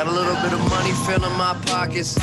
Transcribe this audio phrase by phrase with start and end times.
[0.00, 2.18] Got a little bit of money filling my pockets.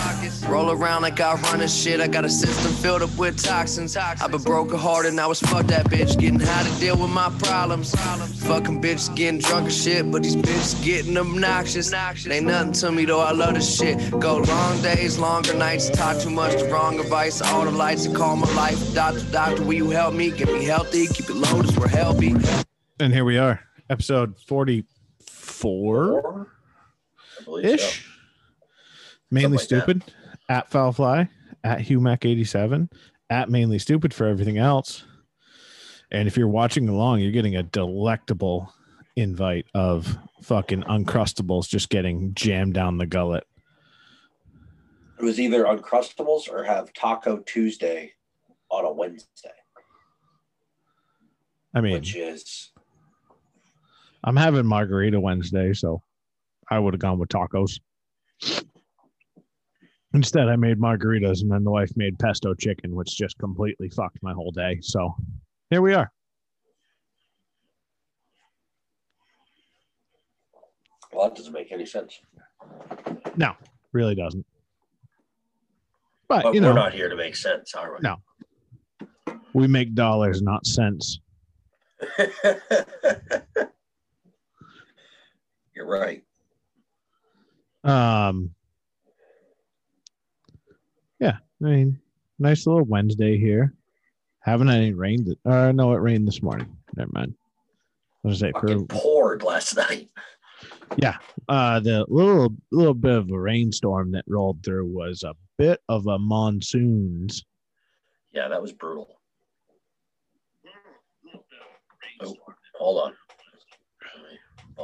[0.47, 2.01] Roll around like I run and shit.
[2.01, 3.95] I got a system filled up with toxins.
[3.95, 6.17] I've been broken hearted, now it's fuck that bitch.
[6.17, 7.93] Getting how to deal with my problems.
[8.47, 11.93] Fucking bitches getting drunk and shit, but these bitches getting obnoxious.
[11.93, 14.09] Ain't nothing to me though, I love this shit.
[14.09, 17.43] Go long days, longer nights, talk too much, the wrong advice.
[17.43, 18.95] All the lights that call my life.
[18.95, 20.31] Doctor, doctor, will you help me?
[20.31, 22.33] Get me healthy, keep it low, as we're healthy.
[22.99, 26.56] And here we are, episode 44 I
[27.47, 28.05] believe ish.
[29.31, 30.03] Mainly like stupid
[30.49, 31.29] at Foul Fly,
[31.63, 32.91] at HughMac87,
[33.29, 35.03] at Mainly Stupid for everything else.
[36.11, 38.73] And if you're watching along, you're getting a delectable
[39.15, 43.45] invite of fucking Uncrustables just getting jammed down the gullet.
[45.19, 48.13] It was either Uncrustables or have Taco Tuesday
[48.69, 49.49] on a Wednesday,
[51.73, 52.71] I mean, which is
[54.23, 56.01] I'm having margarita Wednesday, so
[56.69, 57.79] I would have gone with tacos.
[60.13, 64.17] Instead, I made margaritas, and then the wife made pesto chicken, which just completely fucked
[64.21, 64.79] my whole day.
[64.81, 65.13] So
[65.69, 66.11] here we are.
[71.17, 72.19] well, that doesn't make any sense.
[73.35, 73.53] No,
[73.91, 74.45] really doesn't.
[76.27, 77.99] But, But you we're not here to make sense, are we?
[78.01, 78.17] No.
[79.53, 81.19] we make dollars, not cents.
[85.75, 86.23] You're right.
[87.87, 88.53] Um,
[91.19, 91.99] yeah, I mean,
[92.37, 93.73] nice little Wednesday here.
[94.41, 95.25] Haven't had any rain.
[95.25, 96.67] th- Uh, no, it rained this morning.
[96.95, 97.33] Never mind.
[98.23, 100.09] I was say for poured last night.
[100.97, 101.17] Yeah,
[101.49, 106.07] uh the little little bit of a rainstorm that rolled through was a bit of
[106.07, 107.45] a monsoons.
[108.33, 109.19] Yeah, that was brutal.
[112.21, 112.35] Oh,
[112.75, 113.13] hold on.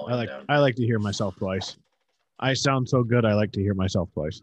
[0.09, 1.77] I like I like to hear myself twice.
[2.39, 3.25] I sound so good.
[3.25, 4.41] I like to hear myself twice.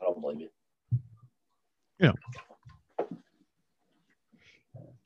[0.00, 0.48] I don't blame you.
[1.98, 2.12] Yeah.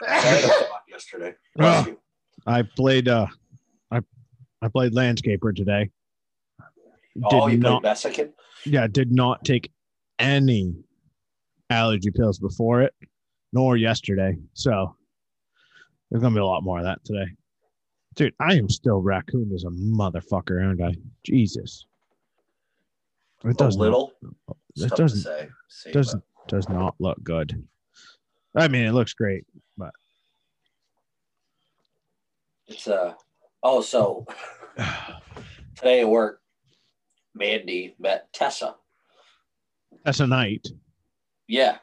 [0.06, 1.34] I had a thought yesterday.
[1.58, 1.98] You.
[2.46, 3.26] I played uh
[3.90, 4.00] I
[4.62, 5.90] I played landscaper today.
[7.24, 8.32] Oh, you not played Mexican?
[8.64, 9.72] yeah, did not take
[10.18, 10.74] any
[11.70, 12.94] allergy pills before it,
[13.52, 14.36] nor yesterday.
[14.54, 14.94] So
[16.10, 17.26] there's gonna be a lot more of that today.
[18.16, 20.94] Dude, I am still raccoon as a motherfucker, aren't I?
[21.22, 21.86] Jesus.
[23.44, 24.12] It A does little.
[24.22, 25.48] Not, it doesn't say.
[25.68, 27.62] See, doesn't does not look good.
[28.56, 29.44] I mean, it looks great,
[29.76, 29.90] but
[32.66, 33.12] but It's uh.
[33.62, 34.24] Oh, so
[35.76, 36.40] today at work,
[37.34, 38.76] Mandy met Tessa.
[40.04, 40.66] that's a night.
[41.48, 41.78] Yeah,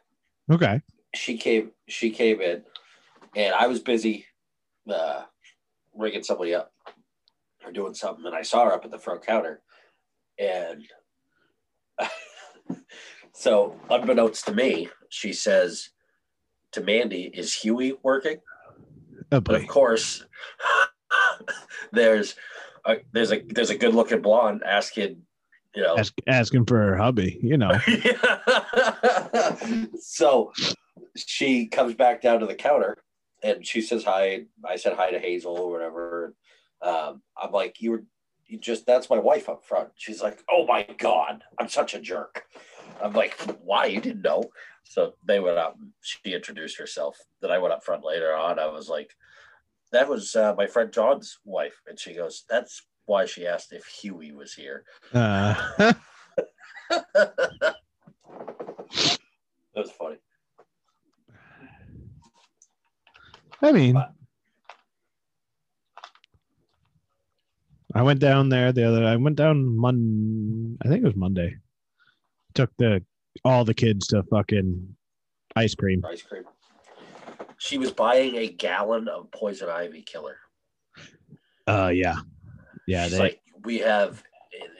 [0.51, 0.81] Okay.
[1.15, 1.71] she came.
[1.87, 2.63] She came in,
[3.35, 4.25] and I was busy,
[4.89, 5.23] uh,
[5.95, 6.71] ringing somebody up
[7.65, 9.61] or doing something, and I saw her up at the front counter,
[10.39, 10.83] and
[13.33, 15.89] so unbeknownst to me, she says
[16.71, 18.37] to Mandy, "Is Huey working?"
[19.31, 20.25] Oh But of course,
[21.91, 22.35] there's
[22.85, 25.21] a, there's a there's a good looking blonde asking,
[25.75, 25.97] you know.
[25.97, 27.77] Ask, asking for her hubby, you know.
[29.99, 30.51] so
[31.15, 32.97] she comes back down to the counter
[33.43, 34.45] and she says hi.
[34.67, 36.35] I said hi to Hazel or whatever.
[36.81, 38.03] Um, I'm like, you were
[38.47, 39.89] you just that's my wife up front.
[39.95, 42.45] She's like, oh my god, I'm such a jerk.
[43.01, 43.85] I'm like, why?
[43.85, 44.43] You didn't know.
[44.83, 45.77] So they went up.
[46.01, 47.17] She introduced herself.
[47.41, 48.59] Then I went up front later on.
[48.59, 49.11] I was like,
[49.91, 53.85] that was uh, my friend John's wife, and she goes, that's why she asked if
[53.85, 54.83] Huey was here.
[55.13, 55.55] Uh,
[56.89, 57.75] that
[59.75, 60.17] was funny.
[63.63, 63.95] I mean,
[67.95, 69.05] I went down there the other.
[69.05, 70.77] I went down Mon.
[70.83, 71.55] I think it was Monday.
[72.53, 73.03] Took the
[73.45, 74.95] all the kids to fucking
[75.55, 76.03] ice cream.
[76.05, 76.43] ice cream.
[77.57, 80.37] She was buying a gallon of poison ivy killer.
[81.65, 82.17] Uh, yeah,
[82.85, 83.07] yeah.
[83.07, 84.21] They, like, we have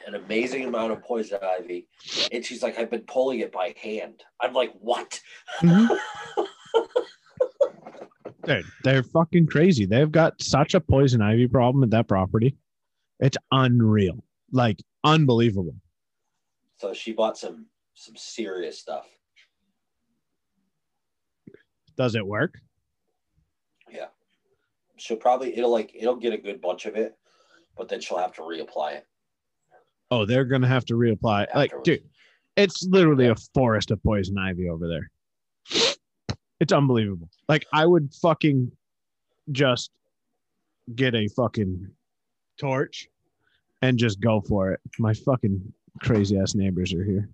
[0.05, 1.87] an amazing amount of poison ivy,
[2.33, 4.23] and she's like, I've been pulling it by hand.
[4.41, 5.21] I'm like, what?
[5.61, 5.97] Mhm.
[8.45, 9.85] Dude, they're fucking crazy.
[9.85, 12.57] They've got such a poison ivy problem at that property.
[13.19, 15.75] It's unreal, like unbelievable.
[16.77, 19.05] So she bought some some serious stuff.
[21.95, 22.59] Does it work?
[23.89, 24.07] Yeah,
[24.97, 27.15] she'll probably it'll like it'll get a good bunch of it,
[27.77, 29.07] but then she'll have to reapply it.
[30.11, 31.47] Oh, they're gonna have to reapply.
[31.55, 32.03] Like, dude,
[32.57, 35.09] it's literally a forest of poison ivy over there.
[36.63, 37.29] It's unbelievable.
[37.49, 38.71] Like, I would fucking
[39.51, 39.91] just
[40.95, 41.89] get a fucking
[42.57, 43.09] torch
[43.81, 44.79] and just go for it.
[44.97, 47.27] My fucking crazy ass neighbors are here.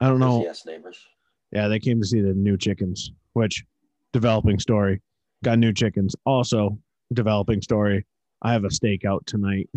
[0.00, 0.44] I don't know.
[0.44, 1.04] Yes, neighbors.
[1.50, 3.64] Yeah, they came to see the new chickens, which
[4.12, 5.02] developing story.
[5.42, 6.14] Got new chickens.
[6.24, 6.78] Also,
[7.12, 8.06] developing story.
[8.40, 9.68] I have a steak out tonight.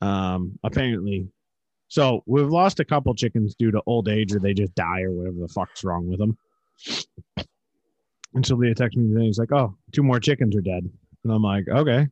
[0.00, 1.28] Um, apparently,
[1.94, 5.12] so we've lost a couple chickens due to old age or they just die or
[5.12, 6.36] whatever the fuck's wrong with them.
[8.34, 9.18] And Sylvia texted me today.
[9.20, 10.90] And he's like, "Oh, two more chickens are dead,"
[11.22, 12.08] and I'm like, "Okay,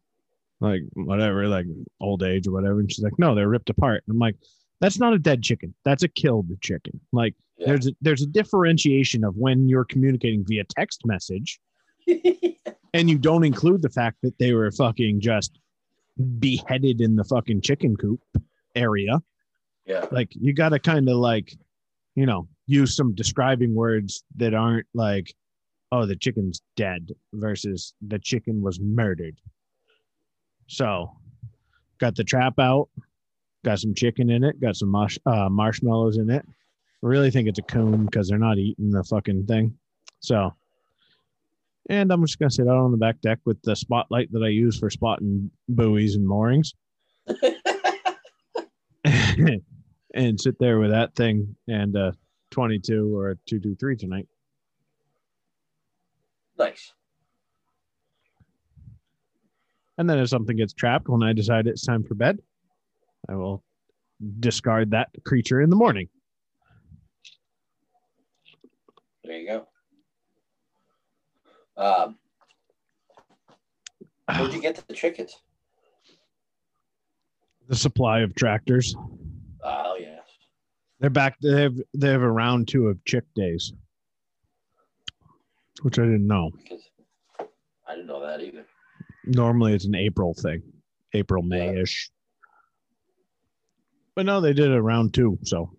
[0.61, 1.67] like whatever, like
[2.01, 4.37] old age or whatever." And she's like, "No, they're ripped apart." And I'm like,
[4.81, 5.75] "That's not a dead chicken.
[5.85, 7.01] That's a killed chicken.
[7.13, 7.67] Like Yeah.
[7.67, 11.59] there's a, there's a differentiation of when you're communicating via text message
[12.95, 15.59] and you don't include the fact that they were fucking just
[16.39, 18.21] beheaded in the fucking chicken coop
[18.77, 19.21] area
[19.87, 20.07] yeah.
[20.11, 21.57] like you got to kind of like
[22.15, 25.35] you know use some describing words that aren't like
[25.91, 29.37] oh the chicken's dead versus the chicken was murdered.
[30.67, 31.11] So
[31.99, 32.89] got the trap out
[33.65, 36.45] got some chicken in it got some mush, uh, marshmallows in it.
[36.47, 39.77] I really think it's a coon because they're not eating the fucking thing.
[40.21, 40.53] So
[41.91, 44.49] and i'm just gonna sit out on the back deck with the spotlight that i
[44.49, 46.75] use for spotting buoys and moorings
[50.15, 52.13] and sit there with that thing and uh
[52.51, 54.29] 22 or 223 tonight
[56.59, 56.93] Nice.
[59.99, 62.39] and then if something gets trapped when i decide it's time for bed
[63.29, 63.63] i will
[64.41, 66.09] discard that creature in the morning
[69.25, 69.67] There you go.
[71.77, 72.19] Um,
[74.37, 75.37] where'd you get the chickens?
[77.69, 78.95] the supply of tractors
[79.65, 80.21] Oh yes.
[81.01, 83.73] they're back they have they have a round two of chick days
[85.83, 86.83] which i didn't know Because
[87.89, 88.65] I didn't know that either.
[89.25, 90.63] normally it's an april thing
[91.15, 92.11] april may-ish
[94.15, 95.71] but no they did a round two so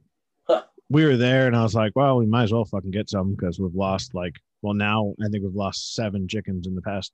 [0.48, 0.64] Huh.
[0.90, 3.32] we were there and i was like well we might as well fucking get some
[3.36, 7.12] because we've lost like well now i think we've lost seven chickens in the past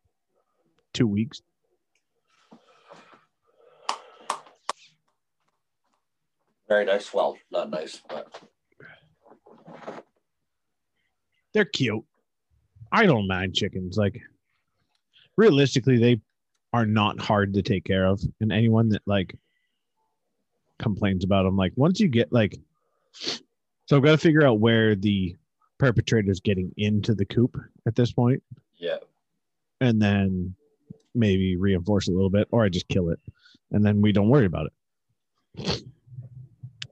[0.93, 1.41] two weeks
[6.69, 7.13] Very nice.
[7.13, 8.41] Well, not nice, but
[11.53, 12.05] they're cute.
[12.91, 13.97] I don't mind chickens.
[13.97, 14.21] Like
[15.35, 16.21] realistically they
[16.71, 18.21] are not hard to take care of.
[18.39, 19.35] And anyone that like
[20.79, 22.55] complains about them like once you get like
[23.11, 25.35] so i've got to figure out where the
[25.77, 28.41] perpetrator's getting into the coop at this point.
[28.77, 28.99] Yeah.
[29.81, 30.55] and then
[31.13, 33.19] maybe reinforce a little bit or i just kill it
[33.71, 34.67] and then we don't worry about
[35.57, 35.83] it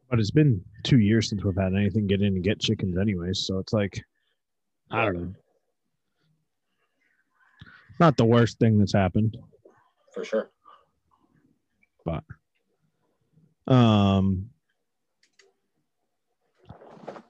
[0.10, 3.46] but it's been two years since we've had anything get in and get chickens anyways
[3.46, 4.02] so it's like
[4.92, 5.34] i don't know
[8.00, 9.36] not the worst thing that's happened
[10.14, 10.50] For sure.
[12.06, 12.24] But,
[13.68, 14.50] um,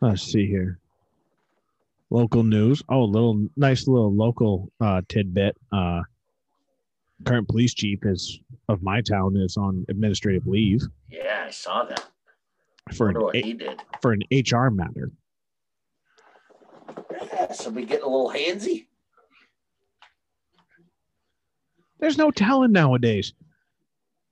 [0.01, 0.77] let's see here.
[2.11, 2.83] Local news.
[2.87, 5.57] Oh, a little nice little local uh, tidbit.
[5.71, 6.03] Uh,
[7.25, 12.07] current police chief is of my town is on administrative leave Yeah, I saw that.
[12.95, 13.81] For an he did.
[14.01, 15.11] for an HR matter.
[17.11, 18.87] Yeah, somebody getting a little handsy.
[21.99, 23.33] There's no telling nowadays.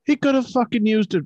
[0.06, 1.26] He could have fucking used a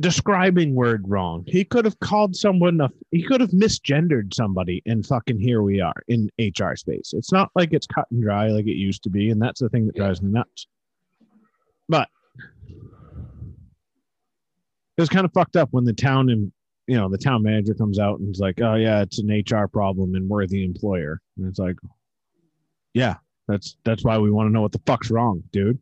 [0.00, 1.44] describing word wrong.
[1.46, 5.80] He could have called someone a he could have misgendered somebody and fucking here we
[5.80, 7.12] are in HR space.
[7.12, 9.68] It's not like it's cut and dry like it used to be, and that's the
[9.68, 10.66] thing that drives me nuts.
[11.88, 12.08] But
[14.96, 16.52] it was kind of fucked up when the town and
[16.86, 19.66] you know the town manager comes out and is like, "Oh yeah, it's an HR
[19.68, 21.76] problem and we're the employer." And it's like,
[22.92, 23.16] "Yeah,
[23.48, 25.78] that's that's why we want to know what the fuck's wrong, dude."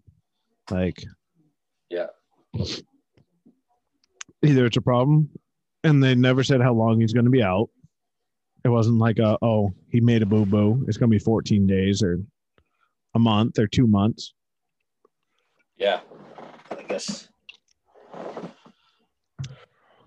[0.71, 1.03] Like,
[1.91, 2.07] Yeah.
[4.45, 5.29] either it's a problem,
[5.85, 7.69] and they never said how long he's going to be out.
[8.65, 10.85] It wasn't like a oh he made a boo boo.
[10.87, 12.19] It's going to be 14 days or
[13.15, 14.35] a month or two months.
[15.77, 16.01] Yeah.
[16.71, 17.29] I guess.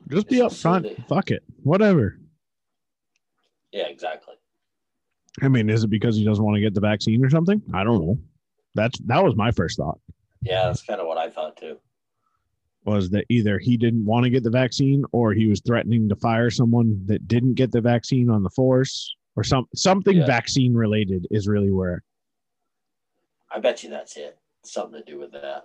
[0.10, 0.88] Just be up front.
[1.08, 1.44] Fuck it.
[1.64, 2.20] Whatever.
[3.72, 4.36] Yeah, exactly.
[5.42, 7.62] I mean, is it because he doesn't want to get the vaccine or something?
[7.74, 8.18] I don't know.
[8.76, 10.00] That's that was my first thought.
[10.42, 11.78] Yeah, that's kind of what I thought too.
[12.86, 16.16] Was that either he didn't want to get the vaccine or he was threatening to
[16.18, 20.26] fire someone that didn't get the vaccine on the force or some something Yeah.
[20.26, 22.04] vaccine related is really where
[23.52, 24.38] I bet you that's it.
[24.64, 25.64] Something to do with that.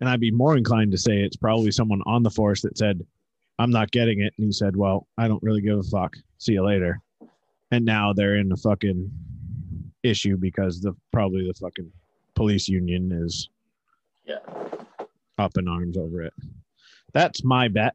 [0.00, 3.04] And I'd be more inclined to say it's probably someone on the force that said,
[3.58, 4.32] I'm not getting it.
[4.38, 6.14] And he said, Well, I don't really give a fuck.
[6.38, 7.00] See you later.
[7.70, 9.10] And now they're in a fucking
[10.04, 11.90] issue because the probably the fucking
[12.34, 13.50] police union is
[14.24, 14.38] Yeah.
[15.38, 16.32] up in arms over it.
[17.12, 17.94] That's my bet.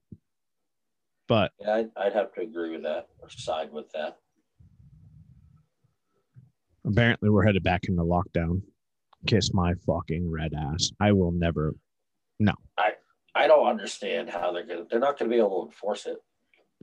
[1.28, 4.18] But Yeah, I'd, I'd have to agree with that or side with that.
[6.86, 8.62] apparently we're headed back into lockdown.
[9.26, 10.92] Kiss my fucking red ass.
[11.00, 11.74] I will never
[12.78, 12.92] I
[13.36, 14.86] I don't understand how they're gonna.
[14.90, 16.18] They're not gonna be able to enforce it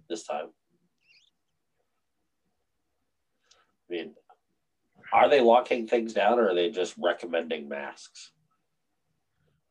[0.08, 0.46] this time.
[3.88, 4.14] I mean,
[5.12, 8.32] are they locking things down or are they just recommending masks?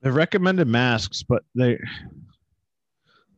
[0.02, 1.78] They've recommended masks, but they.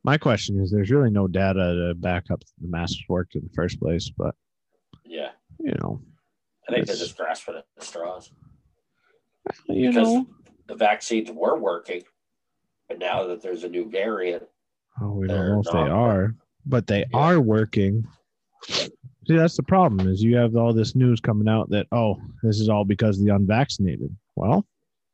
[0.04, 3.54] My question is, there's really no data to back up the masks worked in the
[3.54, 4.34] first place, but
[5.06, 5.30] Yeah,
[5.60, 6.02] you know,
[6.68, 8.32] I think they're just grasping at the straws.
[9.68, 10.28] you Because know,
[10.68, 12.02] the vaccines were working,
[12.92, 14.44] but now that there's a new variant,
[15.02, 17.18] oh, we don't know if they are, but they Yeah.
[17.18, 18.06] are working.
[18.66, 18.90] See,
[19.38, 22.68] that's the problem is you have all this news coming out that oh, this is
[22.68, 24.14] all because of the unvaccinated.
[24.36, 24.66] Well,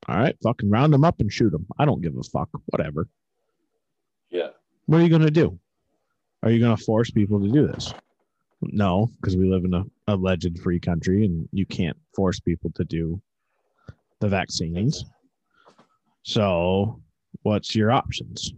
[0.08, 1.68] all right, fucking round them up and shoot them.
[1.78, 2.50] I don't give a fuck.
[2.68, 3.08] Whatever.
[4.32, 4.50] yeah,
[4.88, 5.60] What are you gonna do?
[6.42, 7.94] Are you gonna force people to do this?
[8.62, 12.84] No, because we live in a alleged free country and you can't force people to
[12.86, 13.22] do
[14.20, 15.06] the vaccines.
[16.24, 17.02] So,
[17.48, 18.54] what's your options?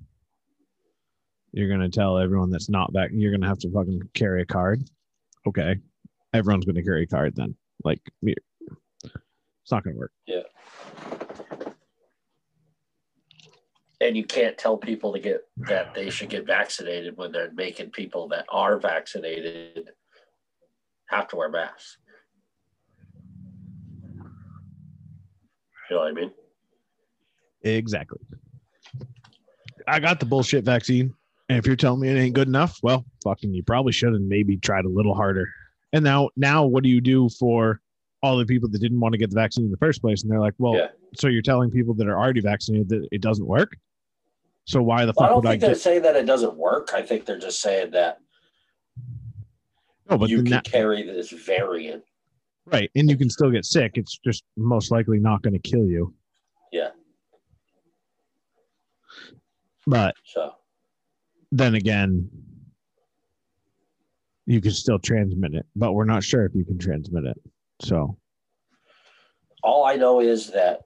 [1.51, 3.12] You're gonna tell everyone that's not back.
[3.13, 4.81] You're gonna have to fucking carry a card.
[5.48, 5.75] Okay,
[6.34, 7.55] everyone's gonna carry a card then.
[7.84, 10.12] Like, it's not gonna work.
[10.25, 10.41] Yeah.
[14.01, 17.91] And you can't tell people to get that they should get vaccinated when they're making
[17.91, 19.91] people that are vaccinated
[21.10, 21.98] have to wear masks.
[25.89, 26.31] You know what I mean?
[27.62, 28.19] Exactly.
[29.89, 31.13] I got the bullshit vaccine.
[31.50, 34.22] And if you're telling me it ain't good enough, well, fucking you probably should have
[34.22, 35.50] maybe tried a little harder.
[35.93, 37.81] And now now what do you do for
[38.22, 40.22] all the people that didn't want to get the vaccine in the first place?
[40.22, 40.88] And they're like, Well, Yeah.
[41.15, 43.75] so you're telling people that are already vaccinated that it doesn't work?
[44.65, 46.25] So why the Well, I fuck don't would I think they're get saying that it
[46.27, 46.91] doesn't work.
[46.93, 48.19] I think they're just saying that
[50.10, 52.03] no, but you can that- carry this variant.
[52.65, 53.93] right, and you can still get sick.
[53.96, 56.13] It's just most likely not going to kill you.
[56.72, 56.89] Yeah.
[59.89, 60.53] But So
[61.51, 62.29] then again,
[64.46, 67.38] you can still transmit it, but we're not sure if you can transmit it.
[67.81, 68.15] So
[69.63, 70.81] all I know is that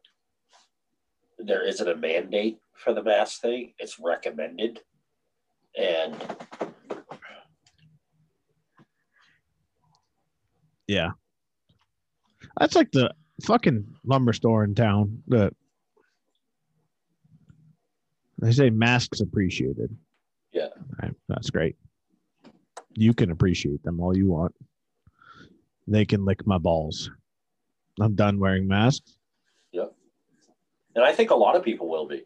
[1.38, 3.74] there isn't a mandate for the mask thing.
[3.77, 4.79] It's recommended.
[5.77, 6.15] And
[10.88, 11.10] yeah,
[12.57, 15.22] that's like the fucking lumber store in town.
[15.27, 15.51] The
[18.43, 19.95] they say masks appreciated.
[20.51, 20.67] Yeah.
[21.01, 21.75] Right, that's great.
[22.95, 24.53] You can appreciate them all you want.
[25.88, 27.09] They can lick my balls.
[28.00, 29.17] I'm done wearing masks.
[29.71, 29.93] Yep.
[30.95, 32.23] And I think a lot of people will be.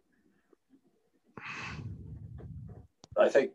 [3.17, 3.51] I think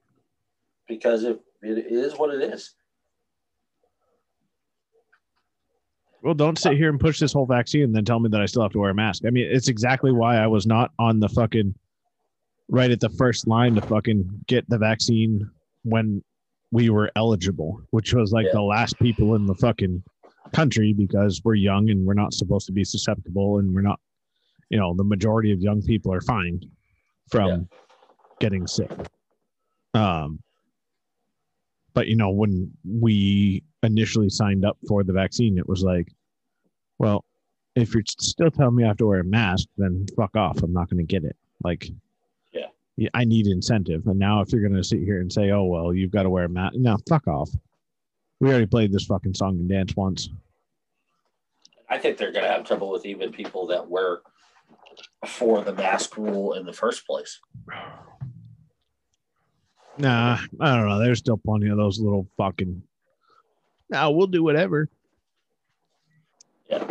[0.88, 2.74] because it, it is what it is.
[6.22, 8.46] Well, don't sit here and push this whole vaccine and then tell me that I
[8.46, 9.24] still have to wear a mask.
[9.26, 11.74] I mean, it's exactly why I was not on the fucking
[12.68, 15.48] right at the first line to fucking get the vaccine
[15.84, 16.22] when
[16.70, 18.52] we were eligible, which was like Yeah.
[18.54, 20.02] the last people in the fucking
[20.52, 24.00] country because we're young and we're not supposed to be susceptible and we're not,
[24.70, 26.60] you know, the majority of young people are fine
[27.30, 27.58] from Yeah.
[28.40, 28.90] getting sick.
[29.94, 30.40] Um,
[31.94, 36.10] but you know, when we initially signed up for the vaccine, it was like,
[36.98, 37.24] well,
[37.74, 40.62] if you're still telling me I have to wear a mask, then fuck off.
[40.62, 41.36] I'm not going to get it.
[41.62, 41.90] Like,
[43.14, 44.06] I need incentive.
[44.06, 46.30] And now, if you're going to sit here and say, oh, well, you've got to
[46.30, 47.50] wear a mask, no, fuck off.
[48.40, 50.28] We already played this fucking song and dance once.
[51.88, 54.22] I think they're going to have trouble with even people that were
[55.26, 57.40] for the mask rule in the first place.
[59.98, 60.98] Nah, I don't know.
[60.98, 62.82] There's still plenty of those little fucking.
[63.90, 64.88] Now we'll do whatever.
[66.68, 66.84] Yeah.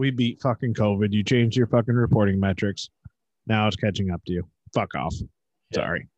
[0.00, 1.12] We beat fucking COVID.
[1.12, 2.88] You changed your fucking reporting metrics.
[3.46, 4.48] Now it's catching up to you.
[4.72, 5.12] Fuck off.
[5.70, 5.74] Yeah.
[5.74, 6.08] Sorry.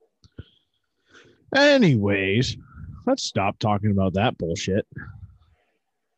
[1.52, 2.56] Anyways,
[3.08, 4.86] let's stop talking about that bullshit.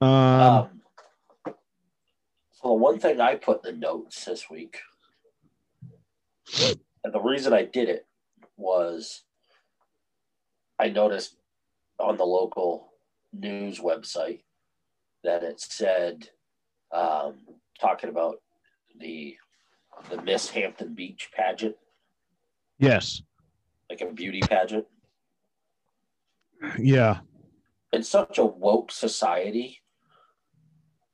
[0.02, 0.68] Um, Um,
[2.52, 4.80] so one thing I put in the notes this week,
[7.02, 8.06] and the reason I did it
[8.58, 9.22] was
[10.78, 11.38] I noticed
[11.98, 12.92] on the local
[13.32, 14.42] news website
[15.22, 16.28] that it said
[16.94, 17.34] um,
[17.80, 18.36] talking about
[18.98, 19.36] the
[20.10, 21.76] the Miss Hampton Beach pageant,
[22.78, 23.22] yes.
[23.88, 24.86] like a beauty pageant.
[26.78, 27.18] Yeah.
[27.92, 29.80] in such a woke society,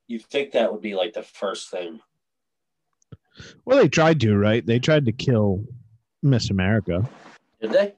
[0.06, 2.00] you think that would be like the first thing.
[3.64, 4.64] Well, they tried to, right?
[4.64, 5.64] They tried to kill
[6.22, 7.08] Miss America.
[7.60, 7.94] Did they?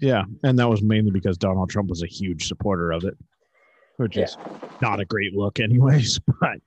[0.00, 3.16] Yeah, and that was mainly because Donald Trump was a huge supporter of it,
[3.96, 4.36] which is
[4.82, 6.20] not a great look, anyways.
[6.40, 6.58] But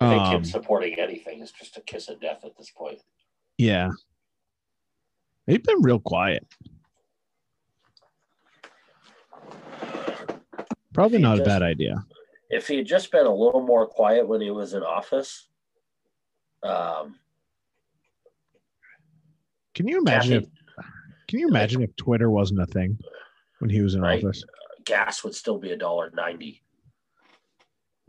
[0.00, 3.00] I think um, him supporting anything is just a kiss of death at this point.
[3.58, 3.90] yeah,
[5.46, 6.46] they've been real quiet.
[10.94, 12.04] Probably not a bad idea.
[12.48, 15.48] If he had just been a little more quiet when he was in office,
[16.62, 17.16] um,
[19.74, 20.40] Can you imagine?
[20.40, 20.46] Kathy-
[20.78, 20.84] If,
[21.28, 22.98] can you imagine if Twitter wasn't a thing
[23.60, 24.22] when he was in Right.
[24.22, 24.42] office?
[24.84, 26.62] gas would still be a dollar ninety.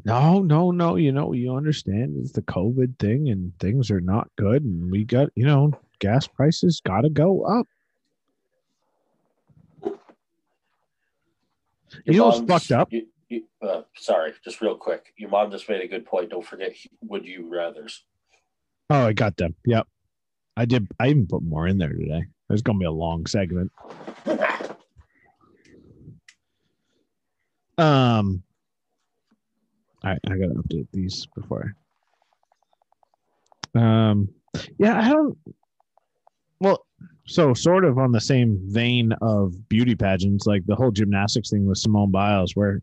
[0.04, 0.96] No, no, no.
[0.96, 5.04] You know, you understand it's the COVID thing, and things are not good, and we
[5.04, 7.68] got you know gas prices got to go up.
[12.06, 12.92] You know what's fucked up?
[12.92, 15.14] you- you- uh, sorry, just real quick.
[15.18, 16.30] Your mom just made a good point.
[16.30, 18.04] Don't forget, would you rather's.
[18.90, 19.56] Oh, I got them.
[19.66, 19.88] Yep.
[20.58, 20.88] I did.
[21.00, 22.24] I even put more in there today.
[22.50, 23.72] There's going to be a long segment.
[27.78, 28.44] Um,
[30.04, 31.76] I I got to update these before.
[33.76, 34.30] Um,
[34.78, 35.38] yeah, I don't.
[36.60, 36.86] Well,
[37.26, 41.66] so sort of on the same vein of beauty pageants, like the whole gymnastics thing
[41.66, 42.82] with Simone Biles, where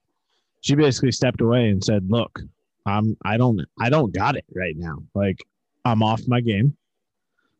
[0.60, 2.40] she basically stepped away and said, "Look,
[2.86, 4.98] I'm I don't I don't got it right now.
[5.14, 5.38] Like
[5.84, 6.76] I'm off my game.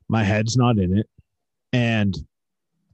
[0.09, 1.09] My head's not in it,
[1.73, 2.17] and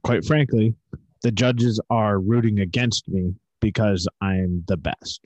[0.03, 0.75] quite frankly,
[1.21, 5.25] the judges are rooting against me because I'm the best.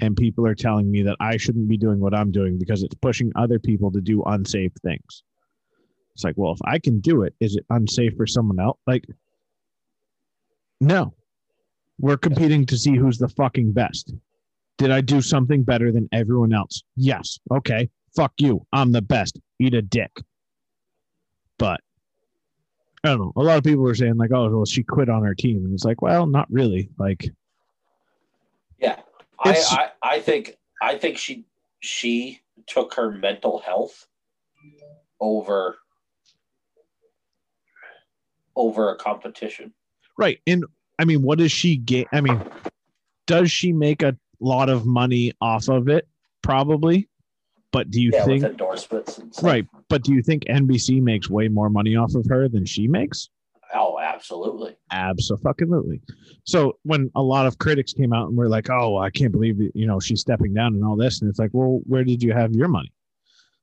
[0.00, 2.94] And people are telling me that I shouldn't be doing what I'm doing because it's
[2.96, 5.22] pushing other people to do unsafe things.
[6.14, 8.78] It's like, well, if I can do it, is it unsafe for someone else?
[8.86, 9.04] Like,
[10.80, 11.14] no.
[11.98, 14.12] We're competing to see who's the fucking best.
[14.76, 16.82] Did I do something better than everyone else?
[16.96, 17.38] Yes.
[17.50, 17.88] Okay.
[18.14, 18.66] Fuck you.
[18.72, 19.38] I'm the best.
[19.58, 20.10] Eat a dick.
[21.58, 21.80] But
[23.04, 23.32] I don't know.
[23.36, 25.72] A lot of people are saying like, "Oh, well, she quit on her team," and
[25.72, 26.90] it's like, well, not really.
[26.98, 27.30] Like,
[28.78, 29.00] Yeah,
[29.38, 31.44] I, I I think I think she
[31.80, 34.06] she took her mental health
[35.20, 35.76] over
[38.56, 39.72] over a competition.
[40.18, 40.38] right?
[40.46, 40.64] And
[40.98, 42.06] I mean, what does she get?
[42.12, 42.40] I mean,
[43.26, 46.08] does she make a lot of money off of it?
[46.42, 47.08] Probably.
[47.72, 49.66] But do you yeah, think endorsements right?
[49.88, 53.28] But do you think NBC makes way more money off of her than she makes?
[54.16, 54.76] Absolutely.
[54.92, 56.00] Absolutely.
[56.44, 59.60] So when a lot of critics came out and were like, "Oh, I can't believe
[59.60, 62.22] it, you know she's stepping down and all this," and it's like, well, where did
[62.22, 62.92] you have your money?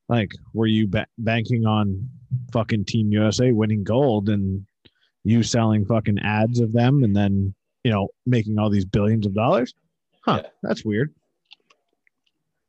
[0.10, 2.08] Like, were you ba- banking on
[2.52, 4.66] fucking Team USA winning gold and
[5.24, 9.34] you selling fucking ads of them and then you know making all these billions of
[9.34, 9.74] dollars?
[10.24, 10.42] Huh?
[10.44, 10.50] Yeah.
[10.62, 11.16] That's weird.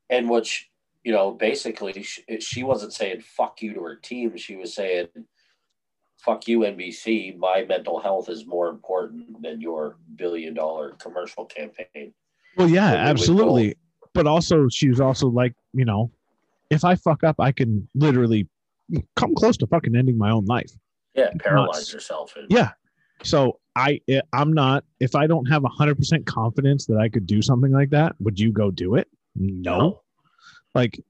[0.09, 0.71] And which
[1.05, 4.37] you know, basically, she, she wasn't saying "fuck you" to her team.
[4.37, 5.09] She was saying,
[6.19, 7.37] "Fuck you, NBC.
[7.37, 12.15] My mental health is more important than your billion-dollar commercial campaign."
[12.57, 13.75] Well, yeah, absolutely.
[14.13, 16.11] But also, she was also like, you know,
[16.71, 18.49] if I fuck up, I can literally
[19.17, 20.71] come close to fucking ending my own life.
[21.15, 21.93] Yeah, paralyze Nuts.
[21.93, 22.35] yourself.
[22.37, 22.71] And, Yeah.
[23.23, 27.27] So I eh, I'm not if I don't have hundred percent confidence that I could
[27.27, 29.09] do something like that, would you go do it?
[29.35, 30.03] No.
[30.75, 31.01] Like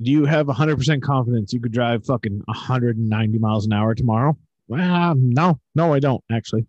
[0.00, 4.36] do you have hundred percent confidence you could drive fucking 190 miles an hour tomorrow?
[4.68, 6.66] Well, no, no, I don't actually.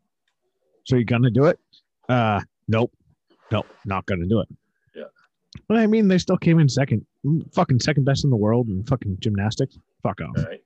[0.86, 1.60] So you're gonna do it?
[2.08, 2.92] Uh nope.
[3.52, 4.48] Nope, not gonna do it.
[4.96, 5.04] Yeah.
[5.68, 7.06] But I mean they still came in second.
[7.54, 9.78] Fucking second best in the world in fucking gymnastics.
[10.02, 10.38] Fuck off.
[10.38, 10.64] All right.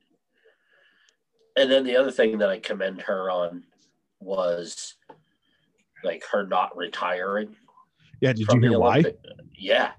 [1.56, 3.64] And then the other thing that I commend her on
[4.20, 4.94] was
[6.02, 7.56] like her not retiring.
[8.20, 9.04] Yeah, did you hear why?
[9.56, 9.92] Yeah.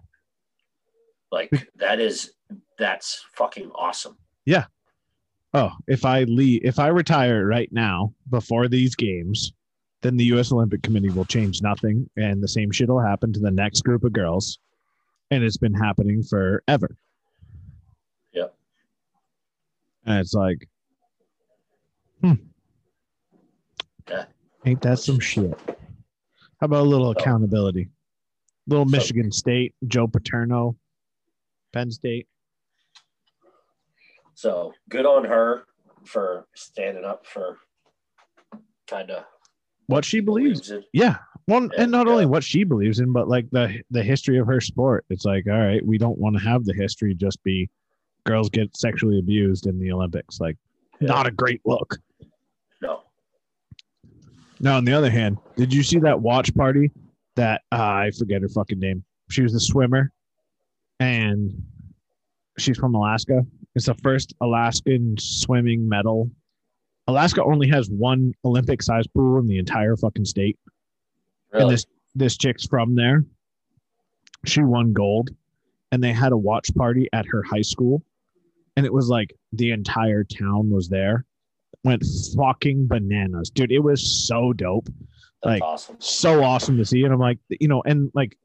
[1.31, 2.31] Like that is
[2.77, 4.17] that's fucking awesome.
[4.45, 4.65] Yeah.
[5.53, 9.53] Oh, if I leave, if I retire right now before these games,
[10.01, 10.51] then the U.S.
[10.51, 14.03] Olympic Committee will change nothing, and the same shit will happen to the next group
[14.03, 14.59] of girls,
[15.31, 16.97] and it's been happening forever.
[18.33, 18.53] Yep.
[20.05, 20.67] And it's like,
[22.21, 22.33] hmm,
[24.09, 24.25] Yeah.
[24.65, 25.57] ain't that some shit?
[26.59, 27.89] How about a little accountability?
[28.67, 30.75] Little Michigan State, Joe Paterno,
[31.75, 32.27] Penn State.
[34.33, 35.63] So good on her
[36.05, 37.57] for standing up for
[38.88, 39.25] kind of
[39.88, 40.83] What she believes in.
[40.93, 41.17] Yeah.
[41.47, 44.47] Well, Yeah, and not only what she believes in, but like the the history of
[44.47, 45.05] her sport.
[45.09, 47.69] It's like, all right, we don't want to have the history just be
[48.25, 50.39] girls get sexually abused in the Olympics.
[50.39, 50.57] Like,
[50.99, 51.09] Yeah.
[51.09, 51.97] not a great look.
[52.81, 53.03] No.
[54.59, 56.91] Now, on the other hand, did you see that watch party
[57.35, 59.03] that uh, I forget her fucking name?
[59.29, 60.11] She was a swimmer
[60.99, 61.51] and
[62.58, 63.41] she's from Alaska.
[63.75, 66.29] It's the first Alaskan swimming medal.
[67.08, 70.58] Alaska only has one Olympic sized pool in the entire fucking state.
[71.53, 73.23] And this this chick's from there.
[74.45, 75.29] She won gold
[75.91, 78.03] and they had a watch party at her high school.
[78.77, 81.25] And it was like the entire town was there.
[81.84, 82.03] Went
[82.36, 83.49] fucking bananas.
[83.49, 85.95] Dude, it was so dope That's like- awesome.
[85.99, 87.03] so awesome to see.
[87.03, 88.38] And I'm like, you know, and like,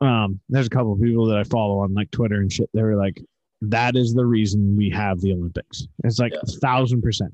[0.00, 2.68] um, there's a couple of people that I follow on like Twitter and shit.
[2.74, 3.22] They were like,
[3.62, 5.86] that is the reason we have the Olympics.
[6.04, 6.40] It's like Yeah.
[6.42, 7.32] a thousand percent.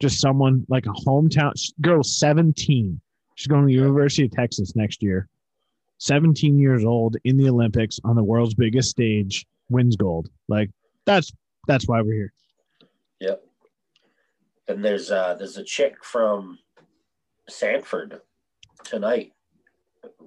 [0.00, 3.00] Just someone like a hometown girl, 17.
[3.34, 5.28] She's going to the University of Texas next year.
[5.98, 10.28] 17 years old in the Olympics on the world's biggest stage, wins gold.
[10.48, 10.70] Like
[11.04, 11.32] that's
[11.66, 12.32] that's why we're here.
[13.20, 13.44] Yep.
[14.68, 16.58] And there's uh there's a chick from
[17.48, 18.20] Sanford
[18.84, 19.32] tonight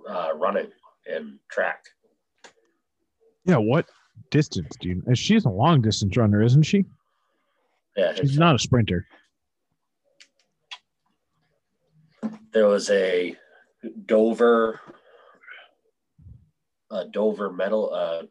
[0.09, 0.67] uh running
[1.07, 1.83] in track.
[3.45, 3.87] Yeah, what
[4.29, 5.15] distance do you?
[5.15, 6.85] She's a long distance runner, isn't she?
[7.97, 8.39] Yeah, She's so.
[8.39, 9.05] not a sprinter.
[12.53, 13.35] there was a
[14.05, 14.79] Dover
[16.91, 18.23] a Dover medal uh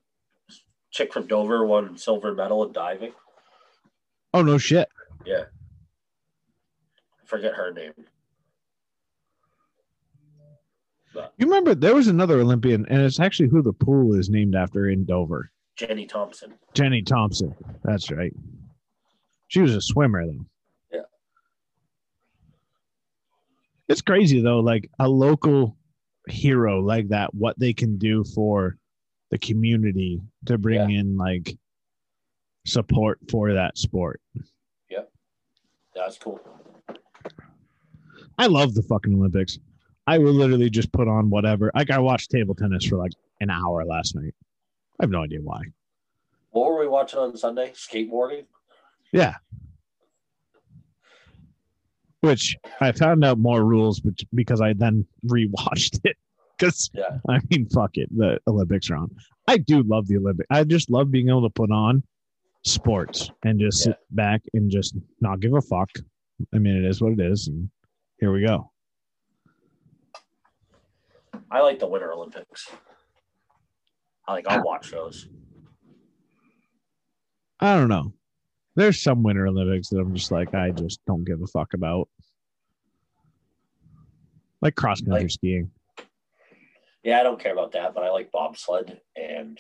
[0.91, 3.13] chick from Dover won silver medal in diving.
[4.35, 4.89] Oh no shit.
[5.25, 5.45] Yeah.
[7.23, 7.93] I forget her name.
[11.15, 14.55] But You remember there was another Olympian, and it's actually who the pool is named
[14.55, 15.51] after in Dover.
[15.77, 16.55] Jenny Thompson.
[16.75, 17.55] Jenny Thompson.
[17.83, 18.35] That's right.
[19.49, 20.47] She was a swimmer though.
[20.93, 21.01] Yeah.
[23.89, 25.77] It's crazy though, like a local
[26.29, 28.77] hero like that, what they can do for
[29.31, 31.57] the community to bring in like
[32.67, 34.21] support for that sport.
[34.89, 35.03] Yeah.
[35.95, 36.41] That's cool.
[38.39, 39.59] I love the fucking Olympics.
[40.11, 41.71] I will literally just put on whatever.
[41.73, 44.35] Like I watched table tennis for like an hour last night.
[44.99, 45.63] I have no idea why.
[46.51, 47.71] What were we watching on Sunday?
[47.77, 48.47] Skateboarding?
[49.13, 49.35] Yeah.
[52.23, 56.17] Which I found out more rules but because I then rewatched it.
[56.59, 57.19] Because Yeah.
[57.29, 59.11] I mean, fuck it, the Olympics are on.
[59.47, 60.49] I do love the Olympics.
[60.51, 62.03] I just love being able to put on
[62.65, 63.93] sports and just Yeah.
[63.93, 65.89] sit back and just not give a fuck.
[66.53, 67.71] I mean, it is what it is, and
[68.19, 68.73] here we go.
[71.51, 72.69] I like the Winter Olympics.
[74.27, 75.29] I like I'll watch those.
[77.59, 78.13] I don't know.
[78.77, 82.09] There's some Winter Olympics that I'm just like, I just don't give a fuck about.
[84.63, 85.71] Like cross country Like- skiing.
[87.03, 89.59] Yeah, I don't care about that, but I like bobsled and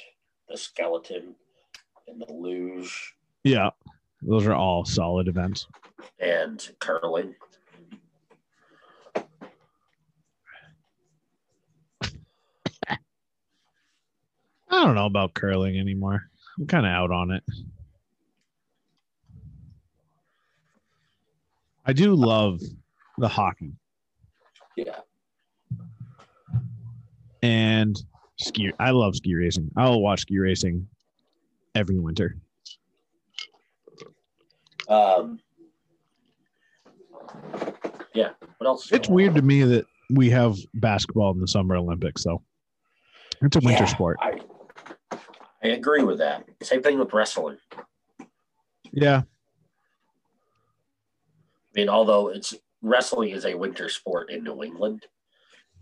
[0.48, 1.34] the skeleton
[2.06, 3.70] and the luge Yeah.
[4.22, 5.66] Those are all solid events.
[6.18, 7.34] and curling.
[14.80, 16.22] I don't know about curling anymore.
[16.58, 17.42] I'm kind of out on it.
[21.84, 22.60] I do love
[23.18, 23.72] the hockey
[24.76, 25.00] Yeah.
[27.42, 27.94] and
[28.38, 28.72] ski.
[28.80, 29.70] I love ski racing.
[29.76, 30.88] I'll watch ski racing
[31.74, 32.36] every winter.
[34.88, 35.40] Um,
[38.14, 38.30] yeah.
[38.56, 38.90] What else?
[38.92, 39.36] It's weird on?
[39.36, 42.40] to me that we have basketball in the Summer Olympics, though.
[43.42, 44.16] It's a winter Yeah, sport.
[44.20, 44.40] I,
[45.62, 46.44] I agree with that.
[46.62, 47.58] Same thing with wrestling.
[48.92, 49.22] Yeah.
[51.68, 55.06] I mean, although it's wrestling is a winter sport in New England,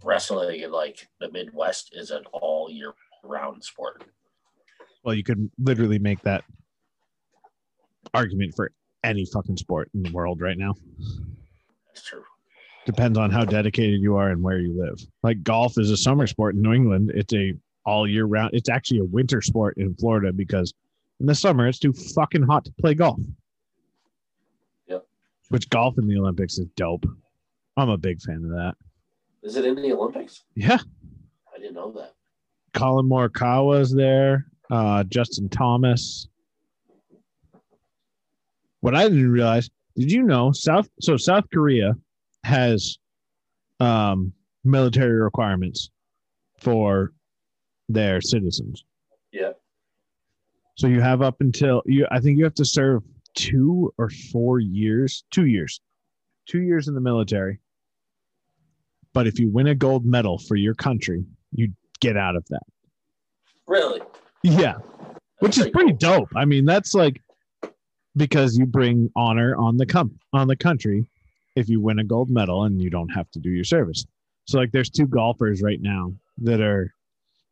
[0.05, 4.05] wrestling in like the Midwest is an all year round sport.
[5.05, 6.45] Well, you could literally make that
[8.15, 8.73] argument for
[9.05, 10.75] any fucking sport in the world right now.
[11.87, 12.25] That's true.
[12.85, 14.99] depends on how dedicated you are and where you live.
[15.23, 17.13] Like golf is a summer sport in New England.
[17.15, 17.55] It's a
[17.89, 18.51] all year round.
[18.53, 20.75] It's actually a winter sport in Florida because
[21.21, 23.19] in the summer it's too fucking hot to play golf.
[24.89, 25.07] Yep.
[25.49, 27.07] Which golf in the Olympics is dope.
[27.79, 28.75] I'm a big fan of that.
[29.43, 30.45] Is it in the Olympics?
[30.55, 30.79] Yeah.
[31.55, 32.13] I didn't know that.
[32.75, 34.47] Collin Morikawa's there.
[34.71, 36.29] Uh, Justin Thomas.
[38.81, 41.95] What I didn't realize, did you know South so South Korea
[42.45, 42.99] has
[43.81, 45.91] um military requirements
[46.61, 47.13] for
[47.89, 48.85] their citizens.
[49.33, 49.53] Yeah.
[50.77, 53.03] So you have up until you I think you have to serve
[53.35, 55.81] 2 or 4 years, 2 years.
[56.47, 57.59] 2 years in the military.
[59.13, 62.63] But if you win a gold medal for your country, you get out of that.
[63.67, 64.01] Really?
[64.43, 64.75] Yeah,
[65.41, 66.29] which That's is pretty dope.
[66.37, 67.21] I mean, that's like
[68.17, 71.09] because you bring honor on the com- on the country
[71.57, 74.05] if you win a gold medal and you don't have to do your service.
[74.47, 76.95] So like there's two golfers right now that are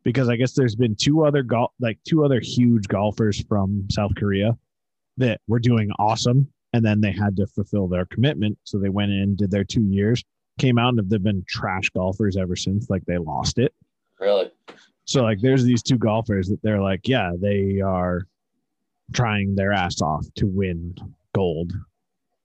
[0.07, 4.15] because I guess there's been two other golf like two other huge golfers from South
[4.15, 4.57] Korea
[5.17, 8.57] that were doing awesome and then they had to fulfill their commitment.
[8.63, 10.23] So they went in, did their two years,
[10.59, 12.89] came out and they've been trash golfers ever since.
[12.89, 13.73] Like they lost it.
[14.17, 14.49] Really?
[15.03, 18.27] So like there's these two golfers that they're like, yeah, they are
[19.11, 20.95] trying their ass off to win
[21.35, 21.73] gold.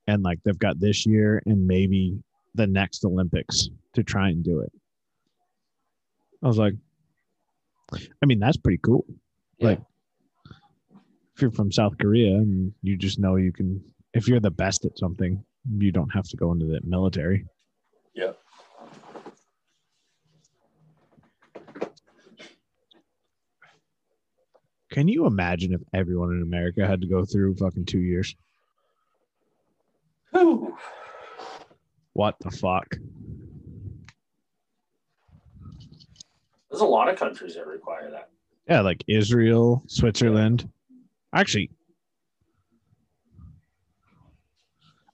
[0.09, 2.19] And like they've got this year and maybe
[2.57, 4.73] the next Olympics to try and do it.
[6.43, 6.75] I was like,
[8.23, 9.05] I mean, that's pretty cool.
[9.59, 9.69] Yeah.
[9.69, 9.81] Like
[11.35, 13.83] if you're from South Korea and you just know you can
[14.15, 15.45] if you're the best at something,
[15.79, 17.47] you don't have to go into the military.
[18.15, 18.33] Yeah.
[24.91, 28.37] Can you imagine if everyone in America had to go through fucking two years?
[30.33, 30.77] Whew.
[32.13, 32.97] What the fuck?
[36.73, 38.31] There's a lot of countries that require that.
[38.67, 40.71] Yeah, like Israel, Switzerland.
[41.35, 41.71] Actually,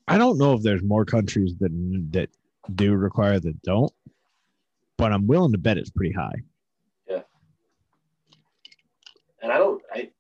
[0.07, 1.73] I don't know if there's more countries that
[2.13, 2.31] that
[2.77, 3.93] do require that don't,
[4.97, 6.37] but I'm willing to bet it's pretty high.
[7.11, 7.23] Yeah.
[9.43, 10.11] And I don't I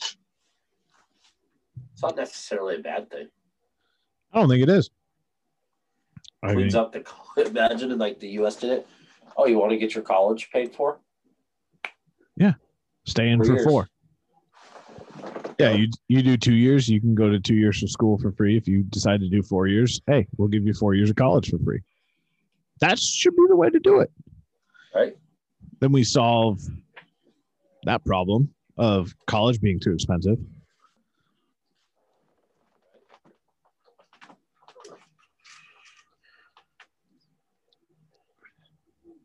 [0.00, 0.16] it's
[2.02, 3.28] not necessarily a bad thing.
[4.32, 4.88] I don't think it is.
[6.42, 7.04] I mean, Cleans up the
[7.46, 8.86] imagine like the US did it.
[9.36, 10.98] Oh, you want to get your college paid for?
[12.36, 12.54] Yeah,
[13.06, 13.64] stay in for years.
[13.64, 13.88] four.
[15.58, 18.32] Yeah, you you do two years, you can go to two years of school for
[18.32, 18.56] free.
[18.56, 21.50] If you decide to do four years, hey, we'll give you four years of college
[21.50, 21.80] for free.
[22.80, 24.10] That should be the way to do it.
[24.94, 25.16] Right?
[25.80, 26.60] Then we solve
[27.84, 30.38] that problem of college being too expensive.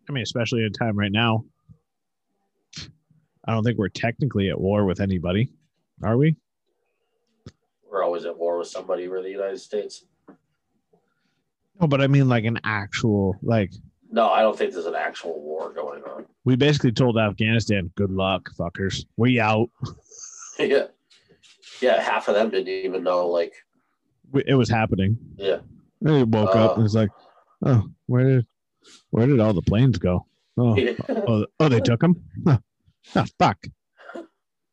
[0.07, 1.43] I mean, especially at a time right now.
[3.45, 5.49] I don't think we're technically at war with anybody,
[6.03, 6.35] are we?
[7.89, 9.07] We're always at war with somebody.
[9.07, 10.03] We're the United States.
[11.79, 13.71] No, but I mean like an actual like
[14.11, 16.25] No, I don't think there's an actual war going on.
[16.43, 19.05] we basically told Afghanistan, "Good luck, fuckers.
[19.15, 19.69] We out."
[20.59, 20.87] yeah.
[21.81, 23.53] Yeah, half of them didn't even know like
[24.45, 25.17] It was happening.
[25.37, 25.59] yeah.
[26.01, 26.75] They woke up Uh.
[26.75, 27.09] and it's like,
[27.65, 28.47] "Oh, where did
[29.09, 30.25] where did all the planes go?"
[30.57, 30.75] Oh,
[31.09, 32.23] oh, oh they took them.
[32.45, 32.57] Oh,
[33.15, 33.63] oh, fuck.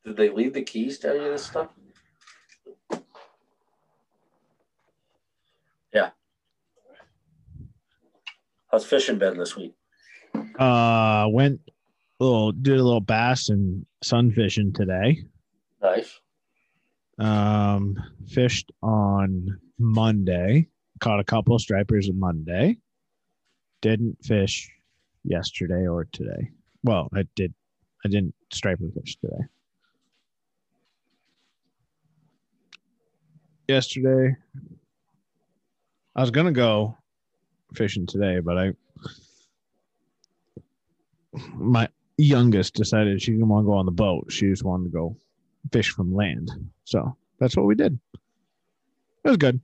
[0.04, 1.70] Did they leave the keys to any of this stuff?
[5.92, 6.10] Yeah.
[8.70, 9.74] How's fishing been this week?
[10.58, 11.60] Uh, went
[12.20, 15.24] a little, did a little bass and sun fishing today.
[15.82, 16.20] Nice.
[17.18, 17.96] Um,
[18.26, 20.68] fished on Monday.
[21.00, 22.78] Caught a couple of stripers on Monday.
[23.84, 24.70] Didn't fish
[25.24, 26.48] yesterday or today.
[26.84, 27.52] Well, I did.
[28.02, 29.44] I didn't striper fish today.
[33.68, 34.36] Yesterday,
[36.16, 36.96] I was gonna go
[37.74, 38.72] fishing today, but I
[41.52, 44.32] my youngest decided she didn't want to go on the boat.
[44.32, 45.14] She just wanted to go
[45.72, 46.50] fish from land.
[46.84, 47.98] So that's what we did.
[49.24, 49.60] It was good.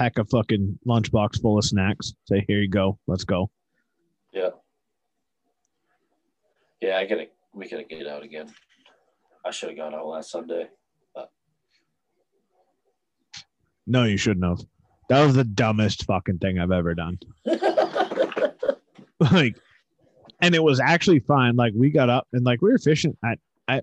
[0.00, 2.14] Pack a fucking lunchbox full of snacks.
[2.24, 2.98] Say, here you go.
[3.06, 3.50] Let's go.
[4.32, 4.48] Yeah.
[6.80, 8.50] Yeah, I gotta we gotta get out again.
[9.44, 10.68] I should have gone out last Sunday.
[11.14, 11.30] But...
[13.86, 14.66] No, you shouldn't have.
[15.10, 17.18] That was the dumbest fucking thing I've ever done.
[19.20, 19.54] like,
[20.40, 21.56] and it was actually fine.
[21.56, 23.18] Like, we got up and like we were fishing.
[23.22, 23.34] I,
[23.68, 23.82] I,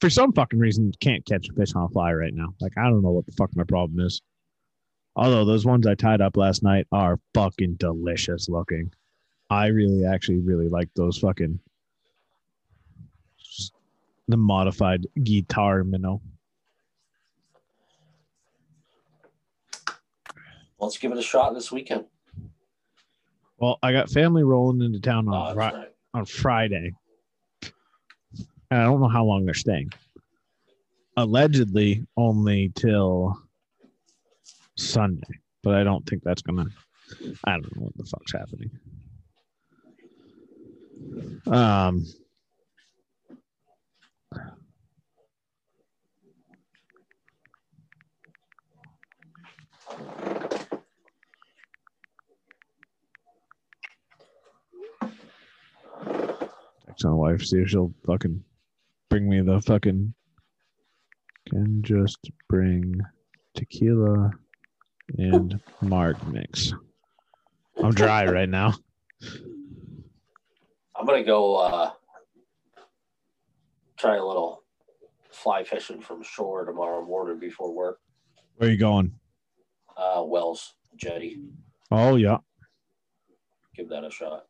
[0.00, 2.54] for some fucking reason, can't catch a fish on a fly right now.
[2.60, 4.22] Like, I don't know what the fuck my problem is.
[5.16, 8.92] Although those ones I tied up last night are fucking delicious looking.
[9.48, 11.58] I really, actually, really like those fucking
[14.28, 16.20] the modified guitar minnow.
[20.78, 22.04] Let's give it a shot this weekend.
[23.58, 25.88] Well, I got family rolling into town Oh, on, that's Fri- right.
[26.12, 26.92] on Friday.
[28.70, 29.90] And I don't know how long they're staying.
[31.16, 33.40] Allegedly only till
[34.76, 36.66] Sunday, but I don't think that's gonna
[37.44, 38.70] I don't know what the fuck's happening.
[41.46, 42.04] Um
[56.86, 58.42] text my wife, see if she'll fucking
[59.10, 60.14] bring me the fucking
[61.48, 63.00] Can just bring
[63.54, 64.30] tequila
[65.18, 66.72] and Mark mix.
[67.82, 68.74] I'm dry right now.
[70.94, 71.90] I'm gonna go uh,
[73.98, 74.62] try a little
[75.30, 78.00] fly fishing from shore tomorrow morning before work.
[78.56, 79.12] Where are you going?
[79.96, 81.40] Uh, Wells Jetty.
[81.90, 82.38] Oh yeah.
[83.74, 84.46] Give that a shot.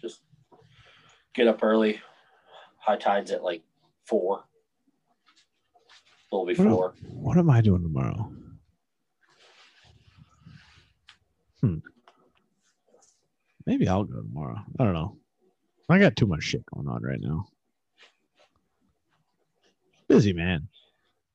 [0.00, 0.22] Just
[1.34, 2.00] get up early.
[2.78, 3.62] High tides at like
[4.06, 4.44] four.
[6.32, 6.94] Little before.
[7.08, 8.32] What am I doing tomorrow?
[11.60, 11.78] Hmm.
[13.66, 14.56] Maybe I'll go tomorrow.
[14.78, 15.16] I don't know.
[15.88, 17.46] I got too much shit going on right now.
[20.08, 20.68] Busy man.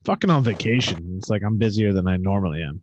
[0.06, 1.16] Fucking on vacation.
[1.18, 2.82] It's like I'm busier than I normally am.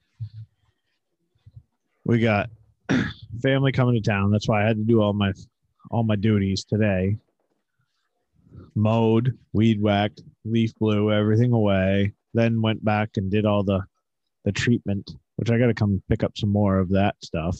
[2.04, 2.50] We got
[3.42, 4.30] family coming to town.
[4.30, 5.32] That's why I had to do all my
[5.90, 7.16] all my duties today.
[8.74, 12.12] Mowed, weed whacked, leaf blew everything away.
[12.34, 13.80] Then went back and did all the
[14.44, 17.56] the treatment, which I got to come pick up some more of that stuff.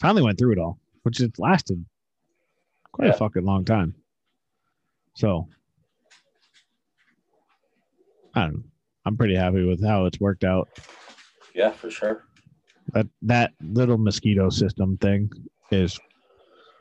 [0.00, 1.84] Finally went through it all, which it lasted
[2.92, 3.14] quite Yeah.
[3.14, 3.94] a fucking long time.
[5.16, 5.48] So
[8.34, 8.62] I don't know.
[9.04, 10.68] I'm pretty happy with how it's worked out.
[11.54, 12.24] Yeah, for sure.
[12.92, 15.30] That that little mosquito system thing
[15.70, 15.98] is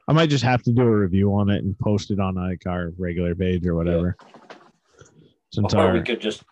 [0.07, 2.65] I might just have to do a review on it and post it on like
[2.65, 4.15] our regular page or whatever.
[5.51, 6.43] Since Or our we could just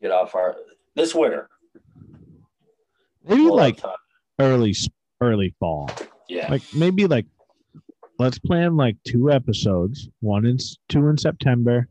[0.00, 0.56] get off our
[0.94, 1.48] this winter.
[3.26, 3.80] maybe like
[4.38, 4.74] early
[5.20, 5.90] early fall.
[6.28, 7.26] yeah, Like maybe like
[8.18, 11.88] let's plan like two episodes, one in two in September.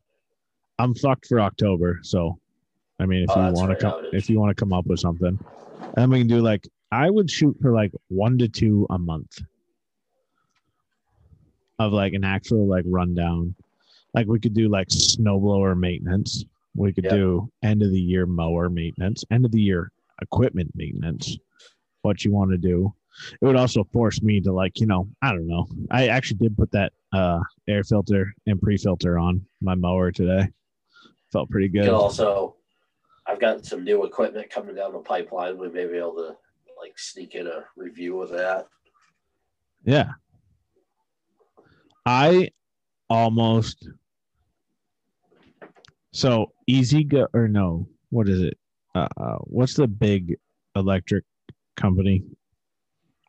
[0.80, 2.40] I'm fucked for October, so
[3.00, 4.88] I mean if Oh, you want right, to come if you want to come up
[4.88, 5.38] with something.
[5.98, 9.40] And we can do like I would shoot for like one to two a month
[11.84, 13.54] of like an actual like rundown.
[14.14, 16.46] Like we could do like snowblower maintenance.
[16.76, 17.12] We could Yeah.
[17.16, 19.92] do end of the year mower maintenance, end of the year
[20.22, 21.38] equipment maintenance.
[22.02, 22.94] What you want to do.
[23.42, 25.68] It would also force me to like, you know, I don't know.
[25.92, 30.50] I actually did put that uh air filter and pre-filter on my mower today.
[31.32, 31.90] Felt pretty good.
[31.90, 32.56] also.
[33.26, 35.58] I've got some new equipment coming down the pipeline.
[35.58, 36.36] We may be able to
[36.82, 38.68] like sneak in a review of that.
[39.86, 40.12] Yeah.
[42.06, 42.50] I
[43.10, 43.88] almost
[46.12, 48.58] so easy go or no, what is it?
[48.96, 50.36] Uh, uh what's the big
[50.76, 51.24] electric
[51.76, 52.24] company?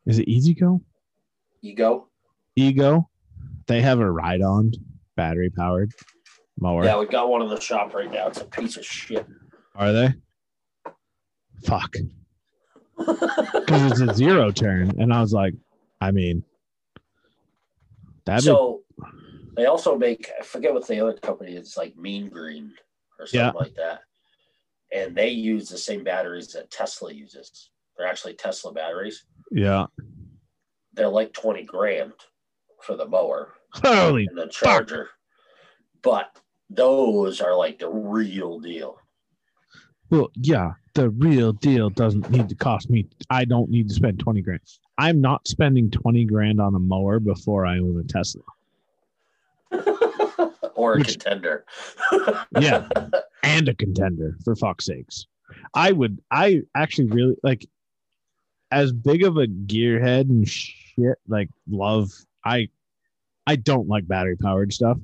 [0.05, 0.81] Is it Easy Go?
[1.61, 2.09] Ego.
[2.55, 3.09] Ego?
[3.67, 4.71] They have a ride on
[5.15, 5.91] battery powered
[6.59, 6.85] mower.
[6.85, 8.27] Yeah, we got one in the shop right now.
[8.27, 9.25] It's a piece of shit.
[9.75, 10.13] Are they?
[11.65, 11.95] Fuck.
[12.97, 15.01] Because it's a zero turn.
[15.01, 15.53] And I was like,
[15.99, 16.43] I mean
[18.25, 18.81] that'd be so
[19.55, 22.73] they also make I forget what the other company is like Mean Green
[23.19, 23.51] or something Yeah.
[23.51, 24.01] like that,
[24.93, 27.69] and they use the same batteries that Tesla uses.
[27.97, 29.25] They're actually Tesla batteries.
[29.51, 29.85] yeah.
[30.93, 32.13] They're like twenty grand
[32.81, 35.09] for the mower Holy and the charger,
[36.01, 36.37] but
[36.69, 38.97] those are like the real deal.
[40.09, 43.07] Well, yeah, the real deal doesn't need to cost me.
[43.29, 44.61] I don't need to spend 20 grand.
[44.97, 48.43] I'm not spending 20 grand on a mower before I own a Tesla.
[50.75, 51.65] or a Which- contender.
[52.59, 52.87] Yeah.
[53.43, 55.27] And a contender, for fuck's sakes.
[55.73, 57.65] I would, I actually really like,
[58.71, 62.11] as big of a gearhead and shit, like, love,
[62.43, 62.69] I,
[63.45, 64.97] I don't like battery powered stuff.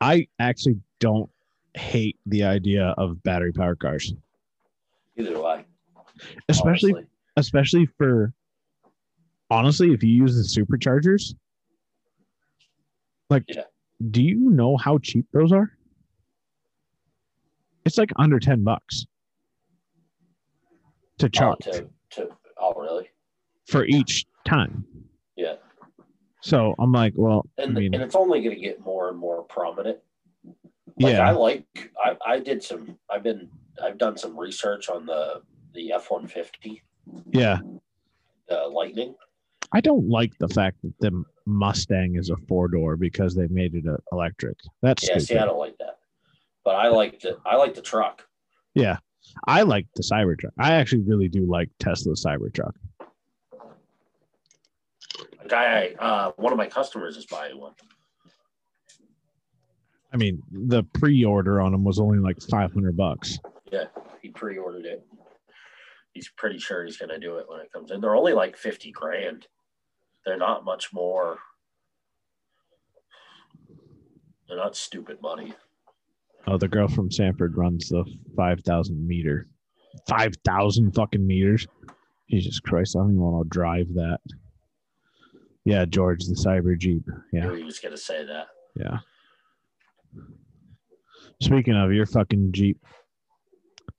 [0.00, 1.30] I actually don't
[1.74, 4.12] hate the idea of battery powered cars,
[5.16, 5.64] Either do I.
[6.48, 7.10] especially honestly.
[7.36, 8.32] especially for
[9.50, 11.34] honestly, if you use the superchargers,
[13.30, 13.64] like, Yeah.
[14.10, 15.72] do you know how cheap those are?
[17.84, 19.06] It's like under 10 bucks
[21.18, 22.28] to Oh, charge to, to,
[22.58, 23.08] oh, really?
[23.66, 24.84] for each time.
[25.36, 25.56] Yeah.
[26.42, 29.18] So I'm like, well, And, I mean, and it's only going to get more and
[29.18, 29.98] more prominent.
[31.00, 33.48] Like I like I, I did some I've been
[33.80, 35.42] I've done some research on the
[35.72, 36.82] the F one fifty
[37.30, 37.58] yeah.
[38.48, 39.14] the Lightning.
[39.72, 43.74] I don't like the fact that the Mustang is a four door because they made
[43.74, 44.56] it electric.
[44.82, 45.26] That's Yeah, stupid.
[45.26, 45.98] see, I don't like that,
[46.64, 48.26] but I like the I like the truck.
[48.74, 48.98] Yeah.
[49.46, 50.52] I like the Cybertruck.
[50.58, 52.72] I actually really do like Tesla Cybertruck.
[55.44, 57.74] A guy, uh, one of my customers is buying one.
[60.12, 63.38] I mean, the pre-order on them was only like 500 bucks.
[63.70, 63.84] Yeah,
[64.22, 65.06] he pre-ordered it.
[66.12, 68.00] He's pretty sure he's going to do it when it comes in.
[68.00, 69.46] They're only like fifty grand.
[70.28, 71.38] They're not much more.
[74.46, 75.54] They're not stupid money.
[76.46, 78.04] Oh, the girl from Sanford runs the
[78.36, 79.48] five thousand meter,
[80.06, 81.66] five thousand fucking meters.
[82.30, 82.94] Jesus Christ!
[82.94, 84.18] I don't even want to drive that.
[85.64, 87.08] Yeah, George, the Cyber Jeep.
[87.32, 88.48] Yeah, he was gonna say that.
[88.76, 88.98] yeah.
[91.40, 92.78] Speaking of your fucking Jeep,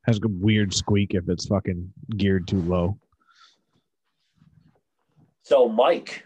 [0.06, 3.00] has a weird squeak if it's fucking geared too low.
[5.50, 6.24] So Mike,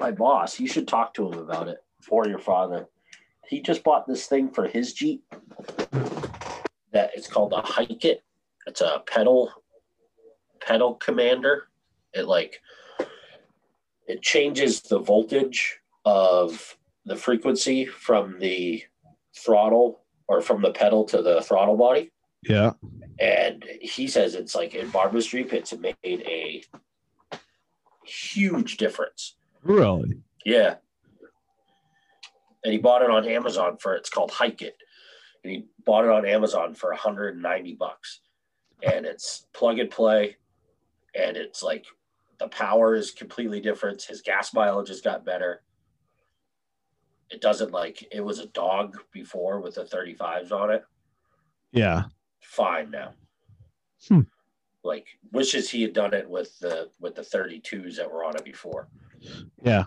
[0.00, 2.88] my boss, you should talk to him about it for your father.
[3.46, 5.22] He just bought this thing for his Jeep
[6.90, 8.24] that it's called a Hike It.
[8.66, 9.52] It's a pedal
[10.60, 11.68] pedal commander.
[12.12, 12.60] It like
[14.08, 18.82] it changes the voltage of the frequency from the
[19.36, 22.10] throttle or from the pedal to the throttle body.
[22.42, 22.72] Yeah.
[23.20, 26.64] And he says it's like in Barbara Street, it's made a
[28.08, 29.36] huge difference.
[29.62, 30.22] Really?
[30.44, 30.76] Yeah.
[32.64, 34.76] And he bought it on Amazon for it's called Hike It.
[35.44, 38.20] And he bought it on Amazon for 190 bucks.
[38.82, 40.36] And it's plug and play.
[41.14, 41.86] And it's like
[42.38, 44.02] the power is completely different.
[44.02, 45.62] His gas mileage has got better.
[47.30, 50.84] It doesn't like it was a dog before with the 35s on it.
[51.72, 52.04] Yeah.
[52.40, 53.12] Fine now.
[54.08, 54.20] Hmm.
[54.88, 58.44] Like wishes he had done it with the with the 32s that were on it
[58.44, 58.88] before.
[59.62, 59.84] Yeah.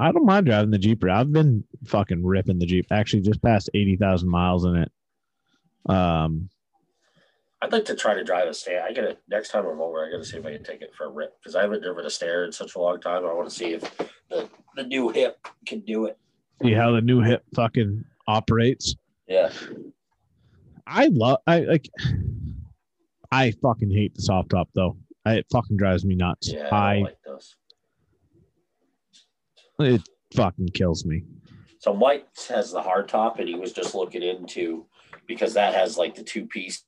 [0.00, 1.04] I don't mind driving the Jeep.
[1.04, 2.86] I've been fucking ripping the Jeep.
[2.90, 4.90] Actually, just past eighty thousand miles in it.
[5.86, 6.48] Um,
[7.60, 8.82] I'd like to try to drive a stair.
[8.82, 10.04] I gotta next time I'm over.
[10.04, 12.06] I gotta see if I can take it for a rip because I haven't driven
[12.06, 13.26] a stair in such a long time.
[13.26, 13.82] I want to see if
[14.30, 16.18] the the new hip can do it.
[16.62, 18.96] see how the new hip fucking operates.
[19.28, 19.52] Yeah,
[20.86, 21.40] I love.
[21.46, 21.90] I like.
[23.32, 24.96] I fucking hate the soft top though.
[25.24, 26.52] I, it fucking drives me nuts.
[26.52, 26.68] yeah.
[26.70, 27.56] I, I like those.
[29.80, 30.02] it
[30.34, 31.24] fucking kills me.
[31.78, 34.86] So Mike has the hard top, and he was just looking into
[35.26, 36.84] because that has like the two piece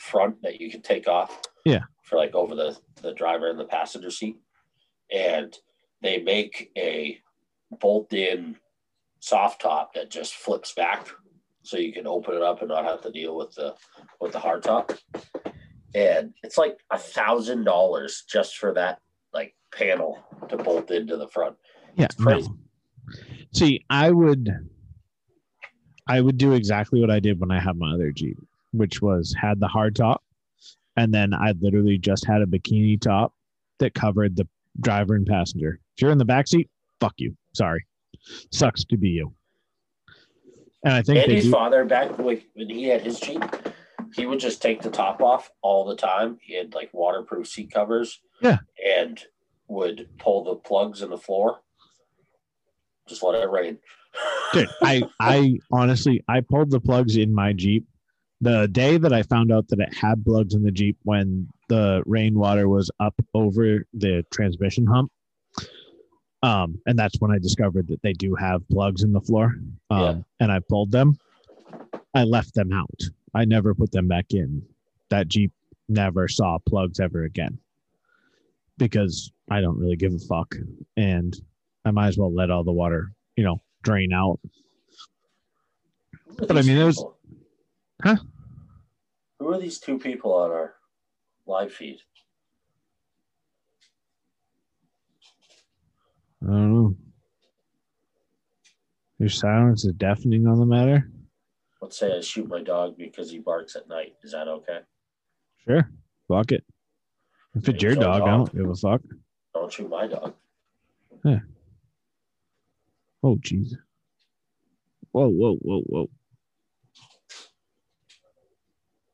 [0.00, 1.40] front that you can take off.
[1.64, 1.82] Yeah.
[2.02, 4.36] For like over the the driver and the passenger seat,
[5.12, 5.54] and
[6.02, 7.20] they make a
[7.80, 8.56] bolt in
[9.20, 11.08] soft top that just flips back,
[11.62, 13.74] so you can open it up and not have to deal with the
[14.20, 14.92] with the hard top.
[15.94, 19.00] And it's like a thousand dollars just for that
[19.32, 20.18] like panel
[20.48, 21.56] to bolt into the front.
[21.96, 22.48] Yeah, It's crazy.
[22.48, 22.56] no.
[23.52, 24.50] See, I would,
[26.08, 28.36] I would do exactly what I did when I had my other Jeep,
[28.72, 30.22] which was had the hard top,
[30.96, 33.32] and then I literally just had a bikini top
[33.78, 34.48] that covered the
[34.80, 35.78] driver and passenger.
[35.96, 36.68] If you're in the back seat,
[37.00, 37.36] fuck you.
[37.54, 37.86] Sorry,
[38.52, 39.32] sucks to be you.
[40.84, 41.50] And I think Andy's do.
[41.52, 43.42] father back when he had his Jeep,
[44.14, 46.38] he would just take the top off all the time.
[46.40, 48.20] He had like waterproof seat covers.
[48.40, 48.58] Yeah.
[48.86, 49.20] And
[49.68, 51.60] would pull the plugs in the floor.
[53.08, 53.78] Just let it rain.
[54.52, 57.86] Dude, I I honestly I pulled the plugs in my Jeep
[58.40, 62.02] the day that I found out that it had plugs in the Jeep when the
[62.06, 65.10] rainwater was up over the transmission hump.
[66.42, 69.56] Um, and that's when I discovered that they do have plugs in the floor.
[69.90, 70.14] Um, Yeah.
[70.40, 71.16] and I pulled them.
[72.14, 73.00] I left them out.
[73.34, 74.62] I never put them back in.
[75.10, 75.52] That Jeep
[75.88, 77.58] never saw plugs ever again
[78.78, 80.54] because I don't really give a fuck.
[80.96, 81.36] And
[81.84, 84.40] I might as well let all the water, you know, drain out.
[86.36, 87.04] But I mean, it was-
[88.02, 88.16] Huh?
[89.38, 90.74] Who are these two people on our
[91.46, 91.98] live feed?
[96.42, 96.96] I don't know.
[99.18, 101.10] Your silence is deafening on the matter.
[101.84, 104.14] Let's say I shoot my dog because he barks at night.
[104.22, 104.78] Is that okay?
[105.68, 105.90] Sure.
[106.28, 106.64] Fuck it.
[107.54, 108.26] If it's your your dog, I dog.
[108.26, 109.02] don't give a fuck.
[109.52, 110.32] Don't shoot my dog.
[111.26, 111.40] Yeah.
[113.22, 113.74] Oh, jeez.
[115.12, 116.10] Whoa, whoa, whoa, whoa.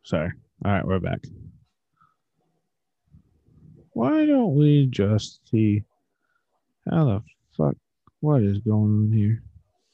[0.05, 0.31] Sorry.
[0.65, 1.25] All right, we're back.
[3.95, 5.83] Why don't we just see
[6.89, 7.23] how the
[7.57, 7.75] fuck?
[8.21, 9.43] What is going on here?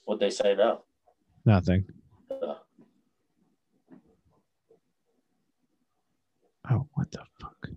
[0.05, 0.83] What'd they say now?
[1.47, 1.87] Nothing.
[2.31, 2.55] Uh,
[6.71, 7.69] Oh, what the fuck?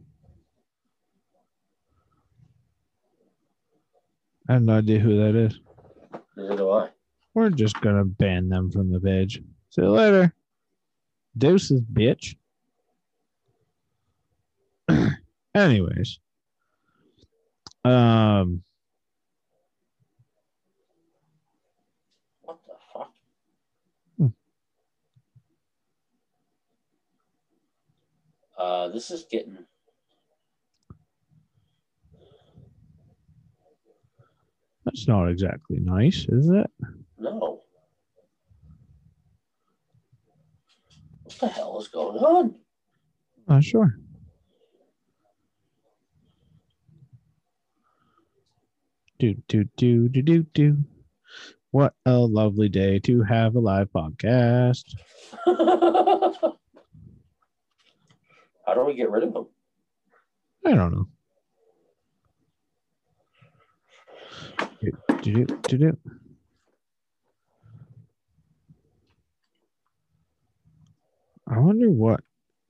[4.47, 5.59] I have no idea who that is.
[6.35, 6.89] neither do I.
[7.35, 9.41] We're just gonna ban them from the page.
[9.69, 10.33] See you later.
[11.37, 12.35] Deuces, bitch.
[15.55, 16.19] Anyways.
[17.85, 18.63] Um
[22.41, 23.11] What the fuck?
[24.17, 24.27] Hmm.
[28.60, 29.57] Uh, this is getting.
[34.89, 36.70] that's not exactly nice, is it?
[37.18, 37.62] No.
[41.24, 42.55] What the hell is going on?
[43.47, 43.95] Not sure.
[49.20, 50.78] Do do do do do do.
[51.72, 54.84] What a lovely day to have a live podcast.
[58.66, 59.47] How do we get rid of them?
[60.66, 61.07] I don't know.
[65.22, 65.97] Do do do.
[71.47, 72.22] I wonder what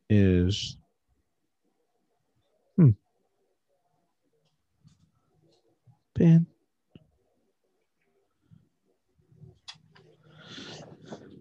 [0.10, 0.78] is.
[2.78, 2.92] Hmm.
[6.16, 6.48] Ben.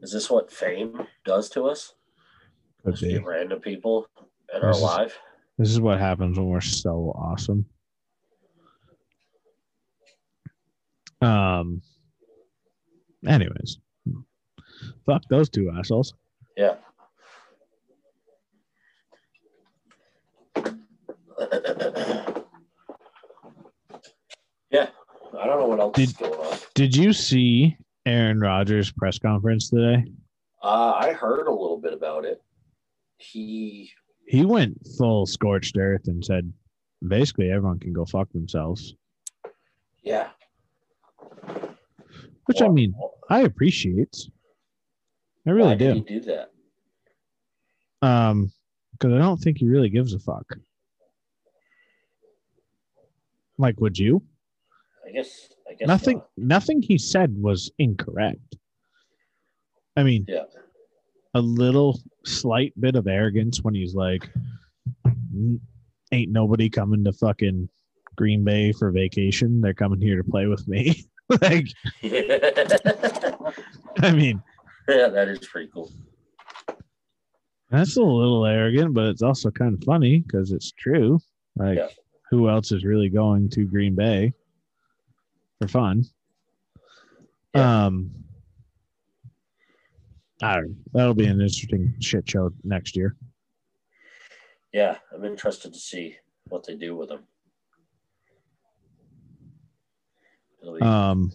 [0.03, 1.95] Is this what fame does to us?
[2.85, 3.13] Could Just be.
[3.15, 4.07] get random people
[4.55, 5.13] in our This is-
[5.59, 7.67] This is what happens when we're so awesome.
[11.21, 11.83] Um.
[13.27, 13.79] Anyways,
[15.05, 16.15] fuck those two assholes.
[16.57, 16.77] Yeah.
[24.71, 24.89] yeah.
[25.39, 26.59] I don't know what else is Did- going on.
[26.75, 27.77] Did you see
[28.07, 30.05] Aaron Rodgers' press conference today?
[30.63, 32.43] Uh, I heard a little bit about it.
[33.19, 33.91] He,
[34.29, 36.53] He went full scorched earth and said,
[37.07, 38.95] basically, everyone can go fuck themselves.
[40.03, 40.29] yeah.
[42.45, 42.95] Which I mean,
[43.29, 44.17] I appreciate.
[45.47, 46.01] I really why do.
[46.01, 46.51] Do that?
[48.01, 48.53] Um,
[48.93, 50.45] because I don't think he really gives a fuck.
[53.59, 54.23] Like, would you?
[55.07, 55.49] I guess.
[55.69, 56.19] I guess nothing.
[56.19, 56.29] not.
[56.37, 58.57] Nothing he said was incorrect.
[59.97, 60.45] I mean, Yeah.
[61.35, 64.29] a little slight bit of arrogance when he's like,
[66.13, 67.69] "Ain't nobody coming to fucking
[68.17, 69.61] Green Bay for vacation.
[69.61, 71.05] They're coming here to play with me."
[71.43, 71.67] like,
[74.03, 74.43] I mean,
[74.89, 75.93] yeah, that is pretty cool.
[77.71, 81.19] That's a little arrogant, but it's also kind of funny because it's true.
[81.57, 81.89] Like, Yeah.
[82.31, 84.33] who else is really going to Green Bay
[85.61, 86.05] for fun?
[87.55, 87.87] Yeah.
[87.87, 88.11] Um,
[90.43, 90.75] I don't know.
[90.93, 93.17] That'll be an interesting shit show next year.
[94.73, 96.17] Yeah, I'm interested to see
[96.49, 97.25] what they do with them.
[100.63, 101.33] Be- Um,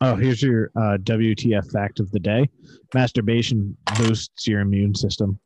[0.00, 2.48] oh, here's your uh, WTF fact of the day:
[2.94, 5.38] masturbation boosts your immune system.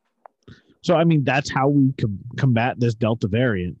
[0.81, 3.77] So, I mean, that's how we com- combat this Delta variant.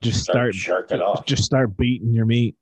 [0.00, 1.26] Just start start, jerking off.
[1.26, 2.54] just start beating your meat.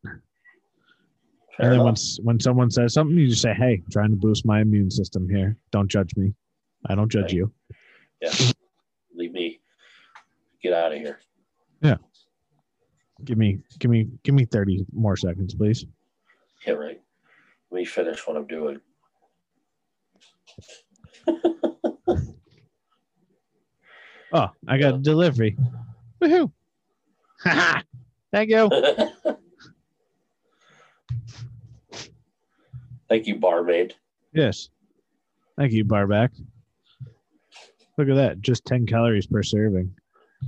[1.56, 4.16] Fair and then once when someone says something, you just say, "Hey, I'm trying to
[4.16, 5.56] boost my immune system here.
[5.72, 6.34] Don't judge me.
[6.86, 7.32] I don't judge Right.
[7.32, 7.52] you."
[8.20, 8.32] yeah,
[9.14, 9.60] leave me.
[10.62, 11.18] Get out of here.
[11.80, 11.96] Yeah.
[13.24, 15.86] Give me, give me, give me thirty more seconds, please.
[16.66, 17.00] Yeah, right.
[17.70, 18.80] Let me finish what I'm doing.
[24.32, 25.56] Oh, I got a delivery.
[26.20, 26.50] Woohoo!
[28.32, 28.68] Thank you.
[33.08, 33.94] Thank you, barmaid.
[34.32, 34.68] Yes.
[35.56, 36.32] Thank you, Barback.
[37.96, 38.40] Look at that.
[38.40, 39.94] Just 10 calories per serving.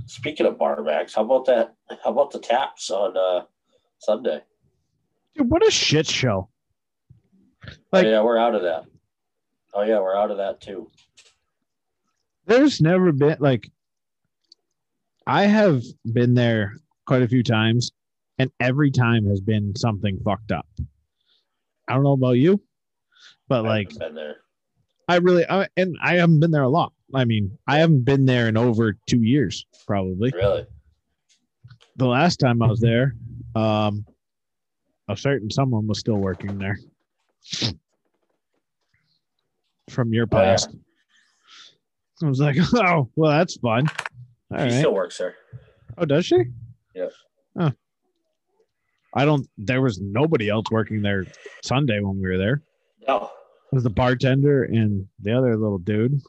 [0.05, 1.73] Speaking of barbacks, how about that?
[2.03, 3.45] How about the taps on uh,
[3.97, 4.41] Sunday?
[5.35, 6.49] Dude, what a shit show.
[7.91, 8.85] Like- oh, yeah, we're out of that.
[9.73, 10.89] Oh yeah, we're out of that too.
[12.45, 13.69] There's never been like
[15.27, 16.73] I have been there
[17.05, 17.91] quite a few times,
[18.39, 20.67] and every time has been something fucked up.
[21.89, 22.61] I don't know about you,
[23.47, 23.91] but I like.
[25.07, 26.93] I really I, and I haven't been there a lot.
[27.15, 30.31] I mean, I haven't been there in over two years, probably.
[30.35, 30.67] Really?
[31.95, 33.15] The last time I was there,
[33.55, 34.05] um,
[35.07, 36.77] a certain someone was still working there
[39.89, 40.51] from your Oh, yeah.
[40.51, 40.75] past.
[42.21, 43.87] I was like, oh, well, that's fun.
[44.51, 44.71] All she right.
[44.73, 45.35] still works there.
[45.97, 46.43] Oh, does she?
[46.93, 47.07] Yeah.
[49.13, 49.47] I don't.
[49.57, 51.25] There was nobody else working there
[51.63, 52.61] Sunday when we were there.
[53.07, 53.31] No.
[53.71, 56.21] It was the bartender and the other little dude.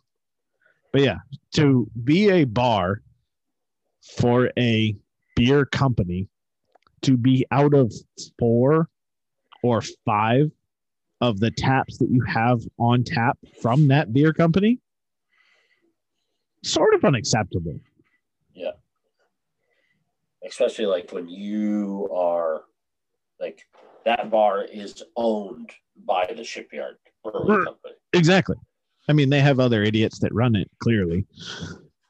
[0.92, 1.18] But yeah,
[1.54, 3.02] to be a bar
[4.18, 4.96] for a
[5.36, 6.28] beer company,
[7.02, 7.92] to be out of
[8.38, 8.88] four
[9.62, 10.50] or five
[11.20, 14.80] of the taps that you have on tap from that beer company,
[16.64, 17.78] sort of unacceptable.
[18.54, 18.72] Yeah
[20.46, 22.62] especially like when you are
[23.40, 23.66] like
[24.04, 25.70] that bar is owned
[26.04, 27.94] by the shipyard brewery company.
[28.12, 28.56] Exactly.
[29.08, 31.26] I mean, they have other idiots that run it clearly.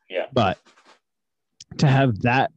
[0.09, 0.26] Yeah.
[0.33, 0.59] But
[1.78, 2.53] to have that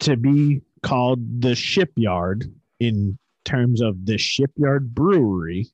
[0.00, 5.66] to be called the shipyard in terms of the shipyard brewery,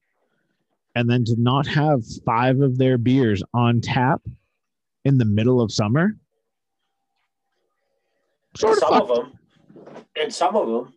[0.95, 4.23] and then to not have five of their beers on tap
[5.05, 6.17] in the middle of summer.
[8.57, 9.11] Sort of some fucked.
[9.11, 9.39] of them,
[10.17, 10.95] and some of them,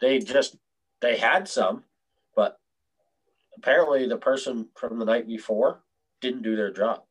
[0.00, 0.56] they just
[1.00, 1.84] they had some,
[2.34, 2.58] but
[3.56, 5.82] apparently the person from the night before
[6.20, 7.02] didn't do their job.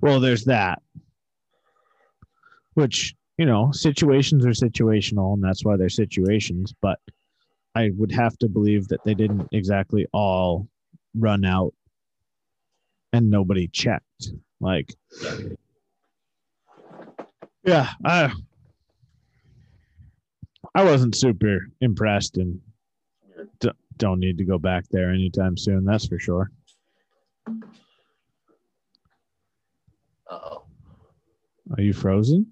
[0.00, 0.82] Well, there's that.
[2.74, 6.98] Which, you know, situations are situational and that's why they're situations, but
[7.74, 10.68] I would have to believe that they didn't exactly all
[11.16, 11.74] run out
[13.12, 14.32] and nobody checked.
[14.60, 14.92] Like
[17.64, 18.32] Yeah, I
[20.74, 22.60] I wasn't super impressed and
[23.60, 26.50] d- don't need to go back there anytime soon, that's for sure.
[30.30, 30.62] Uh oh.
[31.76, 32.46] Are you frozen?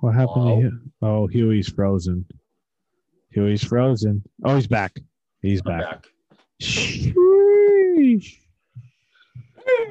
[0.00, 0.56] What happened Hello?
[0.56, 0.80] to you?
[1.02, 2.26] Oh, Huey's frozen.
[3.30, 4.22] Huey's frozen.
[4.44, 4.96] Oh, he's back.
[5.40, 5.90] He's I'm back.
[5.90, 6.06] back.
[6.62, 7.14] Sheesh.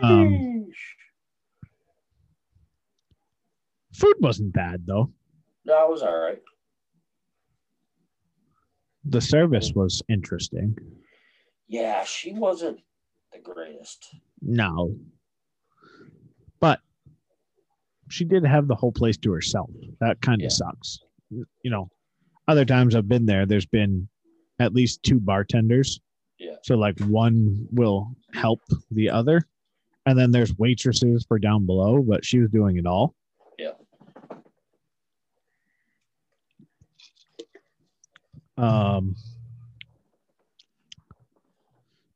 [0.02, 0.68] Um,
[3.94, 5.12] food wasn't bad though.
[5.66, 6.42] No, it was all right.
[9.06, 10.78] The service was interesting.
[11.68, 12.80] Yeah, she wasn't
[13.34, 14.16] the greatest.
[14.42, 14.96] No.
[16.60, 16.80] But
[18.10, 19.70] she did have the whole place to herself.
[20.00, 20.50] That kind of Yeah.
[20.50, 21.00] sucks.
[21.30, 21.90] You know,
[22.48, 24.08] other times I've been there, there's been
[24.60, 26.00] at least two bartenders.
[26.38, 26.56] Yeah.
[26.64, 28.62] So, like, one will help
[28.92, 29.48] the other.
[30.06, 33.16] And then there's waitresses for down below, but she was doing it all.
[33.58, 33.72] Yeah.
[38.58, 39.16] Um,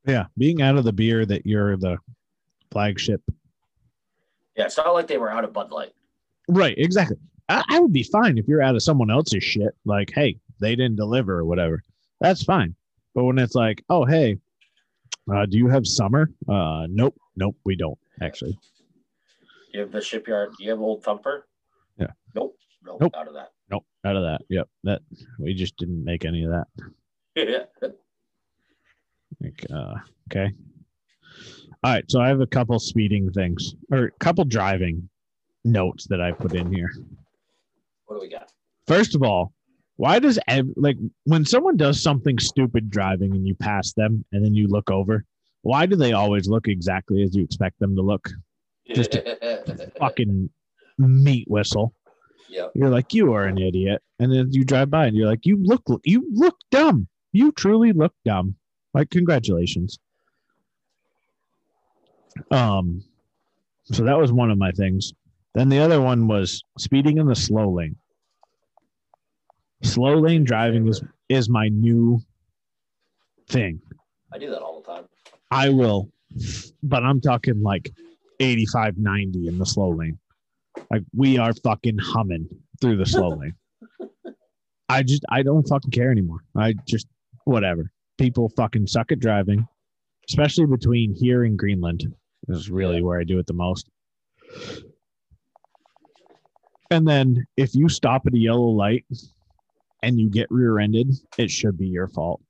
[0.05, 1.97] yeah, being out of the beer that you're the
[2.71, 3.21] flagship
[4.55, 5.93] Yeah, it's not like they were out of Bud Light.
[6.47, 7.17] Right, exactly.
[7.49, 9.73] I, I would be fine if you're out of someone else's shit.
[9.85, 11.83] Like, hey, they didn't deliver or whatever.
[12.21, 12.75] That's fine.
[13.13, 14.37] But when it's like, oh, hey,
[15.33, 16.29] uh, do you have summer?
[16.47, 18.57] Uh, nope, nope, we don't actually.
[19.73, 20.53] You have the shipyard.
[20.59, 21.47] You have Old Thumper.
[21.97, 22.07] Yeah.
[22.33, 22.55] Nope.
[22.83, 23.01] Nope.
[23.01, 23.13] Nope.
[23.15, 23.51] Out of that.
[24.07, 24.41] Out of that.
[24.49, 25.01] Yep, that
[25.37, 26.67] we just didn't make any of that.
[27.35, 27.89] yeah.
[29.39, 29.95] Like, uh,
[30.31, 30.51] okay.
[31.83, 35.09] All right, so I have a couple speeding things or a couple driving
[35.63, 36.89] notes that I put in here.
[38.05, 38.51] What do we got?
[38.87, 39.53] First of all,
[39.97, 40.95] why does ev- like
[41.25, 45.23] when someone does something stupid driving and you pass them and then you look over,
[45.61, 48.27] why do they always look exactly as you expect them to look?
[48.95, 50.49] Just a Fucking
[50.97, 51.93] meat whistle.
[52.49, 52.71] Yep.
[52.75, 55.57] You're like you are an idiot, and then you drive by and you're like you
[55.61, 57.07] look you look dumb.
[57.31, 58.55] You truly look dumb.
[58.93, 59.99] Like congratulations.
[62.51, 63.03] Um,
[63.85, 65.13] so that was one of my things.
[65.53, 67.95] Then the other one was speeding in the slow lane.
[69.83, 72.19] Slow lane driving is is my new
[73.49, 73.81] thing.
[74.33, 75.05] I do that all the time.
[75.51, 76.09] I will,
[76.83, 77.91] but I'm talking like
[78.39, 80.19] 85, 90 in the slow lane.
[80.91, 82.47] Like we are fucking humming
[82.81, 83.55] through the slow lane.
[84.89, 86.39] I just, I don't fucking care anymore.
[86.55, 87.07] I just,
[87.43, 87.91] whatever.
[88.17, 89.67] People fucking suck at driving,
[90.29, 92.05] especially between here and Greenland.
[92.47, 93.89] This is really where I do it the most.
[96.89, 99.05] And then if you stop at a yellow light
[100.01, 102.41] and you get rear ended, it should be your fault.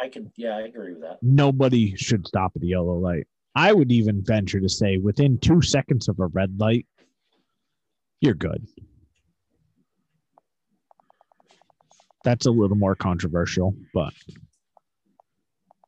[0.00, 0.32] I can.
[0.36, 1.18] Yeah, I agree with that.
[1.22, 3.28] nobody should stop at a yellow light.
[3.54, 6.86] I would even venture to say within two seconds of a red light,
[8.20, 8.66] you're good.
[12.24, 14.14] That's a little more controversial, but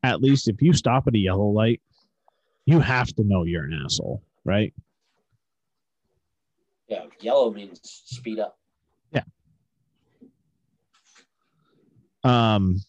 [0.03, 1.81] at least if you stop at a yellow light,
[2.67, 4.75] you have to know you're an asshole, right?
[6.89, 8.59] Yeah, yellow means speed up.
[9.13, 9.23] Yeah.
[12.25, 12.81] Um,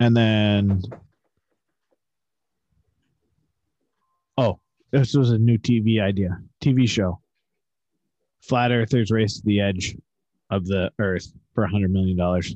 [0.00, 0.82] and then,
[4.36, 4.58] oh,
[4.90, 7.20] this was a new TV idea, TV show.
[8.40, 9.96] Flat Earthers race to the edge
[10.50, 12.54] of the Earth for a hundred million dollars.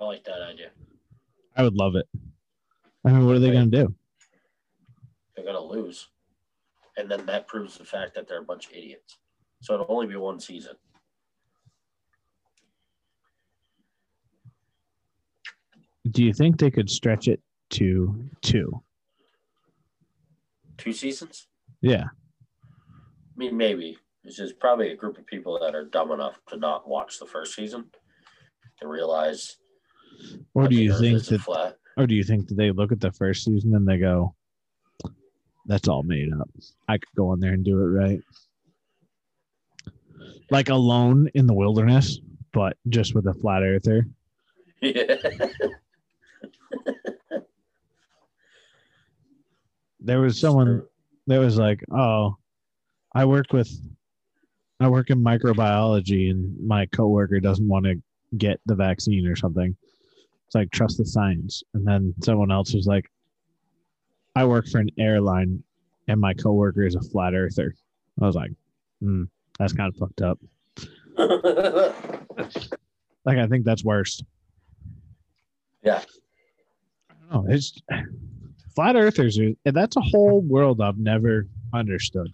[0.00, 0.70] I like that idea.
[1.56, 2.08] I would love it.
[3.04, 3.94] I mean, what are they going to do?
[5.36, 6.08] They're gonna lose,
[6.96, 9.18] and then that proves the fact that they're a bunch of idiots.
[9.60, 10.74] So it'll only be one season.
[16.10, 17.40] Do you think they could stretch it
[17.70, 18.82] to two?
[20.76, 21.46] Two seasons.
[21.80, 22.04] Yeah.
[22.04, 23.96] I mean, maybe.
[24.24, 27.26] It's just probably a group of people that are dumb enough to not watch the
[27.26, 27.86] first season
[28.80, 29.56] and realize.
[30.54, 31.76] Or do you think that flat?
[31.96, 34.34] Or do you think that they look at the first season and they go,
[35.66, 36.48] "That's all made up.
[36.88, 38.20] I could go in there and do it right."
[40.50, 42.18] Like alone in the wilderness,
[42.52, 44.06] but just with a flat earther.
[44.80, 45.16] Yeah.
[50.04, 50.82] There was someone
[51.26, 52.36] that was like, "Oh,
[53.14, 53.70] I work with,
[54.80, 58.00] I work in microbiology, and my coworker doesn't want to
[58.36, 59.74] get the vaccine or something."
[60.46, 61.62] It's like trust the science.
[61.72, 63.10] And then someone else was like,
[64.36, 65.62] "I work for an airline,
[66.06, 67.74] and my coworker is a flat earther."
[68.20, 68.52] I was like,
[69.00, 69.24] hmm,
[69.58, 70.38] "That's kind of fucked up."
[73.24, 74.22] Like, I think that's worse.
[75.82, 76.02] Yeah.
[77.10, 77.52] I don't know.
[77.52, 77.80] It's
[78.74, 79.38] flat earthers.
[79.38, 82.32] Are, that's a whole world I've never understood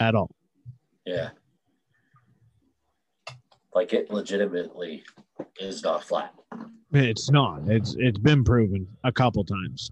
[0.00, 0.30] at all.
[1.04, 1.30] yeah.
[3.74, 5.02] Like it legitimately
[5.58, 6.34] is not flat.
[6.92, 7.62] It's not.
[7.68, 9.90] It's it's been proven a couple times.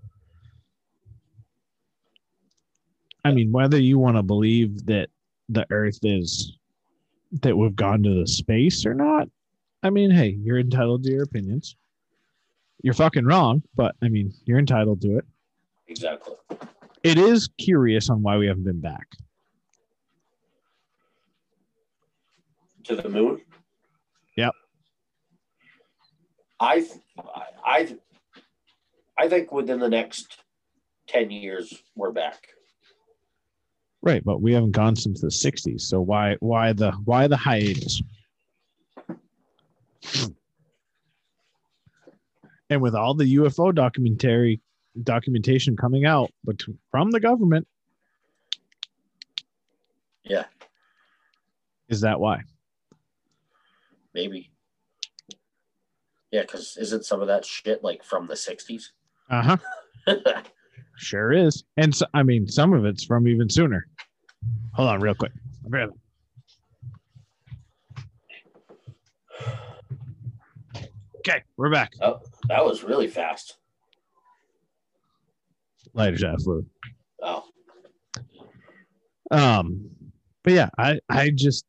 [3.24, 5.08] I mean, whether you want to believe that
[5.48, 6.58] the Earth is
[7.40, 9.28] that we've gone to the space or not,
[9.82, 11.76] I mean, hey, you're entitled to your opinions.
[12.82, 15.24] You're fucking wrong, but I mean, you're entitled to it.
[15.90, 16.34] Exactly.
[17.02, 19.08] It is curious on why we haven't been back.
[22.84, 23.40] To the moon?
[24.36, 24.52] Yep.
[26.60, 26.92] I th-
[27.66, 27.96] I
[29.18, 30.38] I think within the next
[31.08, 32.46] 10 years we're back.
[34.00, 35.82] Right, but we haven't gone since the '60s.
[35.82, 38.00] So why why the why the hiatus?
[42.72, 44.60] And with all the UFO documentary
[45.02, 46.60] documentation coming out, but
[46.90, 47.66] from the government,
[50.24, 50.44] Yeah,
[51.88, 52.42] is that why?
[54.14, 54.50] maybe.
[56.30, 58.84] Yeah, because isn't some of that shit like from the 60s?
[59.28, 59.56] Uh
[60.06, 60.16] huh.
[60.96, 61.64] Sure is.
[61.76, 63.86] And so, I mean, some of it's from even sooner.
[64.74, 65.32] Hold on, real quick.
[65.64, 65.96] I'll be right back.
[71.18, 71.92] Okay, we're back.
[72.00, 73.56] Oh that was really fast.
[75.92, 76.66] Lighter shot fluid.
[77.22, 77.44] Oh,
[79.30, 79.90] Um,
[80.42, 81.66] but yeah, I I just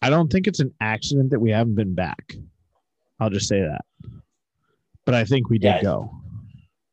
[0.00, 2.34] I don't think it's an accident that we haven't been back.
[3.20, 3.82] I'll just say that.
[5.04, 5.82] But I think we did Yeah.
[5.82, 6.10] go.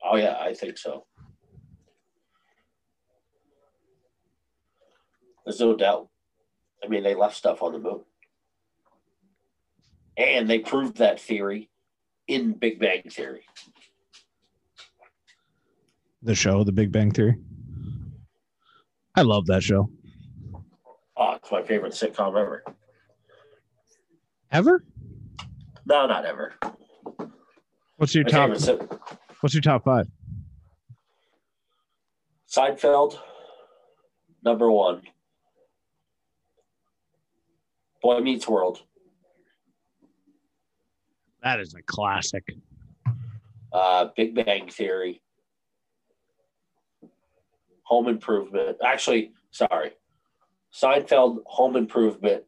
[0.03, 1.05] oh yeah, I think so.
[5.45, 6.09] There's no doubt.
[6.83, 8.01] I mean, they left stuff on the moon.
[10.15, 11.68] And they proved that theory
[12.29, 13.41] in Big Bang Theory.
[16.21, 17.35] The show, The Big Bang Theory.
[19.15, 19.89] I love that show.
[21.17, 22.63] Oh, it's my favorite sitcom ever.
[24.51, 24.83] Ever?
[25.85, 26.53] No, not ever.
[27.97, 28.57] What's your My top?
[28.57, 28.91] favorite
[29.41, 30.07] What's your top five?
[32.47, 33.19] Seinfeld,
[34.43, 35.01] number one.
[38.01, 38.83] Boy Meets World,
[41.43, 42.43] That is a classic.
[43.71, 45.21] uh, Big Bang Theory,
[47.83, 48.77] Home Improvement.
[48.83, 49.91] Actually, sorry,
[50.73, 52.43] Seinfeld, Home Improvement,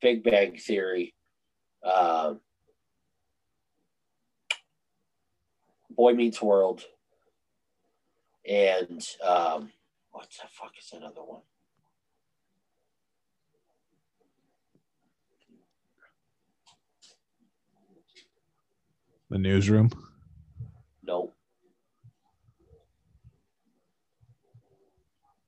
[0.00, 1.14] Big Bang Theory,
[1.84, 2.34] uh,
[5.90, 6.82] Boy Meets World,
[8.48, 9.70] and um,
[10.12, 11.42] what the fuck is another one?
[19.30, 19.90] The newsroom.
[21.02, 21.32] No.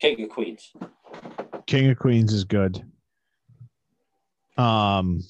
[0.00, 0.72] King of Queens.
[1.66, 2.82] King of Queens is good.
[4.56, 5.20] Um,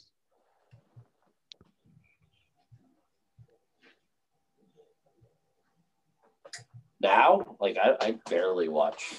[7.02, 9.14] Now, like I, I barely watch.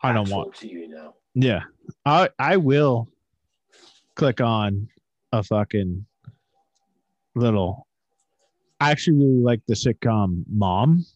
[0.00, 0.54] I don't want.
[0.54, 1.14] TV now.
[1.34, 1.62] Yeah,
[2.06, 3.08] I I will
[4.14, 4.88] click on
[5.32, 6.06] a fucking
[7.34, 7.88] little.
[8.82, 11.06] I actually really like the sitcom Mom,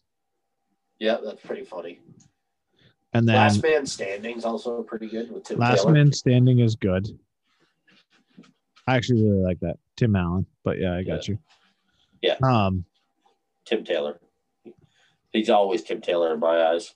[1.00, 1.98] Yeah, that's pretty funny.
[3.12, 5.92] and then Last Man Standing is also pretty good with Tim Taylor.
[5.92, 7.08] Man Standing is good.
[8.86, 11.38] I actually really like that Tim Allen, but yeah, I got you.
[12.22, 12.36] Yeah.
[12.44, 12.84] Um,
[13.64, 14.20] Tim Taylor.
[15.32, 16.94] He's always Tim Taylor in my eyes.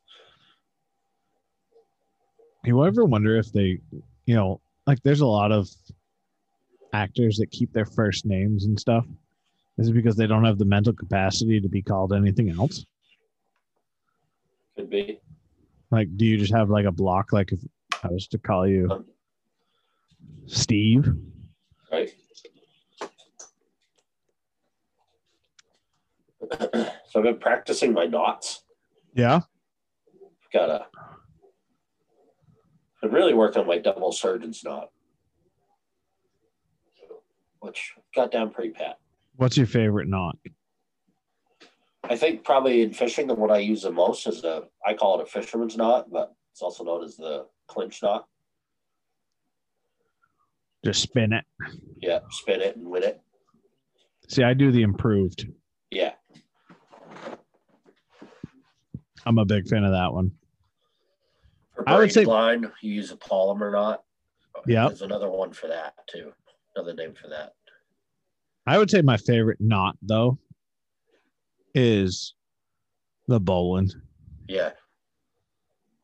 [2.65, 3.81] you ever wonder if they,
[4.25, 5.69] you know, like there's a lot of
[6.93, 9.05] actors that keep their first names and stuff.
[9.81, 12.85] Is it because they don't have the mental capacity to be called anything else?
[14.77, 15.19] Could be.
[15.91, 17.33] Like, do you just have like a block?
[17.33, 17.61] Like, if
[18.05, 19.07] I was to call you Um,
[20.47, 21.09] Steve,
[21.91, 22.11] right?
[26.61, 28.63] so I've been practicing my knots.
[29.15, 29.41] yeah,
[30.53, 30.87] Gotta.
[33.03, 34.91] I really worked on my double surgeon's knot.
[37.61, 38.99] which got down pretty pat.
[39.41, 40.37] What's your favorite knot?
[42.05, 45.19] I think probably in fishing, the one I use the most is the I call
[45.19, 48.27] it a fisherman's knot, but it's also known as the clinch knot.
[50.85, 51.47] Just spin it.
[52.03, 53.19] Yeah, spin it and win it.
[54.29, 55.49] See, I do the improved.
[55.91, 56.13] Yeah,
[59.25, 60.33] I'm a big fan of that one.
[61.75, 64.05] for I would say- line, you use a Palomar knot.
[64.67, 64.89] Yeah.
[64.89, 66.35] there's another one for that too.
[66.77, 67.55] Another name for that.
[68.71, 70.39] I would say my favorite knot though
[71.75, 72.35] is
[73.27, 73.91] the bowline.
[74.47, 74.71] Yeah,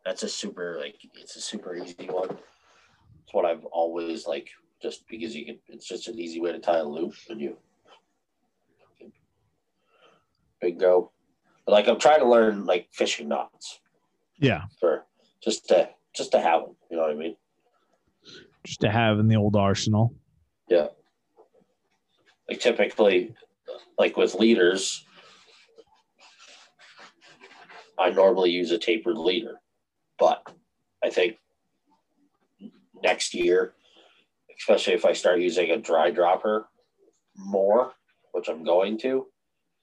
[0.04, 2.30] that's a super like it's a super easy one.
[2.30, 4.48] It's what I've always like,
[4.82, 5.58] just because you can.
[5.68, 7.56] It's just an easy way to tie a loop, and you
[10.60, 11.12] bingo.
[11.66, 13.78] But like I'm trying to learn like fishing knots
[14.40, 15.04] Yeah, for
[15.40, 16.74] just to just to have them.
[16.90, 17.36] You know what I mean?
[18.64, 20.16] just to have in the old arsenal.
[20.68, 20.88] Yeah.
[22.48, 23.34] Like typically,
[23.98, 25.04] like with leaders,
[27.98, 29.60] I normally use a tapered leader,
[30.18, 30.46] but
[31.02, 31.38] I think
[33.02, 33.74] next year,
[34.58, 36.68] especially if I start using a dry dropper
[37.36, 37.92] more,
[38.32, 39.26] which I'm going to,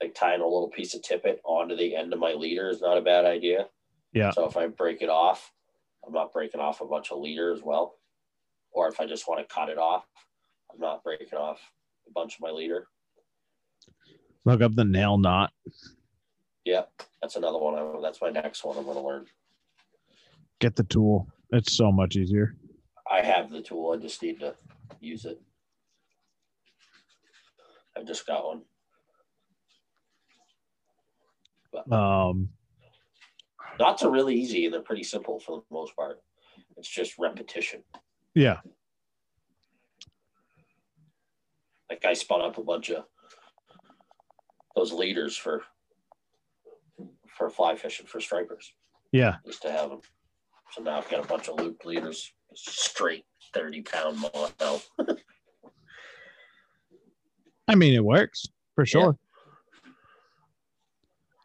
[0.01, 2.97] like tying a little piece of tippet onto the end of my leader is not
[2.97, 3.67] a bad idea.
[4.13, 4.31] Yeah.
[4.31, 5.51] So if I break it off,
[6.05, 7.95] I'm not breaking off a bunch of leader as well.
[8.71, 10.05] Or if I just want to cut it off,
[10.71, 11.59] I'm not breaking off
[12.07, 12.87] a bunch of my leader.
[14.45, 15.51] Look up the nail knot.
[16.65, 16.83] Yeah,
[17.21, 17.75] that's another one.
[17.75, 19.25] I, that's my next one I'm going to learn.
[20.59, 21.27] Get the tool.
[21.51, 22.55] It's so much easier.
[23.09, 23.93] I have the tool.
[23.93, 24.55] I just need to
[24.99, 25.41] use it.
[27.97, 28.61] I just got one.
[31.91, 32.49] Um,
[33.79, 36.21] Knots are really easy and they're pretty simple for the most part.
[36.77, 37.83] It's just repetition.
[38.35, 38.59] yeah,
[41.93, 43.03] Like I spun up a bunch of
[44.75, 45.61] those leaders for
[47.37, 48.73] for fly fishing for stripers.
[49.11, 49.35] yeah.
[49.45, 49.99] Just to have them.
[50.71, 54.81] So now I've got a bunch of loop leaders, straight thirty pound mono.
[57.67, 59.15] I mean, it works for sure.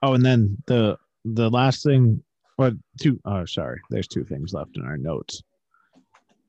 [0.03, 0.96] Oh, and then the
[1.26, 2.22] the last thing,
[2.57, 2.72] what
[3.03, 3.20] two?
[3.26, 3.82] Oh, sorry.
[3.90, 5.42] There's two things left in our notes.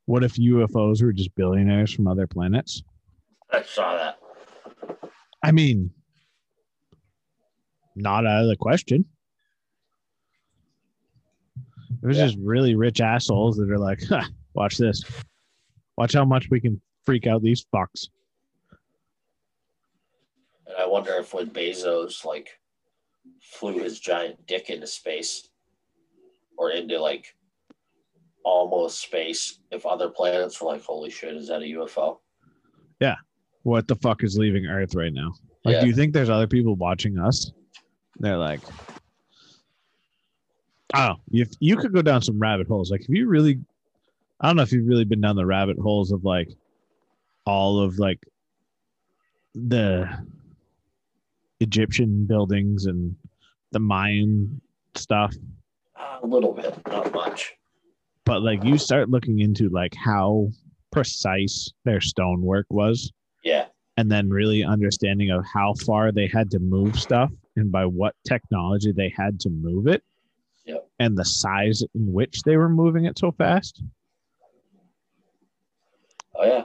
[0.06, 2.82] What if UFOs were just billionaires from other planets?
[3.52, 4.20] I saw that.
[5.44, 5.92] I mean,
[7.96, 9.06] not out of the question.
[12.02, 12.28] It was Yeah.
[12.28, 14.24] just really rich assholes that are like, "Huh,
[14.54, 15.04] watch this.
[15.98, 18.10] Watch how much we can freak out these fucks.
[20.68, 22.50] And I wonder if when Bezos like
[23.42, 25.50] flew his giant dick into space
[26.58, 27.36] or into like
[28.46, 32.20] almost space, if other planets were like, holy shit, is that a UFO?
[33.64, 35.34] What the fuck is leaving Earth right now?
[35.66, 35.82] Like, Yeah.
[35.82, 37.52] do you think there's other people watching us?
[38.20, 38.62] They're like,
[40.94, 43.60] oh, if you could go down some rabbit holes, like, if you really,
[44.42, 46.50] I don't know if you've really been down the rabbit holes of like
[47.46, 48.20] all of like
[49.56, 50.08] the
[51.60, 53.16] Egyptian buildings and
[53.72, 54.62] the Mayan
[54.96, 55.34] stuff,
[56.22, 57.54] A little bit, not much.
[58.26, 60.50] but like you start looking into like how
[60.92, 63.12] precise their stonework was.
[64.00, 68.16] And then really understanding of how far they had to move stuff and by what
[68.26, 70.02] technology they had to move it
[70.66, 70.88] Yep.
[71.00, 73.84] and the size in which they were moving it so fast
[76.34, 76.64] Oh yeah.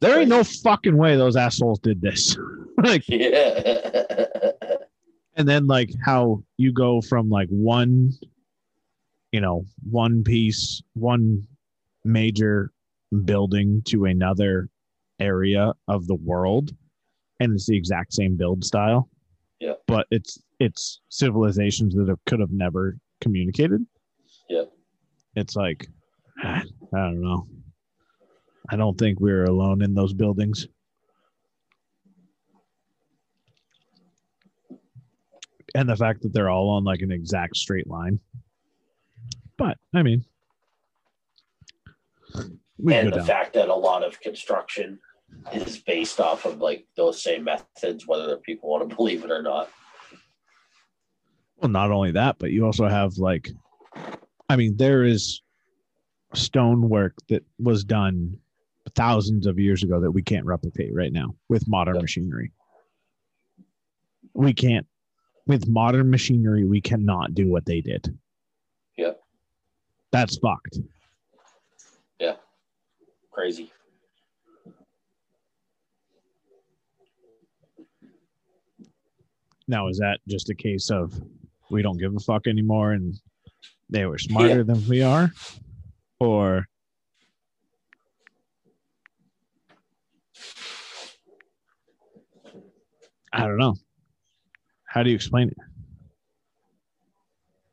[0.00, 2.38] there ain't no fucking way those assholes did this
[2.82, 4.52] like Yeah.
[5.36, 8.12] and then like how you go from like one
[9.32, 11.46] you know one piece one
[12.06, 12.72] major
[13.26, 14.70] building to another
[15.20, 16.74] area of the world
[17.40, 19.08] and it's the exact same build style
[19.60, 19.74] Yeah.
[19.86, 23.84] but it's it's civilizations that have, could have never communicated
[24.48, 24.64] Yeah.
[25.36, 25.86] it's like
[26.42, 26.62] i
[26.92, 27.46] don't know
[28.70, 30.66] i don't think we were alone in those buildings
[35.74, 38.18] and the fact that they're all on like an exact straight line.
[39.56, 40.24] But I mean,
[42.34, 43.26] and the down.
[43.26, 44.98] fact that a lot of construction
[45.52, 49.42] is based off of like those same methods, whether people want to believe it or
[49.42, 49.68] not.
[51.56, 53.50] well, not only that, but you also have like,
[54.48, 55.42] I mean, there is
[56.34, 58.36] stonework that was done
[58.94, 62.02] thousands of years ago that we can't replicate right now with modern Yep.
[62.02, 62.52] machinery.
[64.34, 64.86] We can't,
[65.46, 68.16] with modern machinery, we cannot do what they did.
[68.96, 69.20] Yep.
[70.12, 70.78] That's fucked.
[72.18, 72.36] Yeah.
[73.30, 73.72] Crazy.
[79.70, 81.14] Now is that just a case of
[81.70, 83.14] we don't give a fuck anymore and
[83.88, 84.62] they were smarter Yeah.
[84.64, 85.32] than we are?
[86.18, 86.66] Or
[93.32, 93.76] I don't know.
[94.86, 95.56] How do you explain it?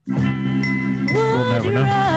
[0.08, 2.17] We'll never know.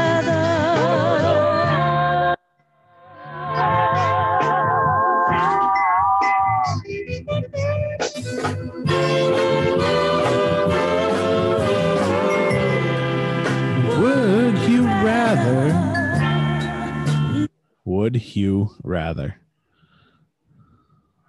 [18.00, 19.36] Would you rather?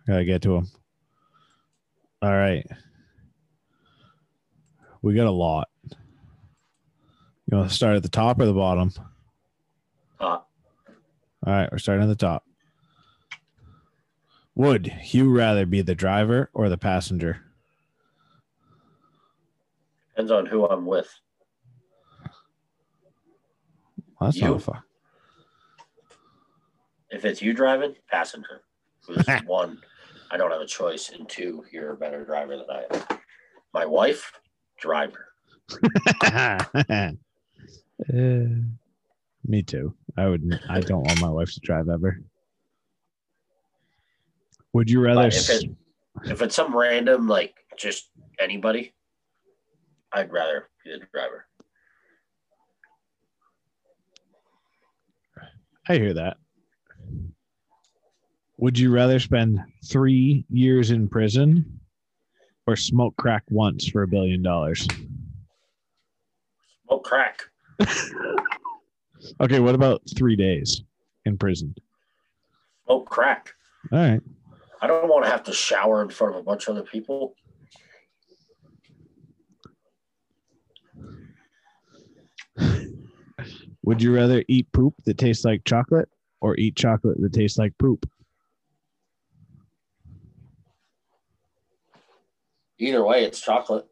[0.07, 0.67] Gotta get to him.
[2.21, 2.65] All right.
[5.01, 5.67] We got a lot.
[5.89, 8.93] You want to start at the top or the bottom?
[10.17, 10.43] Uh, All
[11.45, 12.45] right, we're starting at the top.
[14.55, 17.41] Would you rather be the driver or the passenger?
[20.11, 21.13] depends on who I'm with.
[24.21, 24.51] That's You.
[24.51, 24.81] not fun.
[27.11, 28.61] If it's you driving, passenger.
[29.07, 29.79] Who's one,
[30.31, 33.19] I don't have a choice, and two, you're a better driver than I am.
[33.73, 34.31] My wife,
[34.79, 35.27] driver.
[36.23, 36.63] Uh,
[39.45, 39.93] me too.
[40.17, 40.59] I would.
[40.69, 42.19] I don't want my wife to drive ever.
[44.73, 45.27] Would you rather?
[45.27, 45.69] If it-
[46.25, 48.93] If it's some random, like just anybody,
[50.11, 51.45] I'd rather be the driver.
[55.87, 56.37] I hear that.
[58.61, 61.79] Would you rather spend three years in prison
[62.67, 64.87] or smoke crack once for a billion dollars?
[66.85, 67.41] Smoke crack.
[69.39, 70.81] Okay, what about three days
[71.25, 71.75] in prison?
[72.85, 73.53] Smoke crack.
[73.91, 74.21] All right.
[74.81, 77.35] I don't want to have to shower in front of a bunch of other people.
[83.83, 86.09] Would you rather eat poop that tastes like chocolate
[86.41, 88.09] or eat chocolate that tastes like poop?
[92.81, 93.85] Either way, it's chocolate.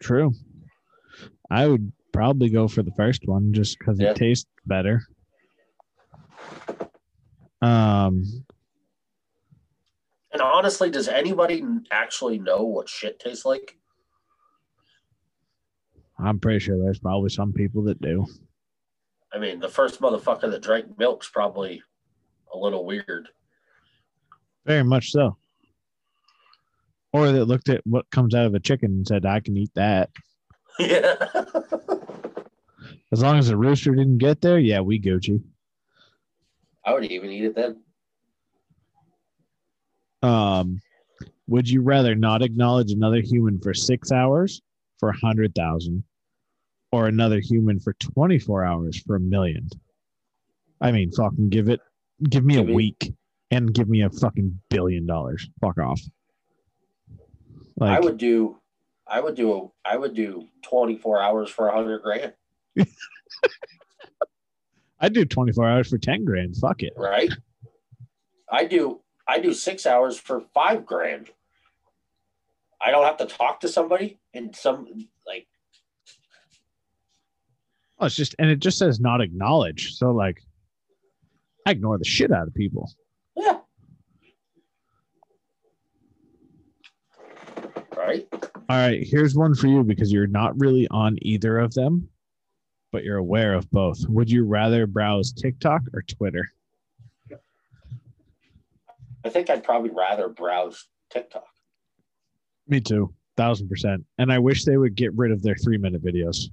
[0.00, 0.32] True.
[1.50, 4.12] I would probably go for the first one just because Yeah.
[4.12, 5.02] it tastes better.
[7.60, 8.24] Um,
[10.32, 13.78] And honestly, does anybody actually know what shit tastes like?
[16.18, 18.26] I'm pretty sure there's probably some people that do.
[19.32, 21.82] I mean, the first motherfucker that drank milk's probably
[22.52, 23.28] a little weird.
[24.64, 25.36] Very much so.
[27.14, 29.70] Or that looked at what comes out of a chicken and said, I can eat
[29.76, 30.10] that.
[30.78, 31.14] yeah.
[33.12, 35.40] As long as the rooster didn't get there, yeah, we Gucci.
[36.84, 37.80] I would even eat it then.
[40.22, 40.80] Um,
[41.46, 44.60] would you rather not acknowledge another human for six hours
[44.98, 46.02] for a hundred thousand,
[46.90, 49.68] or another human for twenty four hours for a million?
[50.80, 51.80] I mean, fucking give it,
[52.28, 53.14] give me Give a me- week
[53.52, 55.48] and give me a fucking billion dollars.
[55.60, 56.00] Fuck off.
[57.76, 58.58] Like, I would do,
[59.06, 62.32] I would do, I would do 24 hours for a hundred grand,
[65.00, 66.56] I'd do twenty four hours for ten grand.
[66.56, 66.92] Fuck it.
[66.96, 67.30] right?
[68.50, 71.30] I do, I do six hours for five grand.
[72.80, 74.86] I don't have to talk to somebody and some
[75.26, 75.46] like,
[77.98, 79.94] Oh, it's just and it just says not acknowledge.
[79.94, 80.40] So like,
[81.66, 82.90] I ignore the shit out of people.
[83.36, 83.58] yeah.
[88.06, 88.28] Right?
[88.32, 92.06] All right, here's one for you because you're not really on either of them,
[92.92, 93.98] but you're aware of both.
[94.08, 96.52] Would you rather browse TikTok or Twitter?
[99.24, 101.46] I think I'd probably rather browse TikTok.
[102.68, 104.04] Me too, thousand percent.
[104.18, 106.50] And I wish they would get rid of their three minute videos.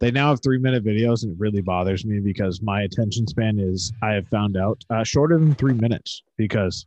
[0.00, 3.60] They now have three minute videos, and it really bothers me because my attention span
[3.60, 6.24] is, I have found out, uh, shorter than three minutes.
[6.36, 6.86] Because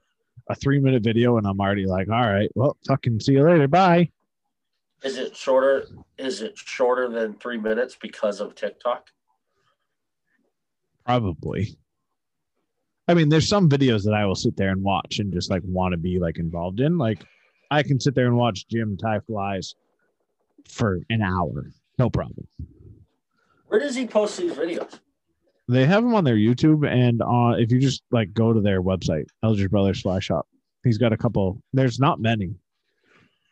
[0.49, 3.67] a three minute video, and I'm already like, all right, well, fucking see you later,
[3.67, 4.09] bye.
[5.03, 5.85] Is it shorter?
[6.17, 9.07] Is it shorter than three minutes because of TikTok?
[11.05, 11.77] Probably.
[13.07, 15.61] I mean, there's some videos that I will sit there and watch and just like
[15.63, 16.97] want to be like involved in.
[16.97, 17.23] Like,
[17.71, 19.75] I can sit there and watch Jim tie flies
[20.67, 22.47] for an hour, no problem.
[23.67, 24.99] Where does he post these videos?
[25.69, 28.81] They have them on their YouTube, and uh, if you just like go to their
[28.81, 30.47] website, Eldredge Brothers Fly Shop,
[30.83, 31.61] he's got a couple.
[31.73, 32.55] There's not many.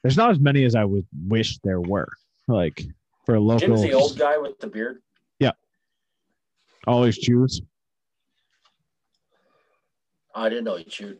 [0.02, 2.08] There's not as many as I would wish there were.
[2.48, 2.86] Like
[3.26, 5.02] for a local, Jim's the old guy with the beard.
[5.40, 5.52] Yeah.
[6.88, 7.62] Always choose.
[10.36, 11.20] Oh, I didn't know he chewed.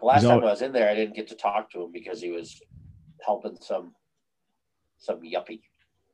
[0.00, 1.92] The last He's time I was in there, I didn't get to talk to him
[1.92, 2.60] because he was
[3.24, 3.94] helping some
[4.98, 5.60] some yuppie.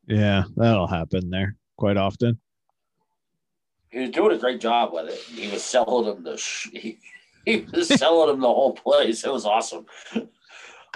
[0.07, 2.39] Yeah, that'll happen there quite often.
[3.91, 5.19] He was doing a great job with it.
[5.19, 6.99] He was selling them the sh- he,
[7.45, 9.25] he was selling him the whole place.
[9.25, 9.87] It was awesome.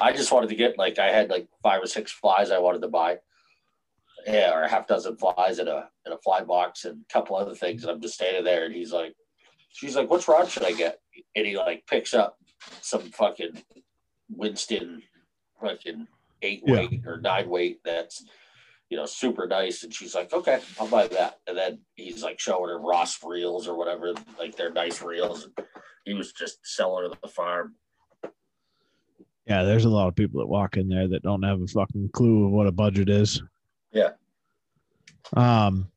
[0.00, 2.82] I just wanted to get like I had like five or six flies I wanted
[2.82, 3.18] to buy.
[4.26, 7.36] Yeah, or a half dozen flies in a in a fly box and a couple
[7.36, 7.82] other things.
[7.82, 9.14] And I'm just standing there and he's like,
[9.72, 11.00] she's like, Which rod should I get?
[11.36, 12.36] And he like picks up
[12.82, 13.62] some fucking
[14.30, 15.02] Winston
[15.60, 16.06] fucking
[16.42, 16.74] eight Yeah.
[16.74, 18.24] weight or nine weight that's
[18.90, 22.38] you know super nice and she's like okay i'll buy that and then he's like
[22.38, 25.48] showing her ross reels or whatever like they're nice reels
[26.04, 27.74] he was just selling at the farm
[29.46, 32.10] Yeah, there's a lot of people that walk in there that don't have a fucking
[32.12, 33.42] clue of what a budget is.
[33.92, 34.10] Yeah.
[35.36, 35.88] Um.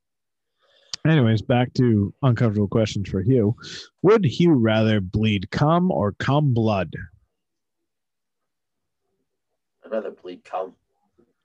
[1.05, 3.55] Anyways, back to uncomfortable questions for Hugh.
[4.01, 6.93] Would Hugh rather bleed cum or cum blood?
[9.85, 10.73] i'd rather bleed cum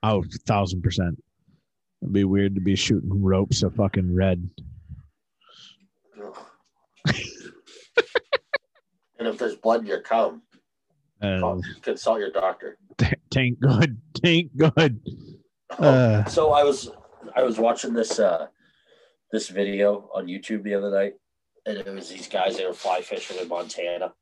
[0.01, 1.21] Oh, thousand percent.
[2.01, 4.49] It'd be weird to be shooting ropes of fucking red.
[9.19, 10.43] And if there's blood in your cum
[11.21, 12.77] Uh, consult your doctor
[13.29, 13.99] tain't good.
[14.13, 15.01] Tain't good.
[15.77, 16.89] Uh, so I was
[17.35, 18.47] I was watching this uh
[19.33, 21.13] this video on YouTube the other night,
[21.65, 24.13] and it was these guys that were fly fishing in Montana,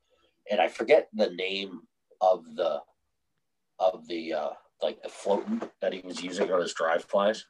[0.50, 1.82] and I forget the name
[2.20, 2.80] of the
[3.78, 4.50] of the uh
[4.82, 7.44] like the floatant that he was using on his dry flies,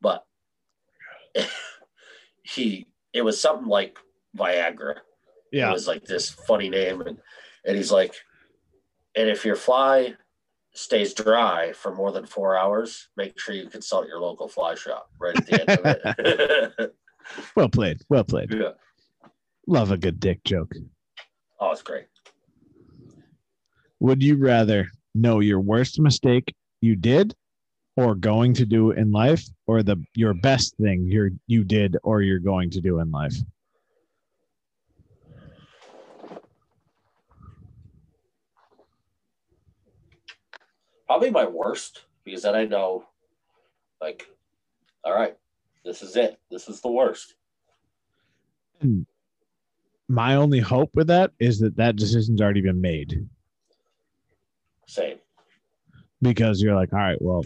[0.00, 0.24] but
[2.42, 3.98] he it was something like
[4.36, 4.96] Viagra.
[5.52, 5.70] Yeah.
[5.70, 7.18] It was like this funny name, and
[7.66, 8.14] and he's like,
[9.16, 10.14] and if your fly
[10.74, 15.10] stays dry for more than four hours, make sure you consult your local fly shop
[15.18, 16.94] right at the end of it.
[17.54, 18.00] Well played.
[18.08, 18.50] Well played.
[18.54, 18.70] yeah.
[19.66, 20.72] Love a good dick joke.
[21.60, 22.06] Oh, it's great.
[24.00, 27.34] Would you rather know your worst mistake you did
[27.98, 32.22] or going to do in life or the your best thing you're you did or
[32.22, 33.34] you're going to do in life?
[41.08, 43.04] Probably my worst because then I know,
[44.00, 44.28] like,
[45.02, 45.36] all right,
[45.84, 46.38] this is it.
[46.52, 47.34] This is the worst.
[50.08, 53.26] My only hope with that is that that decision's already been made
[54.86, 55.18] Same.
[56.22, 57.42] because you're like, all right, well,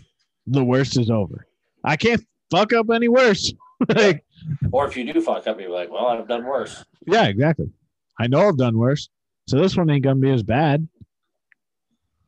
[0.47, 1.47] the worst is over.
[1.85, 3.52] I can't fuck up any worse.
[3.89, 4.24] like,
[4.70, 6.85] Or if you do fuck up, you're like, well, I've done worse.
[7.06, 7.70] yeah, exactly.
[8.19, 9.09] I know I've done worse.
[9.48, 10.86] So this one ain't gonna be as bad.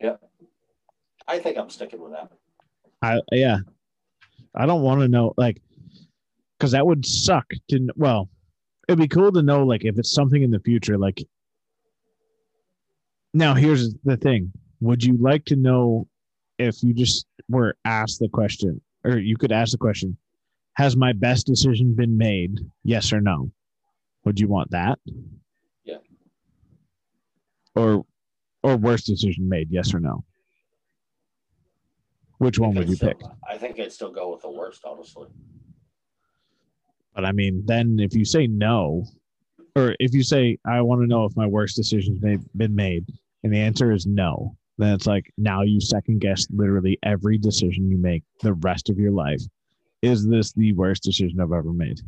[0.00, 0.16] Yeah,
[1.28, 2.30] I think I'm sticking with that.
[3.02, 3.58] I yeah.
[4.54, 5.60] I don't want to know like
[6.58, 8.28] because that would suck to well,
[8.88, 10.98] it'd be cool to know like if it's something in the future.
[10.98, 11.22] Like
[13.32, 16.08] now, here's the thing: Would you like to know
[16.58, 20.16] if you just were asked the question, or you could ask the question,
[20.74, 22.60] "Has my best decision been made?
[22.82, 23.50] Yes or no?"
[24.24, 24.98] Would you want that?
[25.84, 25.98] Yeah.
[27.74, 28.06] Or
[28.62, 29.70] or worst decision made?
[29.70, 30.24] Yes or no?
[32.38, 33.20] Which one would you I'd pick?
[33.48, 35.28] I think I'd still go with the worst, honestly.
[37.14, 39.06] But I mean, then if you say no,
[39.76, 43.06] or if you say, I want to know if my worst decision's been made,
[43.42, 47.90] and the answer is no, then it's like now you second guess literally every decision
[47.90, 49.40] you make the rest of your life.
[50.02, 52.00] Is this the worst decision I've ever made?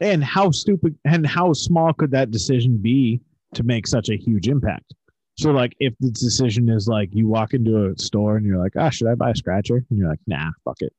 [0.00, 3.20] And how stupid and how small could that decision be
[3.54, 4.92] to make such a huge impact?
[5.36, 8.74] So, like, if the decision is like you walk into a store and you're like,
[8.76, 9.84] ah, should I buy a scratcher?
[9.88, 10.92] And you're like, nah, fuck it.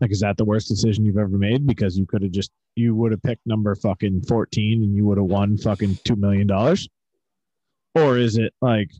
[0.00, 1.64] Like, is that the worst decision you've ever made?
[1.64, 5.18] Because you could have just, you would have picked number fucking 14 and you would
[5.18, 6.48] have won fucking $2 million.
[7.94, 8.90] Or is it like,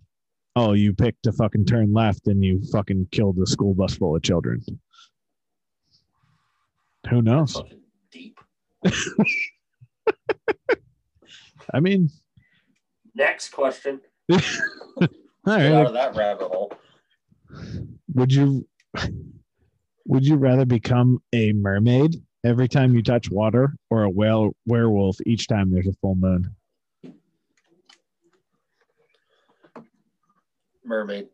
[0.56, 4.16] oh, you picked to fucking turn left and you fucking killed a school bus full
[4.16, 4.62] of children?
[7.09, 7.60] Who knows?
[8.10, 8.39] Deep.
[11.73, 12.10] I mean,
[13.14, 14.01] Next question.
[14.32, 14.39] all
[15.47, 16.73] Get out of that rabbit hole.
[18.14, 18.66] Would you,
[20.06, 25.16] would you rather become a mermaid every time you touch water or a whale werewolf
[25.27, 26.55] each time there's a full moon?
[30.93, 31.27] Mermaid.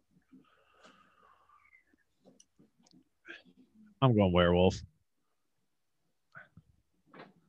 [4.01, 4.77] I'm going werewolf.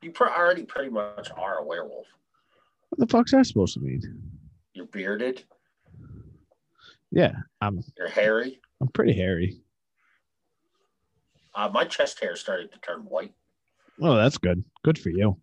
[0.01, 2.07] You pr- already pretty much are a werewolf.
[2.89, 4.01] What the fuck's that supposed to mean?
[4.73, 5.43] You're bearded.
[7.11, 8.59] Yeah, I'm You're hairy.
[8.81, 9.61] I'm pretty hairy.
[11.53, 13.33] Uh, my chest hair started to turn white.
[14.01, 14.63] Oh, that's good.
[14.83, 15.37] Good for you.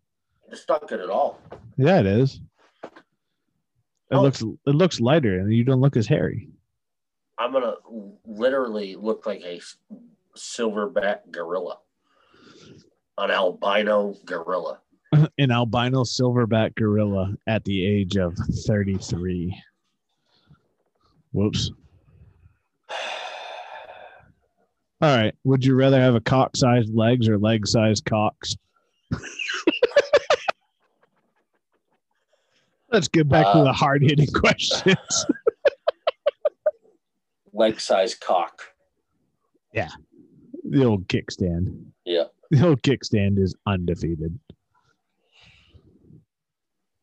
[0.51, 1.40] It's not good at all.
[1.76, 2.40] Yeah, it is.
[2.82, 2.90] It
[4.14, 4.22] Oh.
[4.22, 6.48] looks it looks lighter, and you don't look as hairy.
[7.38, 7.74] I'm gonna
[8.26, 9.60] literally look like a
[10.36, 11.78] silverback gorilla,
[13.18, 14.80] an albino gorilla.
[15.38, 18.34] An albino silverback gorilla at the age of
[18.66, 19.56] 33.
[21.32, 21.70] Whoops.
[25.00, 25.34] All right.
[25.44, 28.56] Would you rather have a cock sized legs or leg sized cocks?
[32.92, 35.26] Let's get back to Uh, the hard hitting questions.
[37.56, 38.62] Leg size cock.
[39.72, 39.88] Yeah.
[40.68, 41.86] The old kickstand.
[42.04, 42.24] Yeah.
[42.50, 44.38] The old kickstand is undefeated.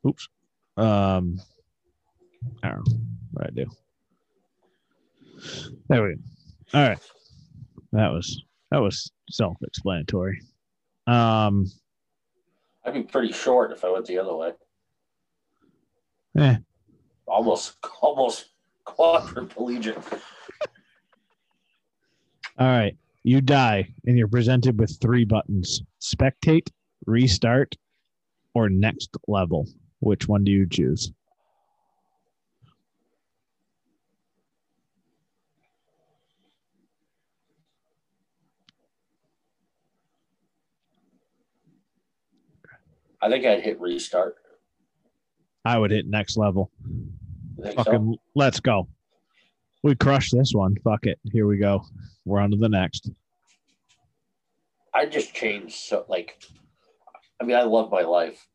[0.07, 0.27] Oops.
[0.77, 1.41] Um,
[2.61, 2.97] I don't know
[3.31, 3.65] what I do.
[5.89, 6.21] There we go.
[6.73, 6.99] All right.
[7.91, 10.41] That was that was self-explanatory.
[11.07, 11.65] Um,
[12.85, 14.51] I'd be pretty short if I went the other way.
[16.35, 16.57] Yeah.
[17.27, 18.49] Almost, almost
[18.85, 20.22] quadriplegic.
[22.57, 22.95] all right.
[23.23, 26.69] You die and you're presented with three buttons: spectate,
[27.05, 27.76] restart,
[28.53, 29.68] or next level.
[29.99, 31.11] Which one do you choose?
[43.22, 44.35] I think I'd hit restart.
[45.64, 46.72] I would hit next level.
[47.61, 47.84] Think so?
[47.84, 48.88] Fucking let's go.
[49.84, 50.75] We crushed this one.
[50.84, 51.19] Fuck it.
[51.31, 51.84] Here we go.
[52.25, 53.09] We're on to the next.
[54.93, 56.41] I just changed so like
[57.41, 58.47] I mean I love my life,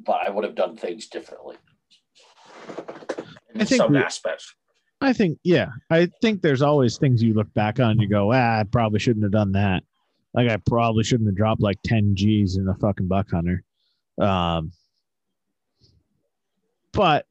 [0.00, 1.56] but I would have done things differently.
[3.54, 4.54] In I think some we- aspects.
[5.00, 8.32] I think, yeah, I think there's always things you look back on and you go,
[8.32, 9.82] ah, I probably shouldn't have done that.
[10.32, 13.64] Like I probably shouldn't have dropped like 10 G's in the fucking buck hunter.
[14.20, 14.70] Um,
[16.92, 17.26] but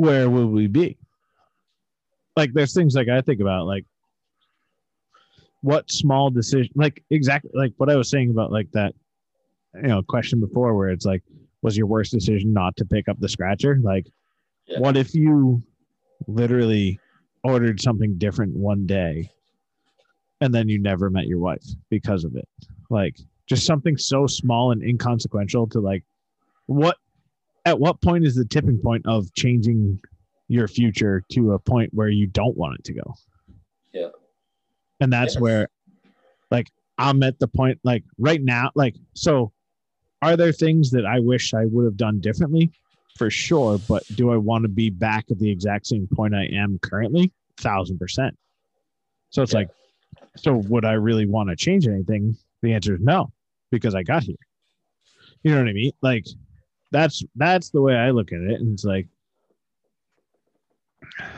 [0.00, 0.96] where would we be?
[2.34, 3.84] Like there's things like I think about like
[5.60, 8.94] what small decision like exactly like what I was saying about like that
[9.74, 11.22] you know question before where it's like
[11.60, 14.06] was your worst decision not to pick up the scratcher like
[14.66, 14.78] Yeah.
[14.80, 15.62] what if you
[16.26, 16.98] literally
[17.44, 19.30] ordered something different one day
[20.40, 22.48] and then you never met your wife because of it
[22.88, 23.16] like
[23.46, 26.04] just something so small and inconsequential to like
[26.66, 26.96] what
[27.64, 30.00] at what point is the tipping point of changing
[30.48, 33.14] your future to a point where you don't want it to go?
[33.92, 34.08] Yeah.
[35.00, 35.40] and that's Yes.
[35.40, 35.68] where
[36.50, 36.68] like
[36.98, 39.52] i'm at the point like right now like so
[40.22, 42.70] are there things that i wish i would have done differently?
[43.16, 46.44] For sure but do i want to be back at the exact same point i
[46.46, 47.32] am currently?
[47.56, 48.36] Thousand percent.
[49.30, 49.60] So it's Yeah.
[49.60, 49.68] like
[50.36, 52.36] so would i really want to change anything?
[52.62, 53.32] The answer is no
[53.70, 54.36] because i got here.
[55.42, 55.92] You know what i mean?
[56.02, 56.26] Like
[56.90, 59.06] that's that's the way i look at it and it's like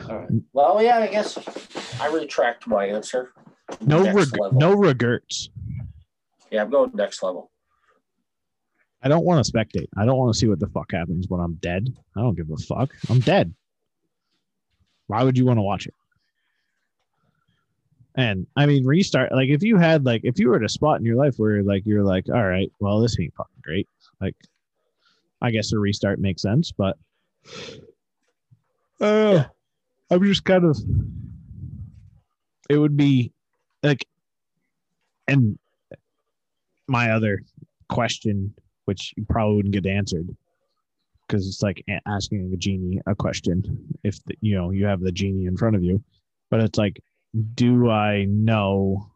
[0.09, 0.29] right.
[0.53, 1.37] Well, yeah, I guess
[1.99, 3.33] I retract my answer.
[3.81, 4.59] no reg- level.
[4.59, 5.49] no regrets
[6.51, 7.51] Yeah, I'm going next level.
[9.01, 9.87] I don't want to spectate.
[9.97, 11.89] I don't want to see what the fuck happens when I'm dead.
[12.15, 12.93] I don't give a fuck.
[13.09, 13.53] I'm dead.
[15.07, 15.93] Why would you want to watch it?
[18.15, 19.33] And I mean, restart.
[19.33, 21.63] Like, if you had, like, if you were at a spot in your life where,
[21.63, 23.89] like, you're like, all right, well, this ain't fucking great.
[24.21, 24.35] Like,
[25.43, 26.97] I guess a restart makes sense, but
[28.99, 29.43] uh,
[30.09, 30.77] I'm just kind of,
[32.69, 33.33] it would be
[33.83, 34.07] like,
[35.27, 35.59] and
[36.87, 37.41] my other
[37.89, 38.53] question
[38.85, 40.27] which you probably wouldn't get answered
[41.27, 43.63] because it's like asking a genie a question
[44.03, 46.03] if the, you know you have the genie in front of you
[46.49, 47.01] but it's like
[47.55, 49.09] do i know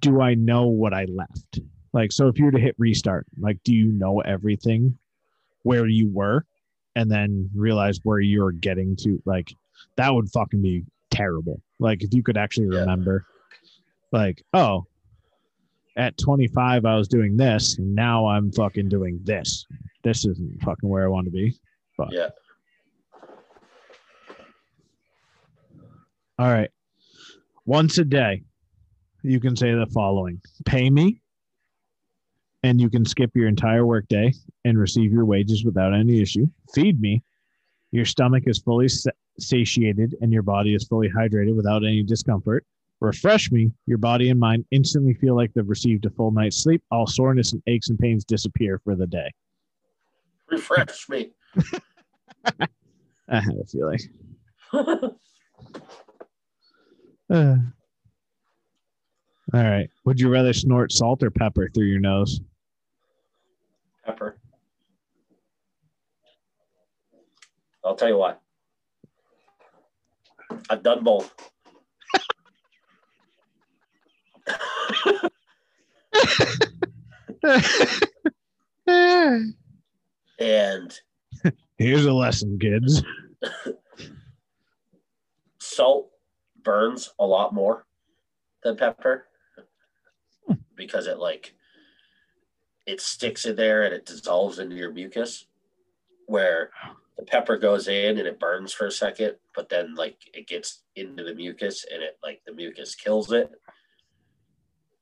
[0.00, 1.60] do i know what i left
[1.92, 4.96] like so if you were to hit restart like do you know everything
[5.62, 6.44] where you were
[6.96, 9.52] and then realize where you're getting to like
[9.96, 12.80] that would fucking be terrible like if you could actually Yeah.
[12.80, 13.24] remember
[14.12, 14.84] like oh
[15.96, 19.66] at 25 I was doing this and now I'm fucking doing this.
[20.04, 21.58] This isn't fucking where I want to be.
[22.10, 22.28] Yeah.
[26.38, 26.70] All right.
[27.66, 28.42] Once a day,
[29.22, 31.20] you can say the following pay me,
[32.62, 34.32] and you can skip your entire workday
[34.64, 36.46] and receive your wages without any issue.
[36.74, 37.22] Feed me,
[37.92, 38.88] your stomach is fully
[39.38, 42.64] satiated and your body is fully hydrated without any discomfort.
[43.00, 46.82] Refresh me, your body and mind instantly feel like they've received a full night's sleep.
[46.90, 49.30] All soreness and aches and pains disappear for the day.
[50.50, 51.30] Refresh me.
[53.28, 54.00] I had a feeling.
[57.30, 57.56] Uh,
[59.54, 59.88] all right.
[60.04, 62.40] Would you rather snort salt or pepper through your nose?
[64.04, 64.36] Pepper.
[67.84, 68.40] I'll tell you what.
[70.70, 71.32] I've done both.
[80.38, 80.98] and
[81.78, 83.02] Here's a lesson, kids.
[85.60, 86.10] salt
[86.64, 87.86] burns a lot more
[88.64, 89.27] than pepper
[90.76, 91.54] because it like
[92.86, 95.46] it sticks in there and it dissolves into your mucus
[96.26, 96.70] where
[97.16, 100.82] the pepper goes in and it burns for a second but then like it gets
[100.96, 103.50] into the mucus and it like the mucus kills it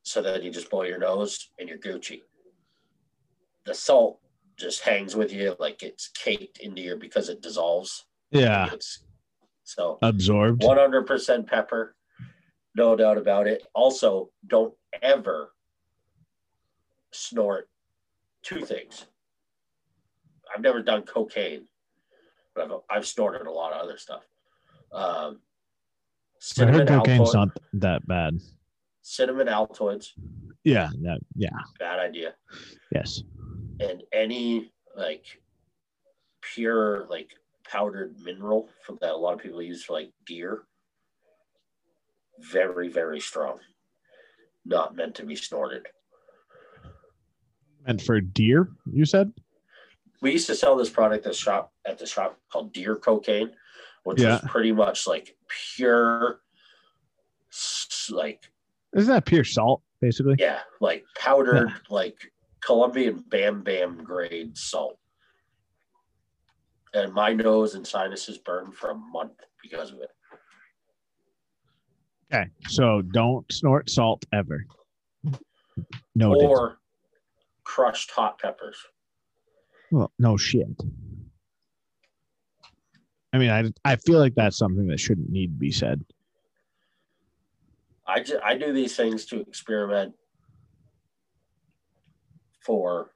[0.03, 2.23] so then you just blow your nose and you're gucci
[3.65, 4.21] the salt
[4.57, 9.05] just hangs with you like it's caked into your because it dissolves Yeah, it's
[9.65, 10.63] so absorbed.
[10.63, 11.95] 100% pepper,
[12.75, 13.67] no doubt about it.
[13.75, 15.53] Also, don't ever
[17.13, 17.69] snort
[18.43, 19.07] two things.
[20.55, 21.67] I've never done cocaine,
[22.55, 24.23] but I've, I've snorted a lot of other stuff.
[24.93, 25.41] Um,
[26.59, 28.39] I heard cinnamon, cocaine's altoid, not that bad.
[29.03, 30.11] cinnamon altoids,
[30.65, 31.19] Yeah, that.
[31.35, 31.49] Yeah,
[31.79, 32.35] bad idea.
[32.93, 33.23] yes.
[33.81, 35.25] And any like
[36.41, 37.31] pure like
[37.69, 40.63] powdered mineral from that a lot of people use for like deer,
[42.39, 43.59] very very strong.
[44.67, 45.87] Not meant to be snorted.
[47.87, 49.33] And for deer, you said?
[50.23, 53.51] we used to sell this product at the shop at the shop called Deer Cocaine,
[54.05, 54.41] which Yeah.
[54.41, 56.41] was pretty much like pure,
[58.11, 58.51] like
[58.95, 60.35] Isn't that pure salt, basically?
[60.39, 64.99] yeah, like powdered like Colombian Bam Bam grade salt.
[66.95, 70.11] And my nose and sinuses burned for a month because of it.
[72.33, 74.65] Okay, so don't snort salt ever.
[76.15, 76.79] No, or
[77.65, 78.77] crushed hot peppers.
[79.91, 80.67] well, no shit.
[83.33, 86.05] I mean, I I feel like that's something that shouldn't need to be said.
[88.07, 90.15] I just, I do these things to experiment
[92.61, 93.11] for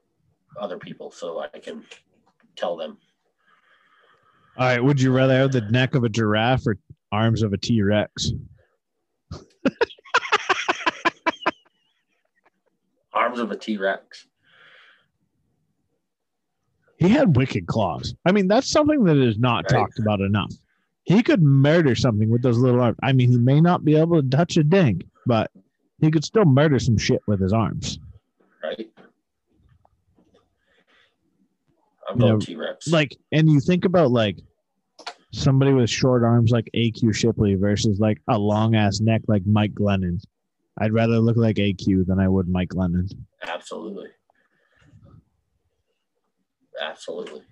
[0.60, 1.84] other people so I can
[2.56, 2.98] tell them
[4.56, 6.76] All right, would you rather have the neck of a giraffe or
[7.12, 8.32] arms of a T Rex?
[13.12, 14.26] arms of a T-Rex.
[16.98, 18.14] He had wicked claws.
[18.26, 19.78] I mean, that's something that is not Right.
[19.78, 20.52] talked about enough.
[21.04, 22.98] He could murder something with those little arms.
[23.02, 25.50] I mean, he may not be able to touch a ding, but
[26.00, 27.98] he could still murder some shit with his arms.
[28.62, 28.90] right?
[32.08, 32.88] I'm You know, T-Rex.
[32.88, 34.38] Like, and you think about like
[35.32, 39.74] somebody with short arms like AQ Shipley versus like a long ass neck like Mike
[39.74, 40.20] Glennon.
[40.78, 43.10] I'd rather look like AQ than I would Mike Glennon.
[43.42, 44.08] Absolutely.
[46.80, 47.42] Absolutely.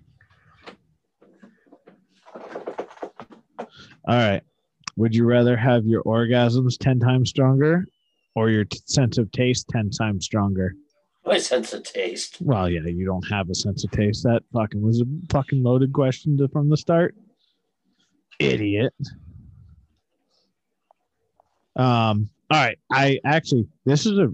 [4.07, 4.41] All right.
[4.97, 7.85] Would you rather have your orgasms 10 times stronger
[8.35, 10.73] or your t- sense of taste 10 times stronger?
[11.25, 12.37] My sense of taste.
[12.41, 14.23] Well, yeah, you don't have a sense of taste.
[14.23, 17.15] That fucking was a fucking loaded question to, from the start.
[18.39, 18.93] Idiot.
[21.75, 22.79] Um, all right.
[22.91, 24.33] I actually, this is a,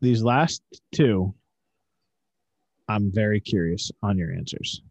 [0.00, 1.34] these last two,
[2.88, 4.82] I'm very curious on your answers.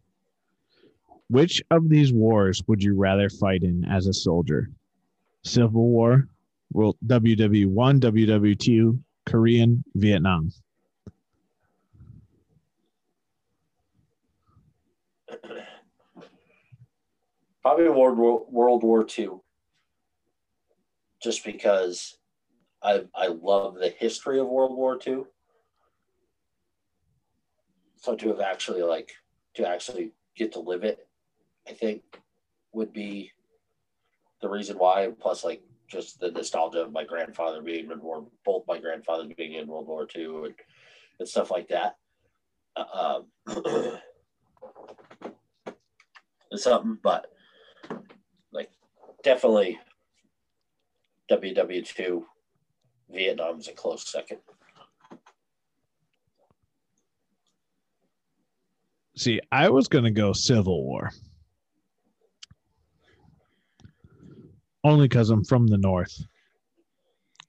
[1.28, 4.70] Which of these wars would you rather fight in as a soldier?
[5.44, 6.28] Civil War,
[6.72, 10.52] World WW1, WW2, Korean, Vietnam.
[17.62, 19.30] Probably World War, World War II.
[21.22, 22.18] Just because
[22.82, 25.22] I I love the history of World War II.
[27.96, 29.12] So to have actually like
[29.54, 31.06] to actually get to live it,
[31.68, 32.02] I think
[32.72, 33.30] would be
[34.40, 35.12] the reason why.
[35.20, 39.52] Plus, like just the nostalgia of my grandfather being in World, both my grandfathers being
[39.54, 40.54] in World War II and,
[41.20, 41.96] and stuff like that.
[42.74, 44.00] Uh, um,
[46.56, 47.31] something, but
[49.22, 49.78] definitely
[51.30, 52.24] WW2
[53.10, 54.38] Vietnam is a close second.
[59.16, 61.10] See, I was going to go Civil War.
[64.84, 66.24] Only because I'm from the North.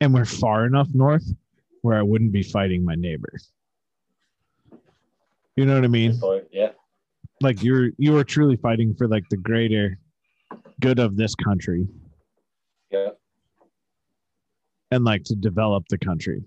[0.02, 1.26] And we're far enough north
[1.82, 3.52] where I wouldn't be fighting my neighbors.
[5.56, 6.20] You know what I mean?
[6.52, 6.72] Yeah.
[7.42, 9.98] Like you're you are truly fighting for like the greater
[10.80, 11.88] good of this country
[12.92, 13.10] Yeah.
[14.92, 16.44] and like to develop the country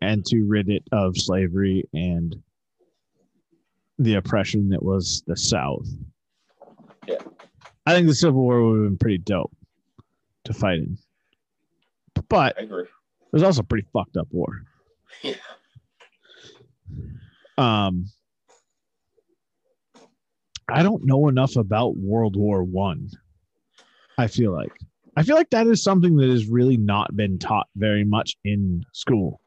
[0.00, 2.36] and to rid it of slavery and
[3.98, 5.86] the oppression that was the South.
[7.08, 7.22] Yeah.
[7.86, 9.56] I think the Civil War would have been pretty dope
[10.44, 10.98] to fight in.
[12.28, 12.82] But I agree.
[12.82, 12.88] it
[13.32, 14.64] was also a pretty fucked up war.
[15.22, 15.34] Yeah.
[17.56, 18.06] Um,
[20.68, 23.08] I don't know enough about World War One.
[24.18, 24.26] I.
[24.26, 24.72] Feel like
[25.16, 28.84] I feel like that is something that has really not been taught very much in
[28.92, 29.40] school.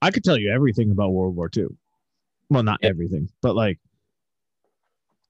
[0.00, 1.76] I could tell you everything about World War Two.
[2.50, 2.90] Well, not Yeah.
[2.90, 3.78] everything, but like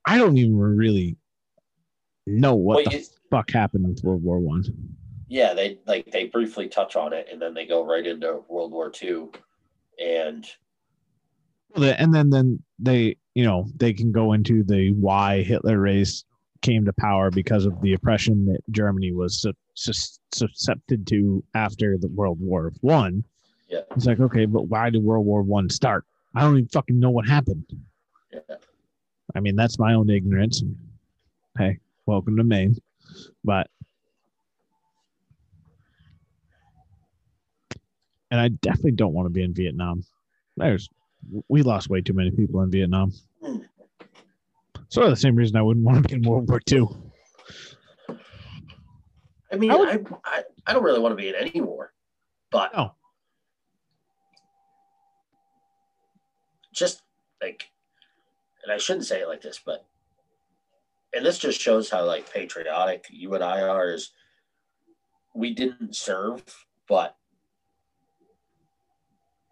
[0.05, 1.17] I don't even really
[2.27, 4.65] know what Well, the fuck happened with World War One.
[5.29, 8.73] Yeah, they like they briefly touch on it and then they go right into World
[8.73, 9.29] War II.
[10.03, 10.47] And
[11.75, 16.25] and then then they you know they can go into the why Hitler race
[16.63, 21.99] came to power because of the oppression that Germany was su- sus- susceptible to after
[21.99, 23.25] the World War One.
[23.69, 23.81] Yeah.
[23.97, 26.05] It's like okay, but why did World War One start?
[26.35, 27.67] I don't even fucking know what happened.
[28.33, 28.41] yeah,
[29.35, 30.63] I mean, that's my own ignorance.
[31.59, 32.77] Hey, welcome to Maine.
[33.45, 33.69] But
[38.31, 40.05] and I definitely don't want to be in Vietnam.
[40.57, 40.89] There's
[41.49, 43.13] we lost way too many people in Vietnam.
[43.43, 43.59] Hmm.
[44.93, 46.87] Sort of the same reason I wouldn't want to be in World War II.
[49.51, 51.95] I mean, I I, would- I, I, don't really want to be in any war,
[52.51, 52.95] but No.
[56.75, 57.01] just
[57.41, 57.71] like,
[58.63, 59.87] and I shouldn't say it like this, but,
[61.15, 63.95] and this just shows how like patriotic you and I are.
[63.95, 64.11] Is
[65.35, 67.17] we didn't serve, but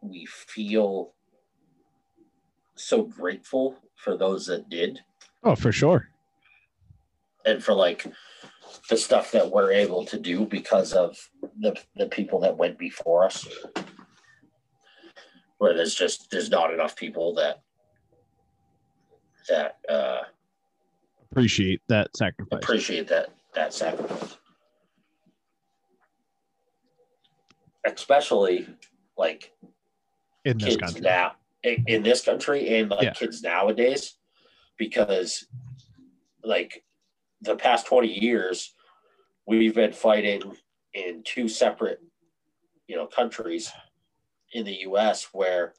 [0.03, 1.15] we feel
[2.75, 5.01] so grateful for those that did.
[5.43, 6.09] Oh, for sure.
[7.47, 8.07] and for like
[8.91, 11.17] the stuff that we're able to do because of
[11.61, 13.49] the the people that went before us
[15.59, 17.63] where there's just there's not enough people that
[19.49, 20.21] that uh
[21.33, 22.61] Appreciate that sacrifice.
[22.63, 24.37] appreciate that that sacrifice
[27.87, 28.67] especially
[29.17, 29.53] like
[30.45, 31.01] in this kids country.
[31.01, 33.13] now in, in this country and like Yeah.
[33.15, 34.17] kids nowadays
[34.81, 35.47] because
[36.43, 36.83] like
[37.43, 38.75] the past 20 years
[39.47, 40.43] we've been fighting
[40.95, 42.01] in two separate
[42.89, 43.71] you know countries
[44.55, 45.75] in the US where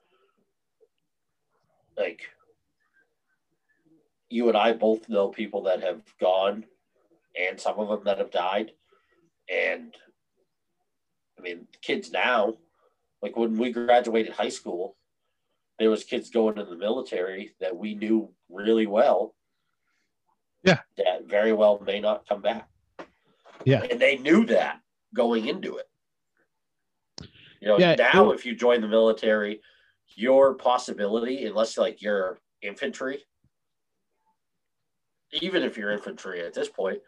[1.97, 2.21] like
[4.29, 6.63] you and I both know people that have gone
[7.35, 8.71] and some of them that have died.
[9.51, 9.95] And
[11.39, 12.53] I mean kids now
[13.23, 14.95] like when we graduated high school
[15.81, 19.33] there was kids going in the military that we knew really well
[20.63, 20.77] Yeah.
[20.97, 22.69] that very well may not come back
[23.65, 23.81] Yeah.
[23.89, 24.79] and they knew that
[25.15, 25.89] going into it
[27.59, 29.61] you know Yeah, now if you join the military
[30.15, 33.23] your possibility unless like you're infantry
[35.31, 36.99] even if you're infantry at this point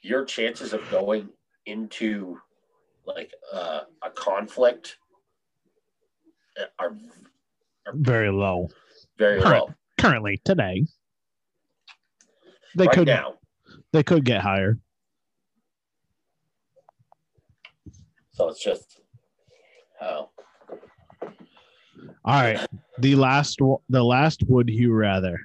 [0.00, 1.28] your chances of going
[1.64, 2.38] into
[3.04, 4.98] like uh, a conflict
[6.78, 6.94] are
[7.94, 8.68] Very low.
[9.18, 9.66] very Correct.
[9.68, 10.84] low Currently, today.
[12.76, 13.34] They right could now.
[13.92, 14.78] they could get higher.
[18.32, 19.00] So it's just
[20.02, 20.28] oh
[21.22, 22.66] All right.
[22.98, 23.58] The last
[23.88, 25.38] the last would you rather?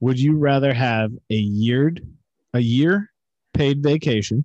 [0.00, 2.04] Would you rather have a yeared
[2.54, 3.12] a year
[3.54, 4.44] paid vacation?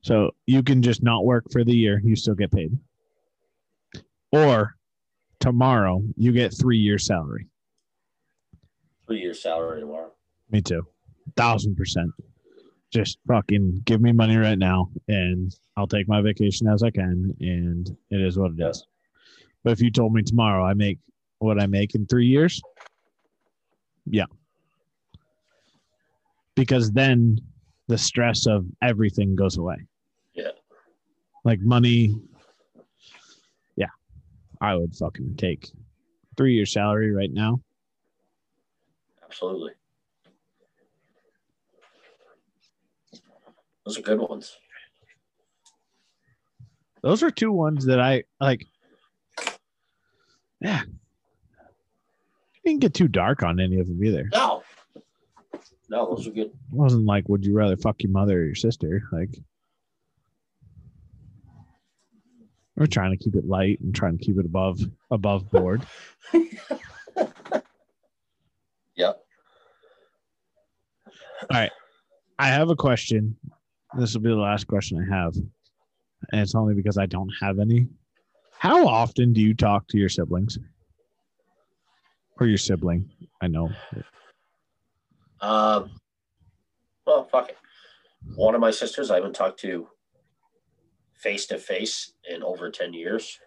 [0.00, 2.76] So you can just not work for the year, you still get paid.
[4.34, 4.76] Or
[5.40, 7.46] tomorrow you get 3 years salary.
[9.06, 10.10] three years salary tomorrow.
[10.50, 10.82] Me too.
[11.36, 12.10] Thousand percent.
[12.92, 17.34] Just fucking give me money right now and I'll take my vacation as I can
[17.40, 18.86] and it is what it is.
[18.86, 19.46] Yeah.
[19.64, 20.98] But if you told me tomorrow I make
[21.38, 22.60] what I make in three years,
[24.06, 24.26] yeah.
[26.54, 27.38] Because then
[27.88, 29.76] the stress of everything goes away.
[30.34, 30.52] Yeah.
[31.44, 32.14] Like money.
[34.64, 35.70] I would fucking take
[36.36, 37.60] three years salary right now.
[39.22, 39.72] Absolutely.
[43.84, 44.56] Those are good ones.
[47.02, 48.64] Those are two ones that I like.
[50.60, 50.82] Yeah.
[52.64, 54.30] Didn't get too dark on any of them either.
[54.32, 54.62] No.
[55.90, 56.46] No, those are good.
[56.46, 59.06] It wasn't like, would you rather fuck your mother or your sister?
[59.12, 59.36] Like,
[62.76, 64.80] we're trying to keep it light and trying to keep it above
[65.10, 65.86] above board.
[68.96, 69.24] Yep.
[71.06, 71.12] All
[71.50, 71.70] right.
[72.38, 73.36] I have a question.
[73.98, 77.58] This will be the last question I have, and it's only because I don't have
[77.58, 77.86] any.
[78.58, 80.58] How often do you talk to your siblings
[82.40, 83.08] or your sibling?
[83.40, 83.70] I know.
[85.40, 85.90] Um,
[87.06, 87.58] well, fuck it.
[88.36, 89.88] One of my sisters I haven't talked to
[91.24, 93.40] face to face in over 10 years.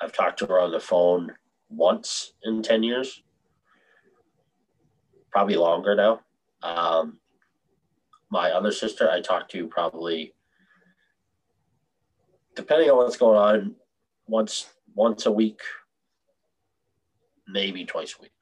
[0.00, 1.32] I've talked to her on the phone
[1.68, 3.24] once in 10 years,
[5.32, 6.20] probably longer now.
[6.62, 7.18] Um,
[8.30, 10.32] my other sister, I talked to probably,
[12.54, 13.74] depending on what's going on,
[14.28, 15.60] once once a week,
[17.48, 18.32] maybe twice a week.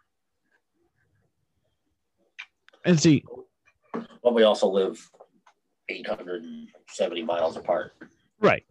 [2.84, 3.24] And see,
[4.22, 5.10] But we also live
[5.88, 7.92] 870 miles apart.
[8.40, 8.64] right.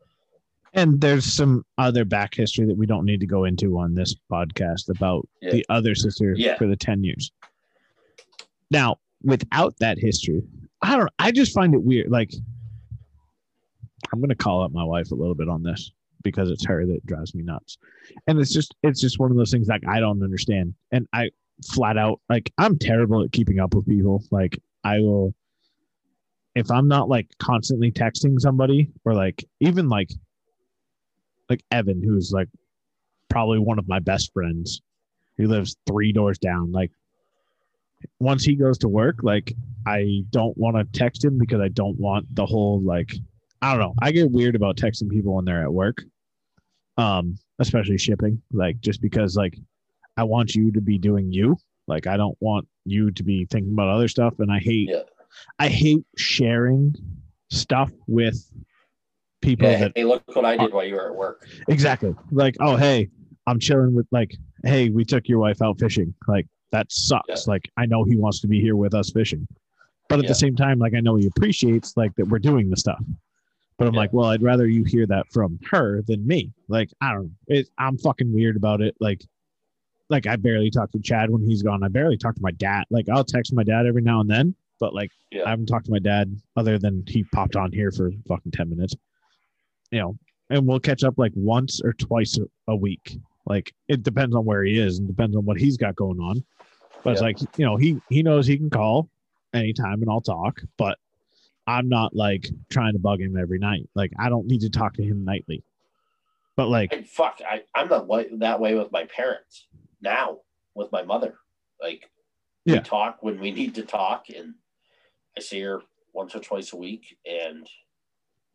[0.76, 4.16] And there's some other back history that we don't need to go into on this
[4.32, 5.52] podcast about Yeah.
[5.52, 6.58] the other sister Yeah.
[6.58, 7.32] for the 10 years.
[8.72, 10.42] Now, without that history,
[10.82, 12.10] I don't I just find it weird.
[12.10, 12.34] Like,
[14.12, 15.92] I'm gonna call out my wife a little bit on this
[16.24, 17.78] because it's her that drives me nuts.
[18.28, 20.74] And it's just it's just one of those things like I don't understand.
[20.92, 21.30] And I
[21.72, 24.24] flat out like I'm terrible at keeping up with people.
[24.32, 25.36] Like I will
[26.56, 30.10] if I'm not like constantly texting somebody or like even like
[31.50, 32.48] like Evan, who's like
[33.30, 34.82] probably one of my best friends,
[35.38, 36.72] he lives three doors down.
[36.72, 36.92] Like
[38.20, 39.54] once he goes to work, like
[39.86, 43.14] I don't want to text him because I don't want the whole like
[43.62, 43.96] I don't know.
[44.02, 46.04] I get weird about texting people when they're at work.
[46.98, 49.58] Um, especially shipping, like just because like
[50.18, 51.58] I want you to be doing you.
[51.88, 55.02] Like I don't want you to be thinking about other stuff and I hate Yeah.
[55.60, 56.96] I hate sharing
[57.50, 58.38] stuff with
[59.42, 61.48] people Yeah, that hey, look what I did while you were at work.
[61.68, 62.14] exactly.
[62.32, 63.10] Like oh hey
[63.46, 64.34] i'm chilling with like
[64.64, 66.14] hey we took your wife out fishing.
[66.28, 67.28] Like that sucks.
[67.30, 67.36] Yeah.
[67.48, 69.48] like i know he wants to be here with us fishing.
[70.10, 70.30] But at Yeah.
[70.30, 73.04] the same time like i know he appreciates like that we're doing the stuff.
[73.78, 76.52] But i'm like well i'd rather you hear that from her than me.
[76.70, 78.96] Like i don't it, i'm fucking weird about it.
[79.02, 79.22] Like
[80.10, 81.84] like i barely talk to chad when he's gone.
[81.84, 82.86] I barely talk to my dad.
[82.90, 85.44] Like i'll text my dad every now and then but like Yeah.
[85.46, 88.70] i haven't talked to my dad other than he popped on here for fucking 10
[88.70, 88.94] minutes
[89.92, 90.18] you know
[90.50, 92.38] and we'll catch up like once or twice
[92.68, 93.18] a, week.
[93.46, 96.44] Like it depends on where he is and depends on what he's got going on.
[97.04, 99.10] But it's like you know he he knows he can call
[99.54, 100.98] anytime and I'll talk, but
[101.66, 103.90] I'm not like trying to bug him every night.
[103.96, 105.64] Like I don't need to talk to him nightly.
[106.58, 108.08] But like And fuck, I, I'm not
[108.40, 109.66] that way with my parents
[110.02, 110.40] now,
[110.76, 111.36] with my mother.
[111.82, 112.12] Like,
[112.66, 112.76] Yeah.
[112.76, 114.54] we talk when we need to talk, and
[115.38, 115.82] I see her
[116.14, 117.18] once or twice a week.
[117.26, 117.68] And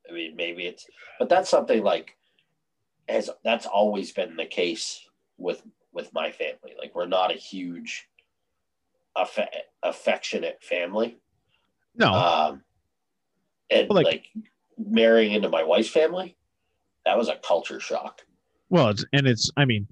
[0.08, 0.86] I mean, maybe it's,
[1.18, 2.14] but that's something like,
[3.08, 5.00] has that's always been the case
[5.38, 6.74] with with my family.
[6.78, 8.06] Like, we're not a huge,
[9.16, 9.48] affe-
[9.82, 11.18] affectionate family.
[11.96, 12.62] no, Um,
[13.70, 14.26] and like- like
[14.76, 16.36] marrying into my wife's family,
[17.04, 18.22] that was a culture shock.
[18.70, 19.86] well it's and it's I mean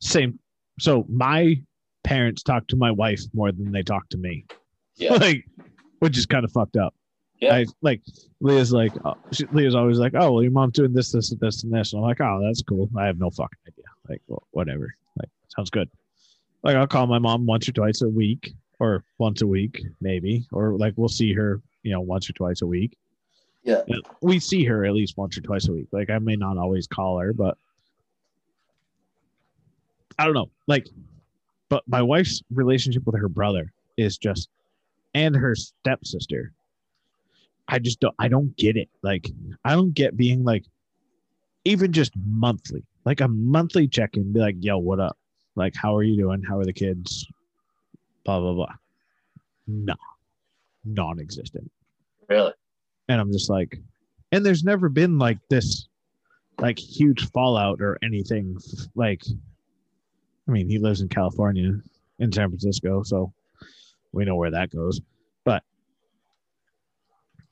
[0.00, 0.38] same.
[0.80, 1.62] So my
[2.02, 4.46] parents talk to my wife more than they talk to me.
[4.96, 5.12] Yeah.
[5.20, 5.44] like
[6.04, 6.94] which is kind of fucked up.
[7.40, 7.54] Yeah.
[7.54, 8.02] I like
[8.40, 11.64] Leah's like oh, she, Leah's always like, oh well, your mom's doing this, this, this,
[11.64, 11.94] and this.
[11.94, 12.90] And I'm like, oh, that's cool.
[12.94, 13.86] I have no fucking idea.
[14.06, 14.94] Like, well, whatever.
[15.18, 15.88] Like, sounds good.
[16.62, 20.46] Like, I'll call my mom once or twice a week, or once a week, maybe,
[20.52, 22.98] or like we'll see her, you know, once or twice a week.
[23.62, 23.80] Yeah.
[23.88, 25.88] And we see her at least once or twice a week.
[25.90, 27.56] Like, I may not always call her, but
[30.18, 30.50] I don't know.
[30.66, 30.86] Like,
[31.70, 34.50] but my wife's relationship with her brother is just,
[35.14, 36.52] and her stepsister.
[37.68, 38.14] I just don't.
[38.18, 38.90] I don't get it.
[39.02, 39.30] Like,
[39.64, 40.64] I don't get being like,
[41.64, 45.16] even just monthly, like a monthly check in, be like, "Yo, what up?
[45.56, 46.42] Like, how are you doing?
[46.42, 47.26] How are the kids?
[48.24, 48.74] Blah blah blah."
[49.66, 49.94] No,
[50.84, 51.70] non-existent.
[52.28, 52.52] Really?
[53.08, 53.80] And I'm just like,
[54.32, 55.88] and there's never been like this,
[56.58, 58.58] like huge fallout or anything.
[58.94, 59.22] Like,
[60.46, 61.80] I mean, he lives in California,
[62.18, 63.32] in San Francisco, so
[64.14, 65.00] we know where that goes.
[65.44, 65.62] But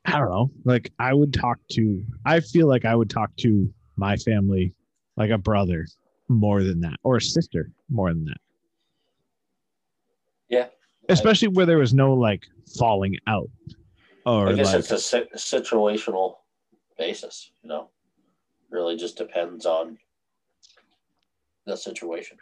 [0.04, 0.50] I don't know.
[0.64, 2.04] Like, I would talk to.
[2.24, 4.74] I feel like I would talk to my family,
[5.16, 5.86] like a brother,
[6.28, 8.40] more than that, or a sister, more than that.
[10.48, 10.66] Yeah.
[11.08, 12.44] Especially where there was no like
[12.78, 13.50] falling out,
[14.24, 16.36] or I guess like, it's a situational
[16.96, 17.90] basis, you know.
[18.70, 19.98] Really just depends on
[21.66, 22.38] the situation.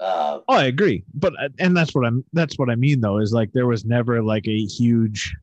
[0.00, 2.24] Uh, Oh, I agree, but uh, and that's what I'm.
[2.32, 5.34] That's what I mean, though, is like there was never like a huge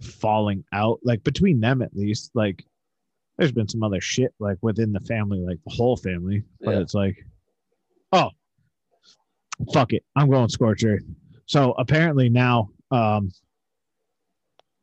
[0.00, 2.30] falling out, like between them at least.
[2.34, 2.64] Like,
[3.38, 6.80] there's been some other shit like within the family, like the whole family, but Yeah.
[6.80, 7.16] it's like,
[8.12, 8.30] oh,
[9.72, 11.04] fuck it, I'm going scorch earth.
[11.46, 13.30] So apparently now, um,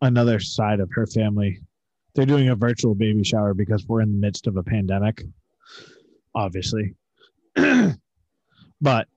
[0.02, 1.60] another side of her family,
[2.16, 5.24] they're doing a virtual baby shower because we're in the midst of a pandemic,
[6.34, 6.96] obviously.
[8.84, 9.08] but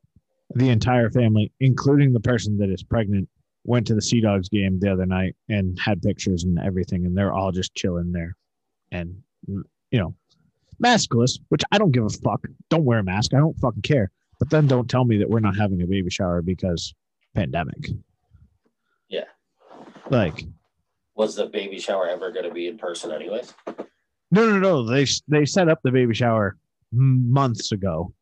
[0.55, 3.29] the entire family, including the person that is pregnant,
[3.65, 7.17] went to the Sea Dogs game the other night and had pictures and everything, and
[7.17, 8.37] they're all just chilling there,
[8.93, 9.65] and you
[9.99, 10.15] know,
[10.83, 12.47] maskless, which I don't give a fuck.
[12.71, 13.35] Don't wear a mask.
[13.35, 14.11] I don't fucking care.
[14.39, 16.95] But then don't tell me that we're not having a baby shower because
[17.35, 17.89] pandemic.
[19.09, 19.25] Yeah.
[20.11, 20.45] Like
[21.15, 23.55] Was the baby shower ever going to be in person, anyways?
[24.31, 24.87] no, no, no.
[24.87, 26.57] They they set up the baby shower
[26.93, 28.13] months ago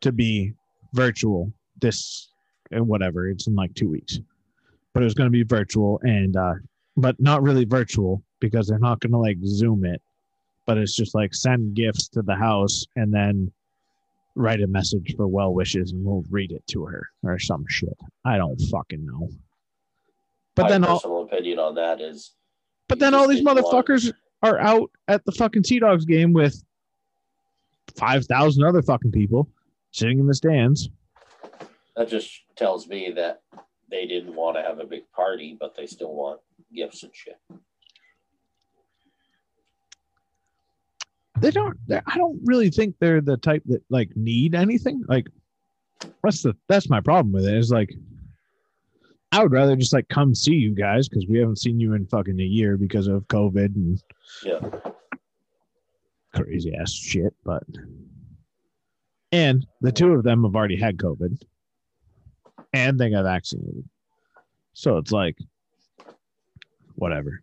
[0.00, 0.54] to be
[0.92, 1.52] virtual.
[1.80, 2.30] This
[2.70, 3.28] and whatever.
[3.28, 4.18] It's in like two weeks,
[4.92, 6.54] but it was going to be virtual and uh,
[6.96, 10.02] but not really virtual because they're not going to like zoom it.
[10.66, 13.50] But it's just like send gifts to the house and then
[14.36, 17.96] write a message for well wishes and we'll read it to her or some shit.
[18.24, 19.28] I don't fucking know.
[20.54, 22.32] But My then all personal opinion on that is
[22.88, 24.12] but then all these motherfuckers
[24.42, 26.62] are out at the fucking Sea Dogs game with
[27.96, 29.48] five thousand other fucking people
[29.92, 30.88] sitting in the stands.
[31.96, 33.42] that just tells me that
[33.90, 36.40] they didn't want to have a big party, but they still want
[36.74, 37.38] gifts and shit.
[41.40, 41.76] They don't.
[41.90, 45.02] I don't really think they're the type that like need anything.
[45.08, 45.26] Like
[46.22, 47.54] that's the that's my problem with it.
[47.54, 47.94] Is like
[49.32, 52.06] I would rather just like come see you guys because we haven't seen you in
[52.06, 54.02] fucking a year because of COVID and
[54.44, 54.60] Yeah.
[56.34, 57.32] crazy ass shit.
[57.42, 57.62] But
[59.32, 61.40] and the two of them have already had COVID
[62.72, 63.88] and they got vaccinated.
[64.72, 65.36] So it's like
[66.94, 67.42] whatever.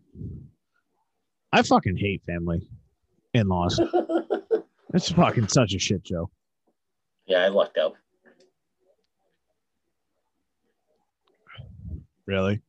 [1.52, 2.68] I fucking hate family
[3.34, 3.80] in laws.
[4.94, 6.30] it's fucking such a shit show.
[7.26, 7.94] yeah, I lucked out.
[12.26, 12.60] Really?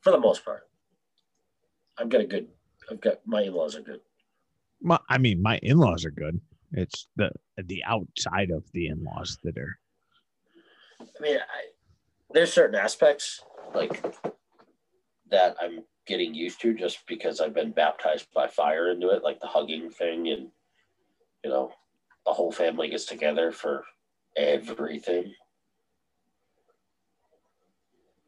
[0.00, 0.66] For the most part.
[1.98, 2.48] I've got a good
[2.90, 4.00] I've got my in-laws are good.
[4.80, 6.40] My, I mean, my in laws are good.
[6.72, 9.78] It's the the outside of the in laws that are.
[11.00, 11.70] I mean, I,
[12.32, 13.42] there's certain aspects
[13.74, 14.04] like
[15.30, 19.40] that I'm getting used to just because I've been baptized by fire into it, like
[19.40, 20.48] the hugging thing, and
[21.44, 21.72] you know,
[22.26, 23.84] the whole family gets together for
[24.36, 25.34] everything.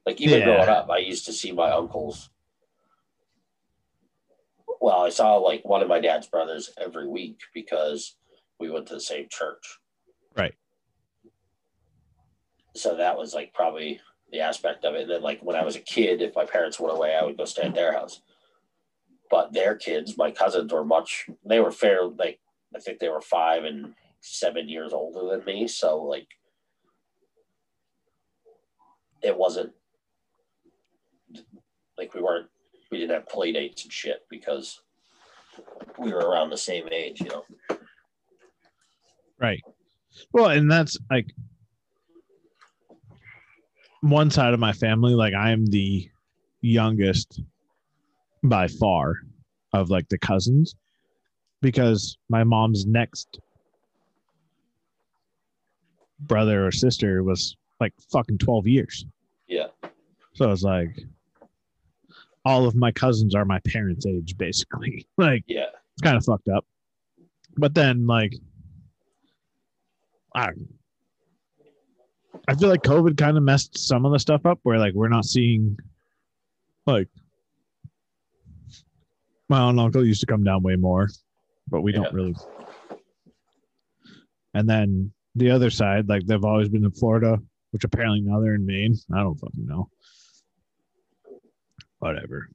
[0.06, 0.44] Like even Yeah.
[0.46, 2.30] growing up, I used to see my uncles.
[4.80, 8.16] Well, I saw like one of my dad's brothers every week because
[8.58, 9.78] we went to the same church.
[10.36, 10.54] Right.
[12.74, 14.00] So that was like probably
[14.32, 15.02] the aspect of it.
[15.02, 17.36] And then like when I was a kid, if my parents went away, I would
[17.36, 18.22] go stay at their house.
[19.30, 22.40] But their kids, my cousins were much they were fair like
[22.74, 25.68] I think they were five and seven years older than me.
[25.68, 26.28] So like
[29.22, 29.72] it wasn't
[31.98, 32.48] like we weren't
[32.90, 34.80] we didn't have play dates and shit because
[35.98, 37.44] we were around the same age, you know.
[39.38, 39.60] Right.
[40.32, 41.26] Well, and that's like
[44.02, 45.14] one side of my family.
[45.14, 46.08] Like I am the
[46.60, 47.40] youngest
[48.42, 49.14] by far
[49.72, 50.74] of like the cousins
[51.62, 53.38] because my mom's next
[56.20, 59.06] brother or sister was like fucking 12 years.
[59.46, 59.68] Yeah.
[60.34, 61.00] So it's like
[62.44, 65.06] all of my cousins are my parents' age, basically.
[65.18, 65.66] Like Yeah.
[65.94, 66.64] it's kind of fucked up.
[67.56, 68.34] But then, like,
[70.34, 70.68] I don't
[72.48, 75.08] I feel like COVID kind of messed some of the stuff up where, like, we're
[75.08, 75.76] not seeing,
[76.86, 77.08] like,
[79.48, 81.08] my own uncle used to come down way more,
[81.68, 81.98] but we Yeah.
[82.02, 82.34] don't really.
[84.54, 87.38] And then the other side, like, they've always been in Florida,
[87.72, 88.96] which apparently now they're in Maine.
[89.12, 89.90] I don't fucking know.
[92.00, 92.48] Whatever.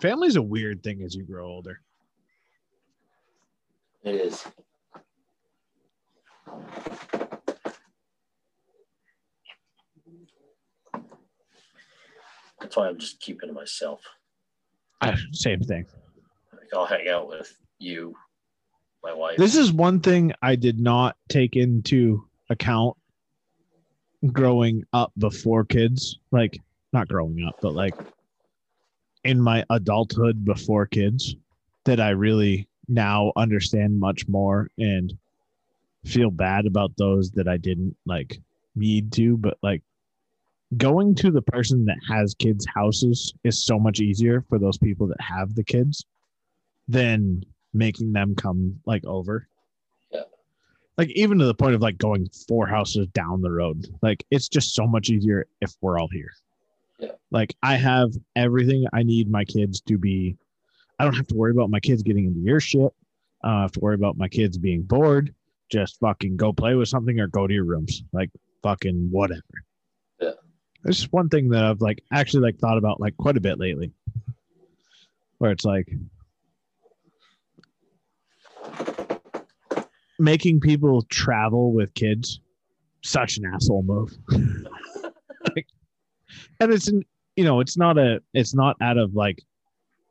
[0.00, 1.80] Family's a weird thing as you grow older.
[4.02, 4.44] It is.
[12.60, 14.00] That's why I'm just keeping to myself.
[15.00, 15.86] I, same thing.
[16.52, 18.14] Like I'll hang out with you,
[19.02, 19.36] my wife.
[19.36, 22.96] This is one thing I did not take into account
[24.32, 26.18] growing up before kids.
[26.30, 26.58] Like,
[26.92, 27.94] not growing up, but like
[29.24, 31.36] in my adulthood before kids,
[31.84, 35.16] that I really now understand much more and
[36.04, 38.38] feel bad about those that I didn't like
[38.74, 39.36] need to.
[39.36, 39.82] But like,
[40.76, 45.06] going to the person that has kids' houses is so much easier for those people
[45.08, 46.04] that have the kids
[46.88, 47.42] than
[47.74, 49.46] making them come like over.
[50.98, 53.86] Like even to the point of like going four houses down the road.
[54.02, 56.32] Like it's just so much easier if we're all here.
[56.98, 57.12] Yeah.
[57.30, 60.36] Like I have everything I need my kids to be
[60.98, 62.92] I don't have to worry about my kids getting into your shit.
[63.44, 65.32] I don't have to worry about my kids being bored.
[65.70, 68.02] Just fucking go play with something or go to your rooms.
[68.12, 68.30] Like
[68.62, 69.42] fucking whatever.
[70.20, 70.32] Yeah.
[70.84, 73.92] Is one thing that I've like actually like thought about like quite a bit lately.
[75.38, 75.88] Where it's like
[80.18, 82.40] making people travel with kids,
[83.02, 84.16] such an asshole move.
[85.54, 85.66] Like,
[86.60, 87.04] and it's an,
[87.36, 89.42] you know, it's not a, it's not out of like,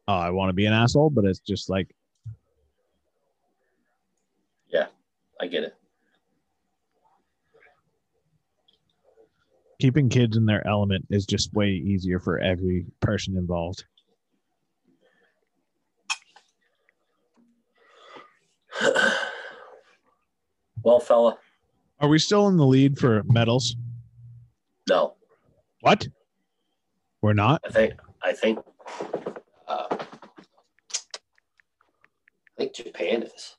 [0.08, 1.94] oh, I want to be an asshole, but it's just like,
[4.70, 4.88] Yeah,
[5.40, 5.76] I get it.
[9.80, 13.86] keeping kids in their element is just way easier for every person involved.
[20.84, 21.38] Well, fella,
[22.00, 23.76] Are we still in the lead for medals?
[24.90, 25.16] no,
[25.82, 26.08] What?
[27.22, 27.62] We're not.
[27.66, 27.94] I think
[28.24, 28.60] I think
[29.68, 29.98] uh, I
[32.58, 33.56] think Japan is.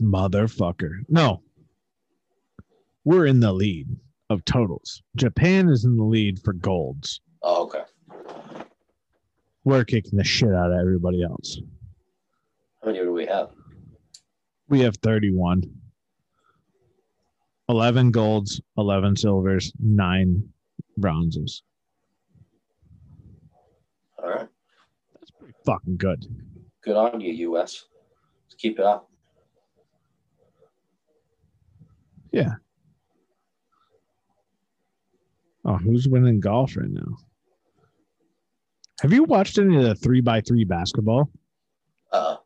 [0.00, 0.90] Motherfucker.
[1.08, 1.42] No.
[3.04, 3.88] We're in the lead
[4.30, 5.02] of totals.
[5.16, 7.20] Japan is in the lead for golds.
[7.42, 7.82] Oh, okay.
[9.64, 11.60] We're kicking the shit out of everybody else.
[12.84, 13.48] How many do we have?
[14.68, 15.62] We have 31.
[17.70, 20.46] 11 golds, 11 silvers, 9
[20.98, 21.62] bronzes.
[24.22, 24.48] All right.
[25.14, 26.26] That's pretty fucking good.
[26.82, 27.86] Good on you, US.
[28.44, 29.08] Let's keep it up.
[32.32, 32.56] Yeah.
[35.64, 37.16] Oh, who's winning golf right now?
[39.00, 41.30] Have you watched any of the three by three basketball?
[42.12, 42.36] Uh,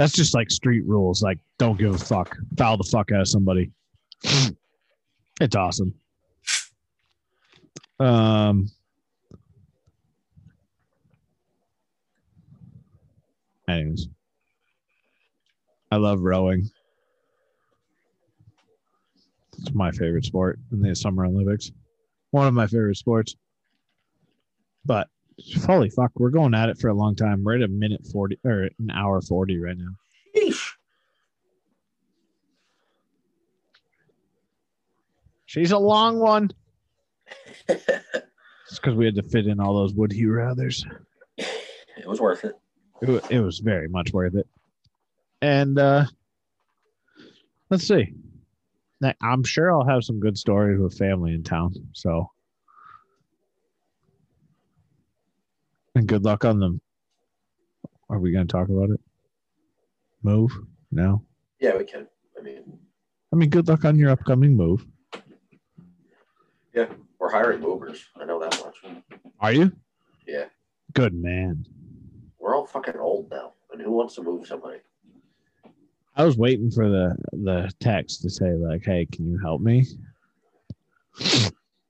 [0.00, 1.22] That's just like street rules.
[1.22, 2.34] Like, don't give a fuck.
[2.56, 3.70] Foul the fuck out of somebody.
[5.42, 5.92] It's awesome.
[7.98, 8.70] Um,
[13.68, 14.08] anyways,
[15.92, 16.70] I love rowing.
[19.58, 21.72] It's my favorite sport in the Summer Olympics.
[22.30, 23.36] One of my favorite sports.
[24.86, 25.08] But
[25.66, 27.44] holy fuck, we're going at it for a long time.
[27.44, 29.94] We're at a minute 40 or an hour 40 right now.
[30.36, 30.72] Yeesh.
[35.46, 36.50] She's a long one.
[38.70, 40.84] It's because we had to fit in all those would you rathers.
[41.36, 42.54] it was worth it.
[43.02, 44.46] It, it was very much worth it.
[45.42, 46.04] And uh
[47.68, 48.14] let's see.
[49.20, 51.74] I'm sure I'll have some good stories with family in town.
[51.94, 52.30] So
[55.94, 56.80] and good luck on them.
[58.08, 59.00] Are we gonna talk about it?
[60.22, 60.50] Move?
[60.90, 61.24] No.
[61.60, 62.06] Yeah, we can.
[62.38, 62.78] I mean,
[63.32, 64.86] I mean good luck on your upcoming move.
[66.74, 66.86] Yeah,
[67.18, 68.04] we're hiring movers.
[68.20, 68.76] I know that much.
[69.40, 69.72] Are you?
[70.26, 70.46] Yeah.
[70.92, 71.66] Good man.
[72.38, 73.52] We're all fucking old now.
[73.72, 74.78] And who wants to move somebody?
[76.16, 79.84] I was waiting for the the text to say like, "Hey, can you help me?"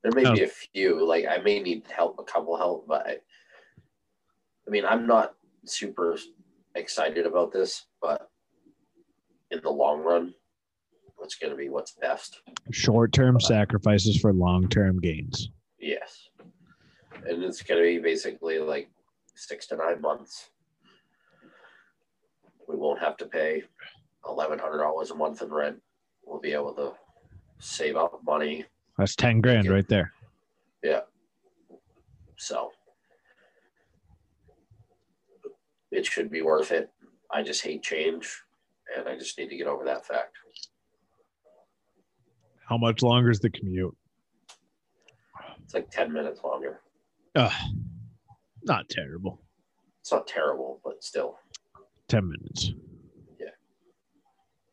[0.02, 0.34] There may Oh.
[0.34, 1.06] be a few.
[1.06, 3.22] Like I may need help, a couple help, but
[4.70, 5.34] I, mean, I'm not
[5.66, 6.16] super
[6.76, 8.30] excited about this, but
[9.50, 10.32] in the long run,
[11.16, 12.40] what's going to be what's best?
[12.70, 15.50] Short-term sacrifices for long-term gains.
[15.80, 16.28] Yes,
[17.26, 18.88] and it's going to be basically like
[19.34, 20.50] six to nine months.
[22.68, 23.64] We won't have to pay
[24.28, 25.82] eleven hundred dollars a month in rent.
[26.24, 26.92] We'll be able to
[27.58, 28.66] save up money.
[28.96, 30.12] That's 10 grand right there.
[30.84, 31.00] Yeah.
[32.36, 32.70] So
[35.90, 36.90] it should be worth it.
[37.32, 38.42] I just hate change
[38.96, 40.36] and I just need to get over that fact.
[42.68, 43.96] How much longer is the commute?
[45.64, 46.80] It's like 10 minutes longer.
[47.36, 47.52] Ugh,
[48.64, 49.40] not terrible.
[50.00, 51.38] It's not terrible, but still.
[52.08, 52.72] 10 minutes.
[53.38, 53.50] Yeah.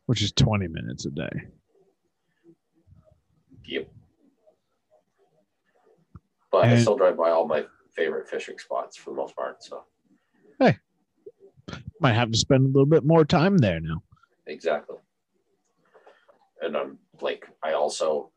[0.06, 1.30] Which is 20 minutes a day.
[3.64, 3.88] Yep.
[6.50, 7.64] But I still drive by all my
[7.94, 9.62] favorite fishing spots for the most part.
[9.62, 9.84] So
[12.00, 14.02] Might have to spend a little bit more time there now.
[14.46, 14.96] exactly.
[16.60, 18.30] And I'm like, I also,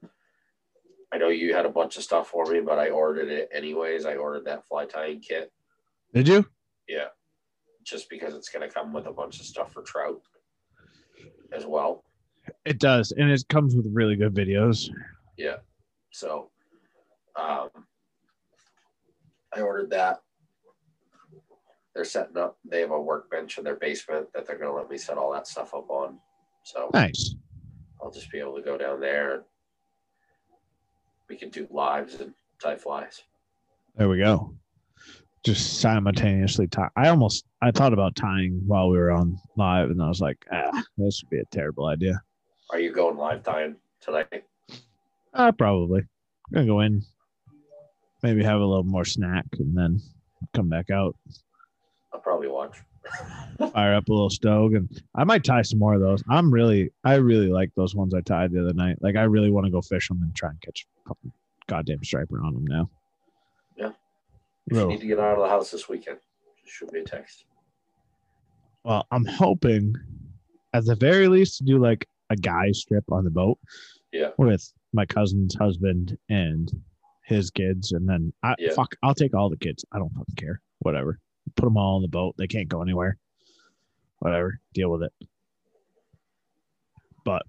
[1.11, 4.05] I know you had a bunch of stuff for me, but I ordered it anyways.
[4.05, 5.51] I ordered that fly tying kit.
[6.13, 6.45] Did you?
[6.87, 7.07] Yeah.
[7.83, 10.21] Just because it's going to come with a bunch of stuff for trout
[11.51, 12.03] as well.
[12.65, 13.11] It does.
[13.11, 14.89] And it comes with really good videos.
[15.37, 15.57] Yeah.
[16.11, 16.51] So
[17.35, 17.69] um,
[19.55, 20.19] I ordered that.
[21.95, 24.89] They're setting up, they have a workbench in their basement that they're going to let
[24.89, 26.17] me set all that stuff up on.
[26.63, 27.35] So Nice.
[28.01, 29.33] I'll just be able to go down there.
[29.35, 29.43] and
[31.29, 33.21] We can do lives and tie flies.
[33.97, 34.55] There we go.
[35.43, 36.89] Just simultaneously tie.
[36.95, 40.37] I almost I thought about tying while we were on live, and I was like,
[40.51, 42.21] ah, this would be a terrible idea.
[42.69, 44.43] Are you going live tying tonight?
[45.33, 46.03] Uh, probably.
[46.53, 47.01] gonna go in,
[48.21, 49.99] maybe have a little more snack, and then
[50.53, 51.15] come back out,
[52.13, 52.77] I'll probably watch.
[53.73, 56.23] fire up a little stove, and I might tie some more of those.
[56.29, 58.97] I'm really, I really like those ones I tied the other night.
[59.01, 61.31] Like, I really want to go fish them and try and catch a couple
[61.67, 62.89] goddamn striper on them now.
[63.77, 63.91] Yeah.
[64.67, 66.19] If you need to get out of the house this weekend,
[66.63, 67.45] just shoot me a text.
[68.83, 69.95] well, I'm hoping,
[70.73, 73.57] at the very least, to do like a guy strip on the boat.
[74.11, 74.31] Yeah.
[74.37, 76.69] With my cousin's husband and
[77.25, 78.73] his kids, and then I Yeah.
[78.73, 79.85] fuck, I'll take all the kids.
[79.91, 80.61] I don't fucking care.
[80.79, 81.19] Whatever.
[81.55, 82.35] Put them all on the boat.
[82.37, 83.17] They can't go anywhere.
[84.19, 84.59] Whatever.
[84.73, 85.13] Deal with it.
[87.23, 87.43] But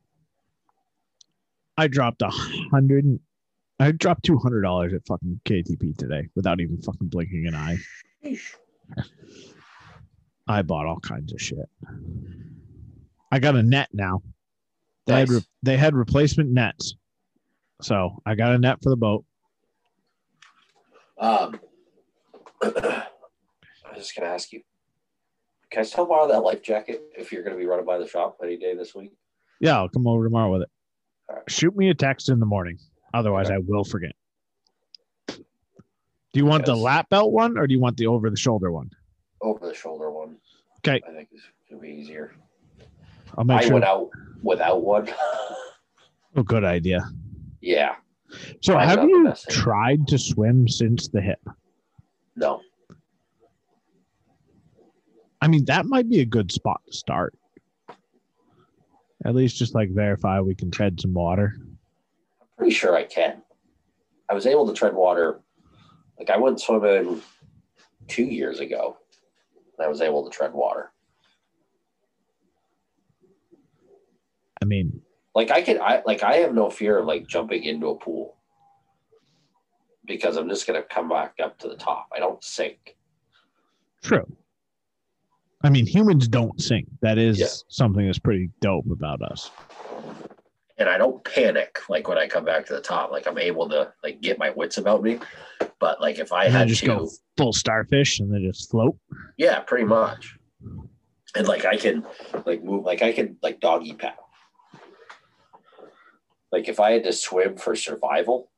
[1.77, 3.19] I dropped a hundred.
[3.79, 7.79] I dropped two hundred dollars at fucking KTP today without even fucking blinking an eye.
[10.47, 11.69] I bought all kinds of shit.
[13.31, 14.23] I got a net now.
[15.07, 16.95] They had re- they had replacement nets,
[17.81, 19.25] so I got a net for the boat.
[21.19, 21.59] Um,
[24.03, 24.61] Just gonna ask you.
[25.71, 28.37] Can I still borrow that life jacket if you're gonna be running by the shop
[28.43, 29.13] any day this week?
[29.61, 30.69] Yeah, I'll come over tomorrow with it.
[31.31, 31.43] Right.
[31.49, 32.79] Shoot me a text in the morning,
[33.15, 33.55] otherwise Okay.
[33.55, 34.13] I will forget.
[35.29, 35.37] Do
[36.41, 38.91] you want the lap belt one or do you want the over the shoulder one?
[39.41, 40.37] Over the shoulder one.
[40.81, 41.01] Okay.
[41.07, 42.35] I think it's gonna be easier.
[43.39, 43.75] I'll make I sure.
[43.75, 44.11] went out
[44.43, 45.09] without one.
[46.35, 47.07] Oh, good idea.
[47.61, 47.97] yeah.
[48.63, 51.39] So, have you tried to swim since the hip?
[52.37, 52.63] No.
[55.43, 57.35] I mean, that might be a good spot to start.
[59.25, 61.55] At least just like verify we can tread some water.
[62.41, 63.43] I'm pretty sure I can.
[64.29, 65.41] I was able to tread water.
[66.17, 67.21] Like I went swimming
[68.07, 68.97] two years ago.
[69.77, 70.93] And I was able to tread water.
[74.63, 75.03] I mean,
[75.35, 78.37] Like I can I like I have no fear of like jumping into a pool.
[80.05, 82.09] Because I'm just gonna come back up to the top.
[82.15, 82.97] I don't sink.
[84.05, 84.27] true.
[85.65, 86.89] I mean, humans don't sink.
[87.01, 87.47] That is Yeah.
[87.69, 89.51] something that's pretty dope about us.
[90.79, 93.13] And I don't panic like when I come back to the top.
[93.13, 95.21] Like I'm able to like get my wits about me.
[95.79, 98.97] But like if I And had just to go full starfish and then just float.
[99.37, 100.37] Yeah, pretty much.
[101.35, 102.05] And like I can
[102.45, 104.29] like move like I can like doggy paddle.
[106.51, 108.51] Like if I had to swim for survival,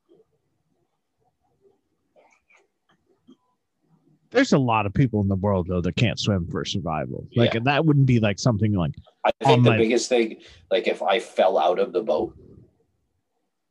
[4.34, 7.24] There's a lot of people in the world though that can't swim for survival.
[7.36, 7.60] Like Yeah.
[7.64, 8.94] that wouldn't be like something like
[9.24, 10.40] I think the my- biggest thing,
[10.72, 12.36] like if I fell out of the boat,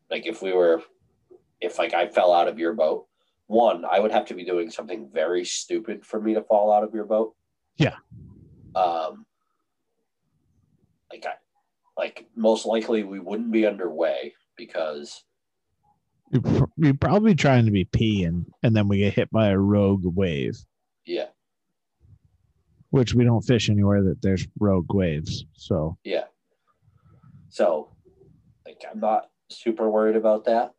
[0.09, 0.81] like if we were
[1.59, 3.07] if like I fell out of your boat,
[3.47, 6.83] one, I would have to be doing something very stupid for me to fall out
[6.83, 7.35] of your boat.
[7.75, 7.95] Yeah.
[8.73, 9.25] Um
[11.11, 11.33] like I
[11.97, 15.25] like most likely we wouldn't be underway because
[16.31, 20.03] you're, you're probably trying to be peeing and then we get hit by a rogue
[20.05, 20.57] wave,
[21.05, 21.27] yeah,
[22.89, 25.45] which we don't fish anywhere that there's rogue waves.
[25.55, 26.25] So Yeah.
[27.53, 27.89] So,
[28.65, 30.73] like, I'm not super worried about that.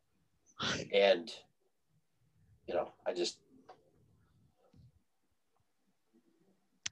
[0.93, 1.31] And,
[2.67, 3.39] you know, I just,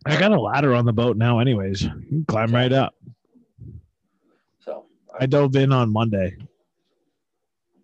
[0.07, 1.85] I got a ladder on the boat now, anyways.
[2.29, 2.95] Climb right up.
[4.61, 4.87] so,
[5.19, 6.37] I dove in on Monday.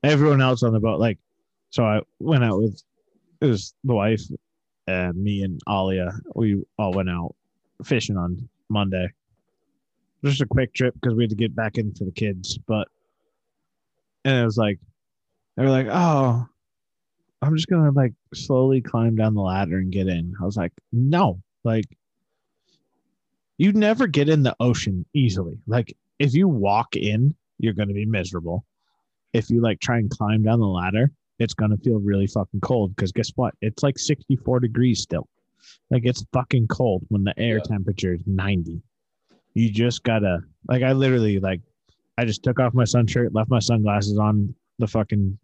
[0.04, 1.18] Everyone else on the boat, like,
[1.70, 2.82] so I went out with
[3.40, 4.22] it was the wife
[4.86, 6.12] and me and Alia.
[6.34, 7.34] We all went out
[7.84, 9.08] fishing on Monday.
[10.24, 12.88] Just a quick trip because we had to get back in for the kids, but
[14.24, 14.78] and it was like
[15.56, 16.46] they were like, "Oh,
[17.42, 20.72] I'm just gonna like slowly climb down the ladder and get in." I was like,
[20.92, 21.86] "No, like."
[23.60, 25.58] You never get in the ocean easily.
[25.66, 28.64] Like if you walk in, you're to be miserable.
[29.32, 32.60] If you like try and climb down the ladder, it's going to feel really fucking
[32.60, 33.54] cold because guess what?
[33.60, 35.28] It's like 64 degrees still.
[35.90, 37.62] Like it's fucking cold when the air Yeah.
[37.64, 38.80] temperature is 90.
[39.54, 41.60] You just got to, like, I literally, like,
[42.16, 45.36] I just took off my sun shirt, left my sunglasses on the fucking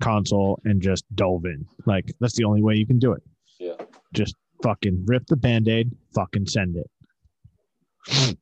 [0.00, 1.66] console, and just dove in.
[1.84, 3.22] Like, that's the only way you can do it.
[3.58, 3.74] yeah.
[4.12, 8.36] Just fucking rip the band aid, fucking send it.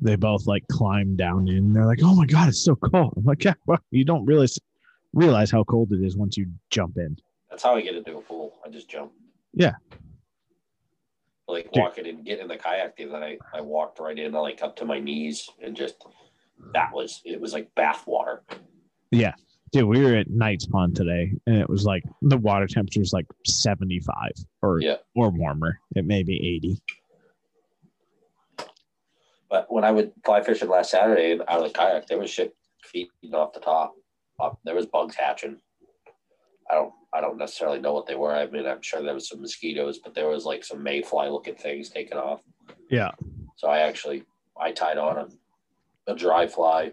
[0.00, 1.72] They both like climb down in.
[1.72, 4.58] They're like, "Oh my god, it's so cold." I'm like, "Yeah, well, you don't realize
[5.12, 7.16] realize how cold it is once you jump in."
[7.50, 8.58] That's how I get into a pool.
[8.64, 9.12] I just jump.
[9.54, 9.74] Yeah.
[11.46, 11.82] Like Dude.
[11.82, 14.76] walking in, get in the kayak, and then I, I walked right in, like up
[14.76, 15.96] to my knees, and just
[16.74, 18.42] that was it was like bath water.
[19.10, 19.32] Yeah.
[19.72, 23.12] Dude, we were at Knight's Pond today, and it was like the water temperature is
[23.12, 24.96] like seventy five or Yeah.
[25.14, 25.78] or warmer.
[25.96, 26.78] It may be eighty.
[29.50, 32.54] But when I would fly fishing last Saturday out of the kayak, there was shit
[32.84, 33.94] feeding off the top.
[34.64, 35.58] There was bugs hatching.
[36.70, 38.34] I don't I don't necessarily know what they were.
[38.34, 41.54] I mean, I'm sure there was some mosquitoes, but there was like some mayfly looking
[41.54, 42.40] things taken off.
[42.90, 43.12] Yeah.
[43.56, 44.24] So I actually
[44.60, 46.92] I tied on a, a dry fly,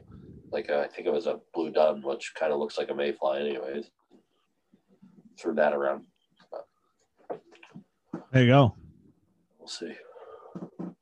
[0.51, 2.95] like a, I think it was a blue dun, which kind of looks like a
[2.95, 3.91] mayfly, anyways.
[5.37, 6.05] Threw that around.
[8.31, 8.75] There you go.
[9.59, 9.93] We'll see.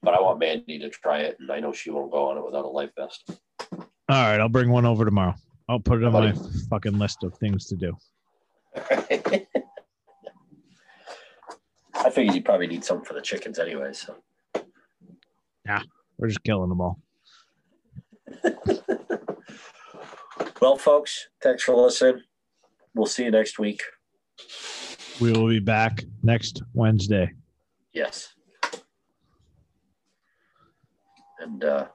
[0.04, 2.46] But I want Mandy to try it, and I know she won't go on it
[2.46, 3.24] without a life vest.
[3.72, 5.34] All right, I'll bring one over tomorrow.
[5.70, 6.34] I'll put it on my
[6.70, 7.98] fucking list of things to do.
[11.96, 13.94] I figured you probably need something for the chickens anyway.
[13.94, 14.18] So
[15.66, 15.84] yeah,
[16.18, 17.00] We're just killing them all.
[20.62, 22.24] well, folks, thanks for listening.
[22.94, 23.82] We'll see you next week.
[25.22, 27.32] We will be back next Wednesday.
[27.94, 28.34] Yes.
[31.44, 31.88] And uh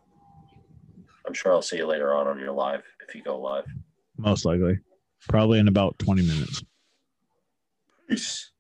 [1.27, 3.65] I'm sure I'll see you later on on your live if you go live.
[4.17, 4.79] Most likely.
[5.29, 6.63] Probably in about 20 minutes.
[8.09, 8.51] Peace.